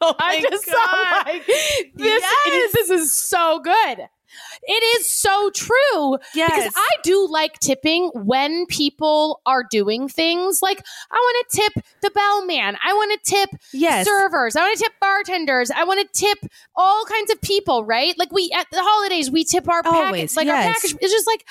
I 0.20 0.44
just 0.48 0.66
God. 0.66 0.74
saw 0.74 1.22
like 1.30 1.46
this. 1.46 1.82
Yes. 1.96 2.72
This 2.72 2.90
is 2.90 3.12
so 3.12 3.60
good. 3.60 4.08
It 4.62 5.00
is 5.00 5.08
so 5.08 5.50
true. 5.50 6.18
Yes. 6.34 6.50
Because 6.50 6.72
I 6.76 6.88
do 7.02 7.26
like 7.28 7.58
tipping 7.60 8.10
when 8.14 8.66
people 8.66 9.40
are 9.46 9.64
doing 9.68 10.08
things 10.08 10.60
like 10.62 10.84
I 11.10 11.16
want 11.16 11.46
to 11.50 11.56
tip 11.56 11.84
the 12.02 12.10
bellman. 12.10 12.76
I 12.84 12.92
want 12.92 13.22
to 13.22 13.30
tip 13.30 13.50
yes. 13.72 14.06
servers. 14.06 14.56
I 14.56 14.62
want 14.62 14.78
to 14.78 14.84
tip 14.84 14.92
bartenders. 15.00 15.70
I 15.70 15.84
want 15.84 16.00
to 16.00 16.18
tip 16.18 16.38
all 16.76 17.04
kinds 17.06 17.30
of 17.30 17.40
people, 17.40 17.84
right? 17.84 18.16
Like 18.18 18.32
we 18.32 18.50
at 18.54 18.66
the 18.70 18.82
holidays, 18.82 19.30
we 19.30 19.44
tip 19.44 19.68
our 19.68 19.82
Always, 19.84 20.34
package. 20.34 20.36
Like 20.36 20.48
our 20.48 20.72
package. 20.74 20.94
It's 21.00 21.12
just 21.12 21.26
like, 21.26 21.44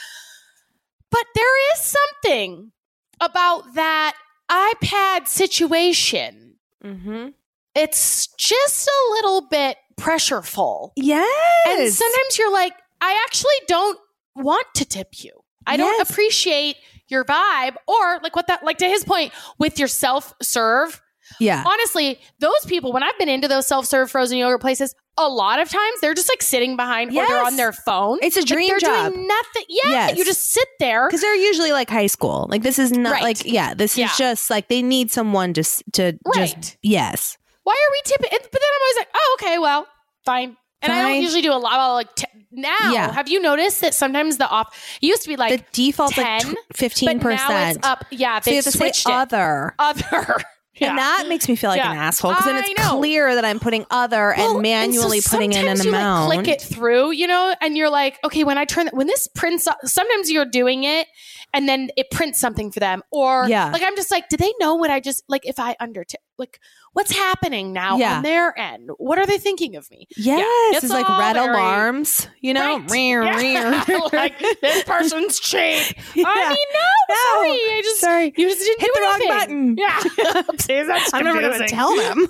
but 1.09 1.25
there 1.35 1.73
is 1.73 1.81
something 1.81 2.71
about 3.19 3.73
that 3.73 4.15
iPad 4.49 5.27
situation. 5.27 6.55
Mm-hmm. 6.83 7.29
It's 7.77 8.27
just 8.37 8.87
a 8.87 9.11
little 9.13 9.47
bit 9.49 9.77
pressureful. 9.99 10.91
Yes. 10.95 11.67
And 11.67 11.91
sometimes 11.93 12.37
you're 12.37 12.51
like, 12.51 12.73
I 13.01 13.23
actually 13.27 13.51
don't 13.67 13.97
want 14.35 14.65
to 14.75 14.85
tip 14.85 15.23
you. 15.23 15.31
I 15.65 15.77
don't 15.77 16.01
appreciate 16.09 16.77
your 17.09 17.25
vibe 17.25 17.75
or 17.87 18.19
like 18.23 18.35
what 18.35 18.47
that 18.47 18.63
like 18.63 18.77
to 18.79 18.87
his 18.87 19.03
point 19.03 19.31
with 19.59 19.79
your 19.79 19.87
self 19.87 20.33
serve. 20.41 21.01
yeah. 21.39 21.63
Honestly, 21.65 22.19
those 22.39 22.65
people 22.67 22.93
when 22.93 23.03
I've 23.03 23.17
been 23.19 23.27
into 23.29 23.47
those 23.49 23.67
self 23.67 23.85
serve 23.85 24.09
frozen 24.09 24.37
yogurt 24.37 24.61
places, 24.61 24.95
a 25.17 25.27
lot 25.27 25.59
of 25.59 25.67
times 25.69 25.99
they're 25.99 26.13
just 26.13 26.29
like 26.29 26.41
sitting 26.41 26.77
behind 26.77 27.09
or 27.11 27.25
they're 27.27 27.43
on 27.45 27.57
their 27.57 27.73
phone. 27.73 28.19
It's 28.21 28.37
a 28.37 28.41
Like, 28.41 28.47
dream 28.47 28.67
they're 28.69 28.79
job. 28.79 29.11
doing 29.13 29.27
nothing. 29.27 29.63
Yeah, 29.67 29.91
Yes. 29.91 30.17
you 30.17 30.23
just 30.25 30.51
sit 30.53 30.67
there. 30.79 31.07
Because 31.07 31.21
they're 31.21 31.35
usually 31.35 31.71
like 31.73 31.89
high 31.89 32.07
school. 32.07 32.47
Like 32.49 32.61
this 32.63 32.79
is 32.79 32.91
not 32.91 33.11
Right. 33.13 33.23
like 33.23 33.45
yeah. 33.45 33.73
This 33.73 33.97
Yeah. 33.97 34.05
is 34.11 34.17
just 34.17 34.49
like 34.49 34.69
they 34.69 34.81
need 34.81 35.11
someone 35.11 35.53
just 35.53 35.83
to 35.93 36.17
Right. 36.25 36.55
just 36.55 36.77
yes. 36.81 37.37
Why 37.67 37.73
are 37.73 37.91
we 37.91 38.01
tipping? 38.05 38.29
But 38.31 38.51
then 38.51 38.61
I'm 38.63 38.81
always 38.81 38.95
like, 38.97 39.07
oh, 39.13 39.37
okay, 39.41 39.57
well, 39.59 39.87
fine. 40.25 40.55
And 40.81 40.93
I 40.93 41.01
don't 41.01 41.21
usually 41.21 41.41
do 41.41 41.51
a 41.51 41.55
lot 41.57 41.73
of 41.79 41.95
like 41.95 42.15
t- 42.15 42.27
now. 42.51 42.91
Yeah. 42.93 43.11
Have 43.11 43.27
you 43.27 43.41
noticed 43.41 43.81
that 43.81 43.93
sometimes 43.93 44.37
the 44.37 44.47
off 44.47 44.67
it 45.01 45.07
used 45.07 45.23
to 45.23 45.27
be 45.27 45.35
like 45.35 45.59
the 45.59 45.65
default 45.73 46.15
like 46.17 46.43
10, 46.43 46.55
fifteen 46.75 47.17
but 47.17 47.29
now 47.29 47.47
percent. 47.47 47.83
up. 47.85 48.05
Yeah, 48.11 48.39
So 48.39 48.51
they 48.51 48.61
say 48.61 48.69
switched 48.71 49.07
it. 49.09 49.11
other. 49.13 49.73
Other. 49.79 50.37
Yeah. 50.79 50.89
And 50.89 50.99
that 50.99 51.25
makes 51.27 51.49
me 51.49 51.55
feel 51.55 51.71
like 51.71 51.79
Yeah. 51.79 51.91
an 51.91 51.97
asshole 51.97 52.33
because 52.33 52.45
then 52.45 52.63
it's 52.63 52.87
clear 52.91 53.33
that 53.33 53.43
I'm 53.43 53.59
putting 53.59 53.83
other 53.89 54.35
Well, 54.37 54.51
and 54.53 54.61
manually 54.61 55.21
so 55.21 55.31
putting 55.35 55.51
in 55.53 55.67
an 55.67 55.81
you, 55.81 55.89
amount. 55.89 56.29
Like, 56.29 56.43
click 56.43 56.55
it 56.55 56.61
through, 56.61 57.13
you 57.13 57.25
know, 57.25 57.55
and 57.61 57.75
you're 57.75 57.89
like, 57.89 58.19
okay, 58.23 58.43
when 58.43 58.59
I 58.59 58.65
turn 58.65 58.87
when 58.93 59.07
this 59.07 59.27
prints, 59.33 59.67
sometimes 59.85 60.29
you're 60.29 60.45
doing 60.45 60.83
it, 60.83 61.07
and 61.51 61.67
then 61.67 61.89
it 61.97 62.11
prints 62.11 62.39
something 62.39 62.71
for 62.71 62.79
them, 62.79 63.01
or 63.11 63.47
Yeah. 63.49 63.71
like 63.71 63.81
I'm 63.81 63.95
just 63.95 64.11
like, 64.11 64.29
do 64.29 64.37
they 64.37 64.53
know 64.59 64.75
what 64.75 64.91
I 64.91 64.99
just 64.99 65.23
like? 65.27 65.47
If 65.47 65.57
I 65.57 65.75
undertake, 65.79 66.21
like, 66.37 66.59
what's 66.97 67.11
happening 67.15 67.73
now 67.73 67.95
Yeah. 67.97 68.17
on 68.17 68.23
their 68.23 68.57
end? 68.57 68.89
What 68.97 69.19
are 69.19 69.27
they 69.27 69.37
thinking 69.37 69.75
of 69.75 69.89
me? 69.91 70.07
Yes, 70.17 70.43
it's 70.77 70.85
it's, 70.85 70.93
like 70.93 71.07
red 71.07 71.33
very- 71.35 71.53
alarms, 71.53 72.27
you 72.41 72.55
know? 72.55 72.79
Right. 72.79 73.43
Yeah. 73.43 73.83
like 74.13 74.39
this 74.61 74.83
person's 74.93 75.39
cheap. 75.39 75.95
Yeah. 76.15 76.23
I 76.27 76.49
mean, 76.49 76.67
no, 76.73 76.89
No, 77.09 77.15
sorry, 77.35 77.51
I 77.51 77.81
just 77.83 78.01
sorry. 78.01 78.33
you 78.35 78.49
just 78.49 78.59
didn't 78.61 78.81
Hit 78.81 78.91
the 78.95 79.01
wrong 79.01 79.21
button. 79.27 79.75
Yeah, 79.77 79.99
Oopsies, 80.49 80.87
that's 80.87 81.13
I'm 81.13 81.23
never 81.23 81.39
to 81.41 81.67
tell 81.67 81.95
them. 81.95 82.27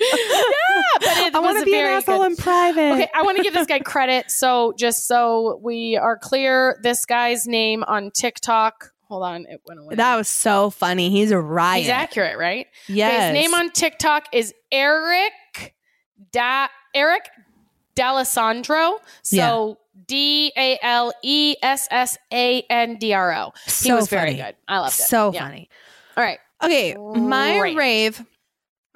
yeah, 0.00 1.30
I 1.34 1.40
want 1.40 1.58
to 1.58 1.64
be 1.64 1.74
an 1.78 1.84
asshole 1.86 2.18
good. 2.18 2.30
in 2.32 2.36
private. 2.36 2.92
Okay, 2.94 3.08
I 3.14 3.22
want 3.22 3.36
to 3.36 3.42
give 3.42 3.54
this 3.54 3.66
guy 3.66 3.80
credit. 3.80 4.30
So 4.30 4.72
just 4.76 5.06
so 5.06 5.58
we 5.62 5.96
are 5.96 6.16
clear, 6.16 6.78
this 6.82 7.04
guy's 7.06 7.46
name 7.46 7.84
on 7.84 8.10
TikTok. 8.10 8.92
Hold 9.08 9.24
on, 9.24 9.46
it 9.48 9.60
went 9.66 9.80
away. 9.80 9.96
That 9.96 10.16
was 10.16 10.28
so 10.28 10.70
funny. 10.70 11.10
He's 11.10 11.32
a 11.32 11.38
riot. 11.38 11.82
He's 11.82 11.90
accurate, 11.90 12.38
right? 12.38 12.66
Yes. 12.86 13.24
his 13.24 13.42
name 13.42 13.54
on 13.54 13.70
TikTok 13.70 14.26
is 14.32 14.54
Eric 14.70 15.74
da 16.32 16.68
Eric 16.94 17.28
D'Alessandro. 17.96 18.98
So 19.22 19.78
D 20.06 20.52
A 20.56 20.78
L 20.82 21.12
E 21.22 21.56
S 21.62 21.88
S 21.90 22.16
A 22.32 22.62
N 22.70 22.96
D 22.96 23.12
R 23.12 23.32
O. 23.34 23.52
He 23.64 23.70
So 23.70 23.96
was 23.96 24.08
very 24.08 24.30
funny. 24.30 24.42
good. 24.42 24.56
I 24.68 24.78
loved 24.78 24.94
it. 24.98 25.02
So 25.02 25.32
Yeah. 25.32 25.44
funny. 25.44 25.68
All 26.16 26.24
right. 26.24 26.38
Okay, 26.62 26.94
my 27.14 27.58
Rave. 27.60 27.76
rave. 27.76 28.26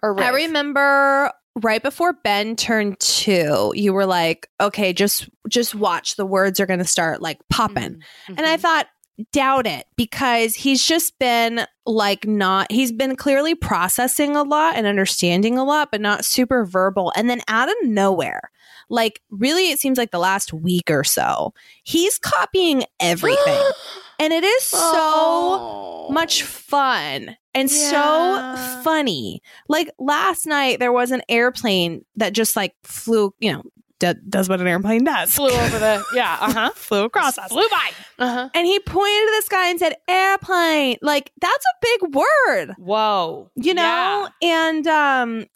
Or 0.02 0.20
I 0.20 0.28
remember 0.28 1.32
right 1.62 1.82
before 1.82 2.12
Ben 2.12 2.56
turned 2.56 3.00
two, 3.00 3.72
you 3.74 3.92
were 3.94 4.04
like, 4.06 4.48
"Okay, 4.60 4.92
just 4.92 5.28
just 5.48 5.74
watch. 5.74 6.16
The 6.16 6.26
words 6.26 6.60
are 6.60 6.66
going 6.66 6.80
to 6.80 6.84
start 6.84 7.22
like 7.22 7.38
popping." 7.48 8.02
Mhm. 8.28 8.34
And 8.36 8.40
I 8.40 8.56
thought, 8.58 8.86
doubt 9.32 9.66
it 9.66 9.86
because 9.96 10.56
he's 10.56 10.84
just 10.84 11.18
been 11.20 11.64
like 11.86 12.26
not, 12.26 12.70
he's 12.72 12.90
been 12.92 13.14
clearly 13.16 13.54
processing 13.54 14.34
a 14.36 14.42
lot 14.42 14.74
and 14.76 14.86
understanding 14.86 15.56
a 15.56 15.64
lot, 15.64 15.90
but 15.92 16.00
not 16.00 16.24
super 16.24 16.64
verbal. 16.66 17.12
And 17.16 17.30
then 17.30 17.40
out 17.48 17.68
of 17.68 17.74
nowhere, 17.84 18.50
like 18.90 19.20
really, 19.30 19.70
it 19.70 19.78
seems 19.78 19.98
like 19.98 20.10
the 20.10 20.18
last 20.18 20.52
week 20.52 20.90
or 20.90 21.04
so, 21.04 21.52
he's 21.84 22.18
copying 22.18 22.84
everything. 23.00 23.70
and 24.18 24.32
it 24.32 24.44
is 24.44 24.62
so 24.64 24.78
Oh. 24.86 26.08
much 26.10 26.42
fun 26.42 27.36
and 27.54 27.70
Yeah. 27.70 28.54
so 28.56 28.82
funny. 28.82 29.40
Like 29.68 29.90
last 29.98 30.46
night, 30.46 30.78
there 30.80 30.92
was 30.92 31.10
an 31.10 31.22
airplane 31.28 32.04
that 32.16 32.32
just 32.32 32.56
like 32.56 32.74
flew, 32.84 33.34
you 33.40 33.52
know, 33.52 33.62
d- 34.00 34.12
does 34.28 34.48
what 34.48 34.60
an 34.60 34.66
airplane 34.66 35.04
does. 35.04 35.32
flew 35.34 35.50
over 35.50 35.78
the 35.78 36.04
yeah, 36.14 36.36
uh-huh. 36.40 36.70
flew 36.74 37.04
across 37.04 37.38
us. 37.38 37.48
Flew 37.48 37.66
by. 37.70 37.90
Uh-huh. 38.18 38.48
And 38.54 38.66
he 38.66 38.78
pointed 38.80 39.26
to 39.28 39.32
the 39.38 39.42
sky 39.46 39.68
and 39.68 39.78
said, 39.78 39.94
airplane. 40.08 40.96
Like, 41.02 41.32
that's 41.40 41.64
a 41.64 41.86
big 42.00 42.14
word, 42.14 42.74
Whoa. 42.78 43.50
you 43.56 43.74
know? 43.74 44.28
And 44.42 44.86
um 44.86 45.46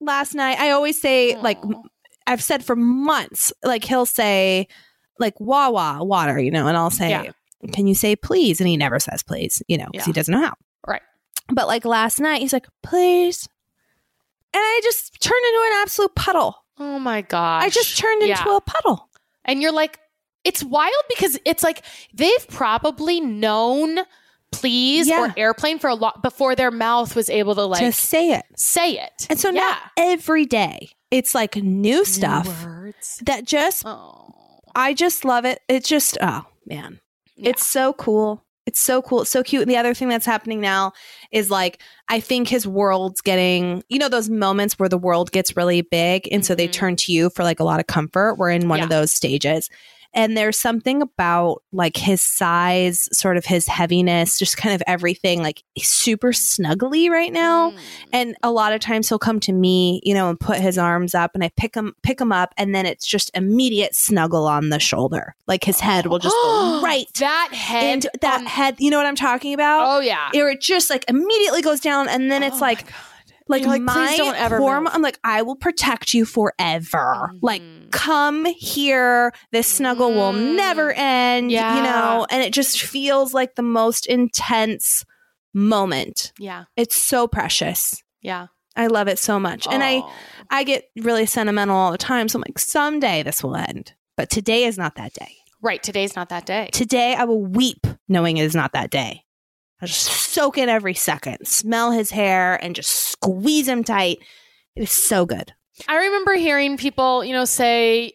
last 0.00 0.34
night, 0.34 0.58
I 0.58 0.70
always 0.70 1.00
say, 1.00 1.36
like, 1.40 1.58
Aw. 1.64 1.82
I've 2.26 2.42
said 2.42 2.64
for 2.64 2.76
months, 2.76 3.52
like, 3.64 3.84
he'll 3.84 4.06
say, 4.06 4.68
like, 5.18 5.38
Wawa, 5.40 6.04
water, 6.04 6.38
you 6.40 6.50
know, 6.50 6.66
and 6.66 6.76
I'll 6.76 6.90
say, 6.90 7.10
Yeah. 7.10 7.32
can 7.72 7.86
you 7.86 7.94
say 7.94 8.16
please? 8.16 8.60
And 8.60 8.68
he 8.68 8.76
never 8.76 8.98
says 8.98 9.22
please, 9.22 9.62
you 9.68 9.78
know, 9.78 9.86
because 9.92 10.06
he 10.06 10.12
doesn't 10.12 10.32
know 10.32 10.40
how. 10.42 10.54
Right. 10.86 11.02
But 11.48 11.66
like 11.68 11.84
last 11.84 12.20
night, 12.20 12.40
he's 12.40 12.52
like, 12.52 12.66
please. 12.82 13.48
And 14.54 14.60
I 14.60 14.80
just 14.82 15.20
turned 15.20 15.44
into 15.44 15.62
an 15.66 15.82
absolute 15.82 16.14
puddle. 16.14 16.56
Oh 16.78 16.98
my 16.98 17.22
god! 17.22 17.62
I 17.62 17.68
just 17.68 17.96
turned 17.98 18.22
into 18.22 18.50
a 18.50 18.60
puddle. 18.60 19.08
And 19.44 19.62
you're 19.62 19.72
like, 19.72 19.98
it's 20.44 20.62
wild 20.64 20.92
because 21.08 21.38
it's 21.44 21.62
like 21.62 21.82
they've 22.14 22.48
probably 22.48 23.20
known 23.20 23.98
please 24.50 25.08
Yeah. 25.08 25.26
or 25.28 25.34
airplane 25.36 25.78
for 25.78 25.88
a 25.88 25.94
lot 25.94 26.22
before 26.22 26.54
their 26.54 26.70
mouth 26.70 27.16
was 27.16 27.30
able 27.30 27.54
to 27.54 27.64
like 27.64 27.80
to 27.80 27.92
say 27.92 28.32
it. 28.32 28.44
say 28.56 28.92
it. 28.98 29.26
And 29.30 29.38
so 29.38 29.50
now 29.50 29.60
yeah. 29.60 29.78
every 29.96 30.44
day, 30.44 30.90
it's 31.12 31.34
like 31.34 31.54
new 31.56 32.04
stuff 32.04 32.66
New 32.66 32.92
that 33.22 33.44
just, 33.44 33.84
Oh. 33.86 34.34
I 34.74 34.94
just 34.94 35.24
love 35.24 35.44
it. 35.44 35.60
It's 35.68 35.88
just, 35.88 36.18
oh 36.20 36.44
man, 36.66 37.00
Yeah. 37.36 37.50
it's 37.50 37.66
so 37.66 37.92
cool. 37.92 38.42
It's 38.64 38.78
so 38.80 39.02
cool. 39.02 39.22
It's 39.22 39.30
so 39.30 39.42
cute. 39.42 39.62
And 39.62 39.70
the 39.70 39.76
other 39.76 39.92
thing 39.92 40.08
that's 40.08 40.24
happening 40.24 40.60
now 40.60 40.92
is 41.32 41.50
like, 41.50 41.82
I 42.08 42.20
think 42.20 42.46
his 42.48 42.64
world's 42.66 43.20
getting, 43.20 43.82
you 43.88 43.98
know, 43.98 44.08
those 44.08 44.30
moments 44.30 44.78
where 44.78 44.88
the 44.88 44.96
world 44.98 45.32
gets 45.32 45.56
really 45.56 45.82
big. 45.82 46.28
And 46.30 46.46
so 46.46 46.54
they 46.54 46.68
Mhm. 46.68 46.72
turn 46.72 46.96
to 46.96 47.12
you 47.12 47.28
for 47.30 47.42
like 47.42 47.58
a 47.58 47.64
lot 47.64 47.80
of 47.80 47.88
comfort. 47.88 48.36
We're 48.38 48.50
in 48.50 48.68
one 48.68 48.80
of 48.80 48.88
those 48.88 49.12
stages. 49.12 49.68
And 50.14 50.36
there's 50.36 50.58
something 50.58 51.00
about 51.02 51.62
like 51.72 51.96
his 51.96 52.22
size, 52.22 53.08
sort 53.12 53.36
of 53.36 53.46
his 53.46 53.66
heaviness, 53.66 54.38
just 54.38 54.56
kind 54.56 54.74
of 54.74 54.82
everything, 54.86 55.42
like 55.42 55.62
he's 55.74 55.90
super 55.90 56.32
snuggly 56.32 57.08
right 57.08 57.32
now. 57.32 57.70
Mm. 57.70 57.78
And 58.12 58.36
a 58.42 58.50
lot 58.50 58.72
of 58.72 58.80
times 58.80 59.08
he'll 59.08 59.18
come 59.18 59.40
to 59.40 59.52
me, 59.52 60.00
you 60.04 60.12
know, 60.12 60.28
and 60.28 60.38
put 60.38 60.58
his 60.58 60.76
arms 60.76 61.14
up 61.14 61.30
and 61.34 61.42
I 61.42 61.50
pick 61.56 61.74
him 61.74 61.94
pick 62.02 62.20
him 62.20 62.30
up 62.32 62.52
and 62.58 62.74
then 62.74 62.84
it's 62.86 63.06
just 63.06 63.30
immediate 63.34 63.94
snuggle 63.94 64.46
on 64.46 64.68
the 64.68 64.78
shoulder. 64.78 65.34
Like 65.46 65.64
his 65.64 65.80
head 65.80 66.06
will 66.06 66.18
just 66.18 66.36
go 66.42 66.80
right 66.84 67.06
that 67.18 67.50
head 67.54 67.94
into 67.94 68.10
that 68.20 68.40
on- 68.40 68.46
head. 68.46 68.76
You 68.80 68.90
know 68.90 68.98
what 68.98 69.06
I'm 69.06 69.16
talking 69.16 69.54
about? 69.54 69.96
Oh 69.96 70.00
yeah. 70.00 70.28
Or 70.34 70.50
it 70.50 70.60
just 70.60 70.90
like 70.90 71.04
immediately 71.08 71.62
goes 71.62 71.80
down 71.80 72.08
and 72.08 72.30
then 72.30 72.42
it's 72.42 72.56
Oh 72.56 72.60
like 72.60 72.86
like, 73.48 73.66
like, 73.66 73.82
my 73.82 74.16
don't 74.16 74.36
ever 74.36 74.58
poor 74.58 74.80
move. 74.80 74.90
I'm 74.92 75.02
like, 75.02 75.18
I 75.24 75.42
will 75.42 75.56
protect 75.56 76.14
you 76.14 76.24
forever. 76.24 77.32
Like 77.42 77.60
Mhm. 77.60 77.81
Come 77.92 78.44
here. 78.46 79.32
This 79.52 79.68
snuggle 79.68 80.12
will 80.12 80.32
Mm. 80.32 80.56
never 80.56 80.92
end. 80.92 81.50
Yeah. 81.52 81.76
You 81.76 81.82
know, 81.82 82.26
and 82.30 82.42
it 82.42 82.52
just 82.52 82.82
feels 82.82 83.32
like 83.34 83.54
the 83.54 83.62
most 83.62 84.06
intense 84.06 85.04
moment. 85.54 86.32
yeah. 86.38 86.64
It's 86.76 86.96
so 86.96 87.28
precious. 87.28 88.02
Yeah. 88.22 88.46
I 88.74 88.86
love 88.86 89.06
it 89.08 89.18
so 89.18 89.38
much. 89.38 89.66
And 89.70 89.82
I. 89.84 90.02
I 90.50 90.64
get 90.64 90.84
really 90.96 91.24
sentimental 91.26 91.76
all 91.76 91.92
the 91.92 91.98
time. 91.98 92.28
So 92.28 92.38
I'm 92.38 92.42
like, 92.46 92.58
someday 92.58 93.22
this 93.22 93.42
will 93.42 93.56
end. 93.56 93.94
But 94.16 94.28
today 94.30 94.64
is 94.64 94.76
not 94.76 94.96
that 94.96 95.12
day. 95.14 95.36
right 95.62 95.82
today's 95.82 96.16
not 96.16 96.28
that 96.30 96.44
day. 96.44 96.68
Today 96.72 97.14
I 97.14 97.24
will 97.24 97.42
weep 97.44 97.86
knowing 98.08 98.36
it 98.38 98.44
is 98.44 98.54
not 98.54 98.72
that 98.72 98.90
day. 98.90 99.22
I'll 99.80 99.88
just 99.88 100.06
soak 100.06 100.58
in 100.58 100.68
every 100.68 100.94
second, 100.94 101.46
smell 101.46 101.90
his 101.92 102.10
hair, 102.10 102.62
and 102.62 102.74
just 102.74 102.90
squeeze 102.90 103.66
him 103.68 103.82
tight. 103.84 104.18
It 104.76 104.82
is 104.82 104.92
so 104.92 105.24
good. 105.26 105.52
I 105.88 105.96
remember 105.96 106.34
hearing 106.34 106.76
people, 106.76 107.24
you 107.24 107.32
know, 107.32 107.44
say 107.44 108.12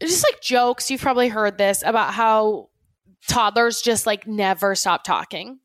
just 0.00 0.24
like 0.24 0.40
jokes. 0.40 0.90
You've 0.90 1.00
probably 1.00 1.28
heard 1.28 1.58
this 1.58 1.82
about 1.84 2.14
how 2.14 2.68
toddlers 3.28 3.80
just 3.80 4.06
like 4.06 4.26
never 4.26 4.74
stop 4.74 5.04
talking. 5.04 5.60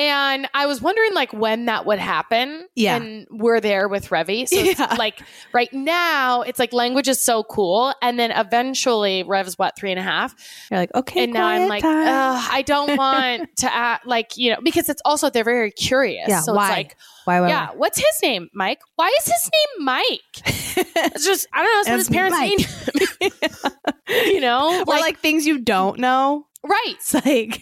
And 0.00 0.48
I 0.54 0.64
was 0.64 0.80
wondering 0.80 1.12
like 1.12 1.30
when 1.34 1.66
that 1.66 1.84
would 1.84 1.98
happen. 1.98 2.66
Yeah. 2.74 2.96
And 2.96 3.26
we're 3.30 3.60
there 3.60 3.86
with 3.86 4.08
Revy. 4.08 4.48
So 4.48 4.56
it's 4.56 4.78
Yeah. 4.80 4.94
like 4.98 5.20
right 5.52 5.70
now, 5.74 6.40
it's 6.40 6.58
like 6.58 6.72
language 6.72 7.06
is 7.06 7.20
so 7.22 7.42
cool. 7.44 7.92
And 8.00 8.18
then 8.18 8.30
eventually 8.30 9.24
Rev's 9.24 9.58
what, 9.58 9.76
three 9.76 9.90
and 9.90 10.00
a 10.00 10.02
half? 10.02 10.34
You're 10.70 10.80
like, 10.80 10.94
okay, 10.94 11.24
and 11.24 11.34
now 11.34 11.46
I'm 11.46 11.68
like, 11.68 11.84
I 11.84 12.62
don't 12.62 12.96
want 12.98 13.54
to 13.58 13.70
act 13.74 14.06
like, 14.06 14.38
you 14.38 14.54
know, 14.54 14.60
because 14.62 14.88
it's 14.88 15.02
also 15.04 15.28
they're 15.28 15.44
very 15.44 15.70
curious. 15.70 16.30
Yeah, 16.30 16.40
so 16.40 16.54
why? 16.54 16.68
it's 16.68 16.76
like, 16.76 16.96
why, 17.26 17.40
why, 17.42 17.48
yeah, 17.48 17.68
what's 17.76 17.98
his 17.98 18.22
name? 18.22 18.48
Mike? 18.54 18.80
Why 18.96 19.14
is 19.20 19.26
his 19.26 19.50
name 19.52 19.84
Mike? 19.84 20.56
It's 21.12 21.24
just 21.26 21.46
I 21.52 21.62
don't 21.64 21.86
know, 21.86 21.92
what 21.92 21.98
his 21.98 22.08
parents 22.08 22.38
Mike. 22.38 23.20
named 23.20 23.34
you 24.32 24.40
know? 24.40 24.80
Or 24.80 24.98
like, 24.98 25.18
things 25.18 25.46
you 25.46 25.58
don't 25.58 25.98
know. 25.98 26.46
Right. 26.64 26.94
It's 26.96 27.14
like, 27.26 27.60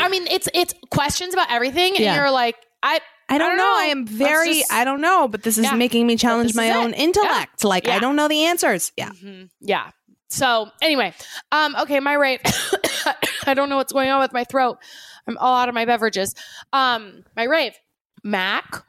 I 0.00 0.08
mean, 0.08 0.26
it's 0.28 0.48
it's 0.54 0.74
questions 0.90 1.34
about 1.34 1.50
everything, 1.50 1.92
and 1.96 2.00
Yeah. 2.00 2.16
you're 2.16 2.30
like, 2.30 2.56
I 2.82 3.00
I 3.28 3.38
don't 3.38 3.48
don't 3.50 3.56
know. 3.58 3.64
know. 3.64 3.76
I 3.78 3.84
am 3.86 4.06
very, 4.06 4.58
just- 4.60 4.72
I 4.72 4.84
don't 4.84 5.00
know, 5.00 5.26
but 5.28 5.42
this 5.42 5.58
is 5.58 5.64
Yeah. 5.64 5.74
making 5.74 6.06
me 6.06 6.16
challenge 6.16 6.54
my 6.54 6.70
own 6.70 6.94
it. 6.94 6.98
intellect. 6.98 7.64
Like, 7.64 7.88
I 7.88 7.98
don't 7.98 8.14
know 8.16 8.28
the 8.28 8.44
answers. 8.44 8.92
Yeah. 8.96 9.10
Mhm. 9.10 9.50
yeah. 9.60 9.90
So 10.28 10.70
anyway, 10.82 11.14
um, 11.52 11.76
okay, 11.76 12.00
my 12.00 12.14
rave. 12.14 12.40
I 13.46 13.54
don't 13.54 13.68
know 13.68 13.76
what's 13.76 13.92
going 13.92 14.10
on 14.10 14.20
with 14.20 14.32
my 14.32 14.44
throat. 14.44 14.78
I'm 15.28 15.38
all 15.38 15.56
out 15.56 15.68
of 15.68 15.74
my 15.74 15.84
beverages. 15.84 16.34
Um, 16.72 17.24
my 17.36 17.44
rave. 17.44 17.74
Mac 18.24 18.82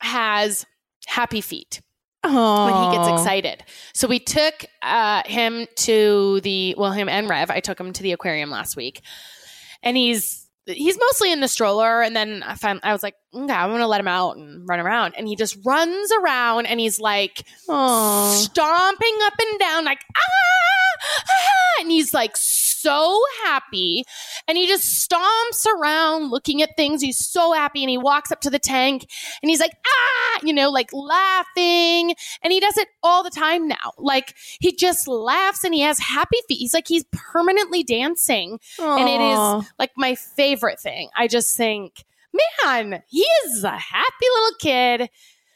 has 0.00 0.66
happy 1.06 1.40
feet 1.40 1.80
Oh, 2.24 2.64
when 2.66 2.90
he 2.90 2.96
gets 2.96 3.20
excited. 3.20 3.64
So 3.94 4.08
we 4.08 4.18
took 4.18 4.64
uh, 4.82 5.22
him 5.24 5.66
to 5.76 6.40
the 6.40 6.74
well, 6.76 6.92
him 6.92 7.08
and 7.08 7.28
Rev. 7.28 7.50
I 7.50 7.60
took 7.60 7.78
him 7.78 7.92
to 7.92 8.02
the 8.02 8.12
aquarium 8.12 8.50
last 8.50 8.76
week, 8.76 9.02
and 9.82 9.96
he's 9.96 10.46
he's 10.66 10.98
mostly 10.98 11.32
in 11.32 11.40
the 11.40 11.48
stroller. 11.48 12.02
And 12.02 12.16
then 12.16 12.42
I 12.42 12.54
found 12.56 12.80
I 12.82 12.92
was 12.92 13.02
like, 13.02 13.14
okay, 13.34 13.52
I'm 13.52 13.70
gonna 13.70 13.86
let 13.86 14.00
him 14.00 14.08
out 14.08 14.36
and 14.36 14.68
run 14.68 14.80
around, 14.80 15.14
and 15.16 15.28
he 15.28 15.36
just 15.36 15.56
runs 15.64 16.10
around, 16.12 16.66
and 16.66 16.80
he's 16.80 16.98
like 16.98 17.44
Oh, 17.68 18.32
stomping 18.32 19.18
up 19.22 19.34
and 19.40 19.60
down, 19.60 19.84
like 19.84 20.00
ah, 20.16 21.06
ah, 21.28 21.80
and 21.80 21.90
he's 21.90 22.12
like 22.12 22.36
so 22.82 23.22
happy, 23.44 24.04
and 24.46 24.56
he 24.56 24.66
just 24.66 25.08
stomps 25.08 25.66
around 25.66 26.30
looking 26.30 26.62
at 26.62 26.76
things. 26.76 27.02
He's 27.02 27.18
so 27.18 27.52
happy, 27.52 27.82
and 27.82 27.90
he 27.90 27.98
walks 27.98 28.32
up 28.32 28.40
to 28.42 28.50
the 28.50 28.58
tank, 28.58 29.06
and 29.42 29.50
he's 29.50 29.60
like 29.60 29.72
ah, 29.86 30.40
you 30.42 30.52
know, 30.52 30.70
like 30.70 30.90
laughing, 30.92 32.14
and 32.42 32.52
he 32.52 32.60
does 32.60 32.76
it 32.76 32.88
all 33.02 33.22
the 33.22 33.30
time 33.30 33.68
now. 33.68 33.92
Like 33.98 34.34
he 34.60 34.74
just 34.74 35.08
laughs, 35.08 35.64
and 35.64 35.74
he 35.74 35.80
has 35.80 35.98
happy 35.98 36.38
feet. 36.48 36.58
He's 36.58 36.74
like 36.74 36.88
he's 36.88 37.04
permanently 37.12 37.82
dancing, 37.82 38.58
and 38.78 39.08
it 39.08 39.20
is 39.20 39.70
like 39.78 39.90
my 39.96 40.14
favorite 40.14 40.80
thing. 40.80 41.08
I 41.16 41.28
just 41.28 41.56
think. 41.56 42.04
Man, 42.62 43.02
he 43.08 43.26
is 43.46 43.64
a 43.64 43.70
happy 43.76 44.26
little 44.34 44.56
kid 44.60 45.10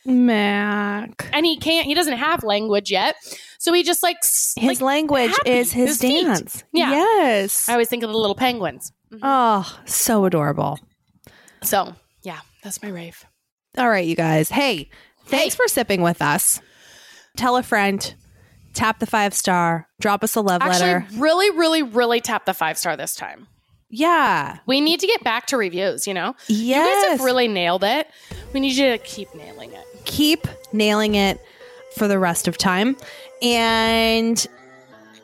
Mac. 0.05 1.29
and 1.33 1.45
he 1.47 1.57
can't 1.57 1.87
he 1.87 1.95
doesn't 1.95 2.19
have 2.19 2.43
language 2.45 2.91
yet 2.91 3.17
so 3.59 3.73
he 3.73 3.83
just 3.83 4.03
like 4.03 4.17
His 4.23 4.57
like, 4.57 4.81
language 4.81 5.33
is 5.47 5.73
his, 5.73 5.89
His 5.91 6.01
feet. 6.01 6.25
dance. 6.27 6.65
Yeah. 6.73 6.91
Yes. 6.91 7.69
i 7.69 7.73
always 7.73 7.89
think 7.89 8.03
of 8.03 8.11
the 8.11 8.19
little 8.19 8.35
penguins 8.35 8.93
mm-hmm. 9.13 9.21
oh, 9.23 9.79
so 9.85 10.25
adorable. 10.25 10.79
so 11.63 11.95
yeah 12.23 12.41
that's 12.63 12.83
my 12.83 12.89
rave 12.89 13.25
All 13.79 13.89
right, 13.89 14.07
you 14.07 14.15
guys. 14.17 14.51
Hey, 14.51 14.91
thanks 15.27 15.55
Hey. 15.55 15.63
for 15.63 15.67
sipping 15.69 16.03
with 16.03 16.21
us. 16.21 16.61
Tell 17.37 17.57
a 17.57 17.63
friend, 17.63 18.15
tap 18.75 18.99
the 18.99 19.07
five 19.07 19.33
star, 19.35 19.89
drop 20.01 20.23
us 20.23 20.37
a 20.37 20.41
love 20.43 20.61
actually 20.63 20.93
letter. 20.93 21.07
really 21.17 21.51
really 21.57 21.83
really 21.83 22.21
tap 22.21 22.45
the 22.45 22.55
five 22.55 22.77
star 22.79 22.97
this 22.97 23.17
time 23.17 23.47
Yeah. 23.89 24.59
we 24.67 24.81
need 24.81 25.01
to 25.01 25.07
get 25.07 25.23
back 25.25 25.47
to 25.47 25.57
reviews 25.57 26.07
you 26.07 26.15
know 26.15 26.35
Yes. 26.49 26.87
you 26.89 27.09
guys 27.11 27.19
have 27.19 27.25
really 27.25 27.49
nailed 27.49 27.85
it 27.85 28.07
we 28.53 28.61
need 28.61 28.73
you 28.75 28.91
to 28.93 28.99
keep 28.99 29.35
nailing 29.35 29.73
it 29.73 29.85
keep 30.05 30.47
nailing 30.73 31.15
it 31.15 31.41
for 31.97 32.09
the 32.09 32.19
rest 32.19 32.49
of 32.49 32.57
time. 32.59 32.97
And 33.43 34.45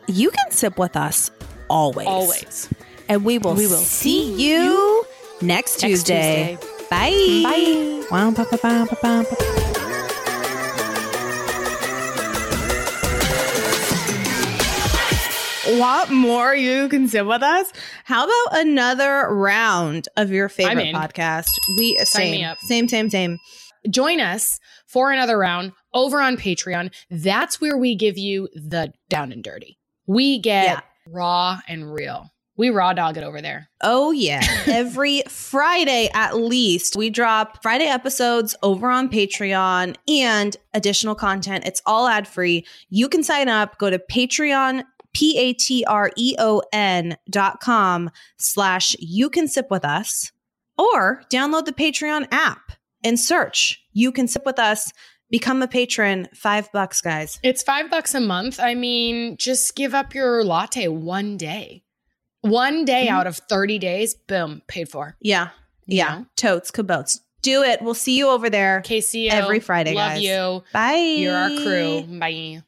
you 0.07 0.31
can 0.31 0.51
sip 0.51 0.79
with 0.79 0.97
us 0.97 1.31
always. 1.69 2.07
always 2.07 2.69
And 3.09 3.25
we 3.25 3.39
will, 3.39 3.55
We 3.55 3.67
will 3.67 3.77
see 3.77 4.35
you 4.35 5.05
next 5.41 5.81
Tuesday. 5.81 6.57
Tuesday. 6.61 6.85
Bye. 6.91 7.43
Bye. 7.45 8.07
Want 15.71 16.11
more? 16.11 16.55
You 16.55 16.89
can 16.89 17.09
sip 17.09 17.27
with 17.27 17.43
us. 17.43 17.71
How 18.05 18.25
about 18.25 18.61
another 18.67 19.29
round 19.35 20.09
of 20.17 20.31
your 20.31 20.49
favorite 20.49 20.95
podcast? 20.95 21.51
We 21.77 21.97
Sign 21.99 22.31
me 22.31 22.39
same, 22.39 22.45
up. 22.47 22.59
same, 22.61 22.89
same, 22.89 23.11
same. 23.11 23.39
Join 23.91 24.21
us 24.21 24.59
for 24.87 25.13
another 25.13 25.39
round 25.39 25.73
over 25.95 26.21
on 26.21 26.37
Patreon. 26.37 26.93
That's 27.11 27.61
where 27.61 27.77
we 27.77 27.95
give 27.95 28.19
you 28.19 28.49
the 28.55 28.93
down 29.09 29.33
and 29.33 29.43
dirty. 29.43 29.79
We 30.07 30.39
get 30.39 30.65
Yeah. 30.65 30.81
raw 31.07 31.61
and 31.69 31.93
real. 31.93 32.33
We 32.57 32.71
raw 32.71 32.93
dog 32.93 33.17
it 33.17 33.23
over 33.23 33.41
there. 33.41 33.69
Oh, 33.83 34.11
yeah. 34.11 34.41
Every 34.67 35.23
Friday, 35.29 36.11
at 36.13 36.37
least, 36.37 36.97
we 36.97 37.09
drop 37.09 37.63
Friday 37.63 37.85
episodes 37.87 38.57
over 38.65 38.91
on 38.91 39.09
Patreon 39.09 39.95
and 40.09 40.57
additional 40.75 41.15
content. 41.15 41.65
It's 41.67 41.81
all 41.87 42.09
ad 42.09 42.27
free. 42.27 42.67
You 42.91 43.09
can 43.09 43.23
sign 43.23 43.49
up. 43.49 43.79
Go 43.79 43.91
to 43.91 44.01
Patreon, 44.11 44.83
P 45.15 45.39
A 45.39 45.53
T 45.53 45.85
R 45.87 46.11
E 46.17 46.35
O 46.41 46.61
N 46.73 47.17
dot 47.31 47.61
com 47.61 48.11
slash 48.39 48.97
you 48.99 49.31
can 49.31 49.47
sip 49.47 49.71
with 49.71 49.85
us, 49.85 50.33
or 50.77 51.23
download 51.31 51.65
the 51.65 51.73
Patreon 51.73 52.27
app 52.33 52.73
and 53.09 53.19
search 53.19 53.83
you 53.93 54.13
can 54.13 54.29
sip 54.29 54.45
with 54.47 54.59
us. 54.61 54.93
Become 55.31 55.61
a 55.63 55.69
patron. 55.69 56.29
Five 56.35 56.71
bucks, 56.73 57.01
guys. 57.01 57.39
It's 57.43 57.63
five 57.63 57.91
bucks 57.91 58.15
a 58.15 58.21
month. 58.21 58.61
I 58.61 58.75
mean, 58.75 59.37
just 59.37 59.75
give 59.75 59.95
up 59.95 60.15
your 60.15 60.45
latte 60.45 60.89
one 60.89 61.37
day. 61.37 61.83
One 62.41 62.85
day 62.85 63.07
Mhm. 63.09 63.13
out 63.13 63.27
of 63.27 63.37
30 63.49 63.79
days, 63.79 64.15
boom, 64.15 64.63
paid 64.69 64.89
for. 64.89 65.17
Yeah. 65.21 65.49
Yeah. 65.87 66.23
Totes, 66.37 66.71
cabotes. 66.71 67.19
Do 67.43 67.63
it. 67.63 67.83
We'll 67.83 67.95
see 67.95 68.17
you 68.17 68.29
over 68.29 68.49
there 68.49 68.81
KCO. 68.85 69.31
every 69.33 69.61
Friday, 69.61 69.95
Love 69.95 70.13
guys. 70.13 70.23
you. 70.23 70.63
Bye. 70.73 71.17
You're 71.19 71.37
our 71.37 71.51
crew. 71.51 72.03
Bye. 72.19 72.63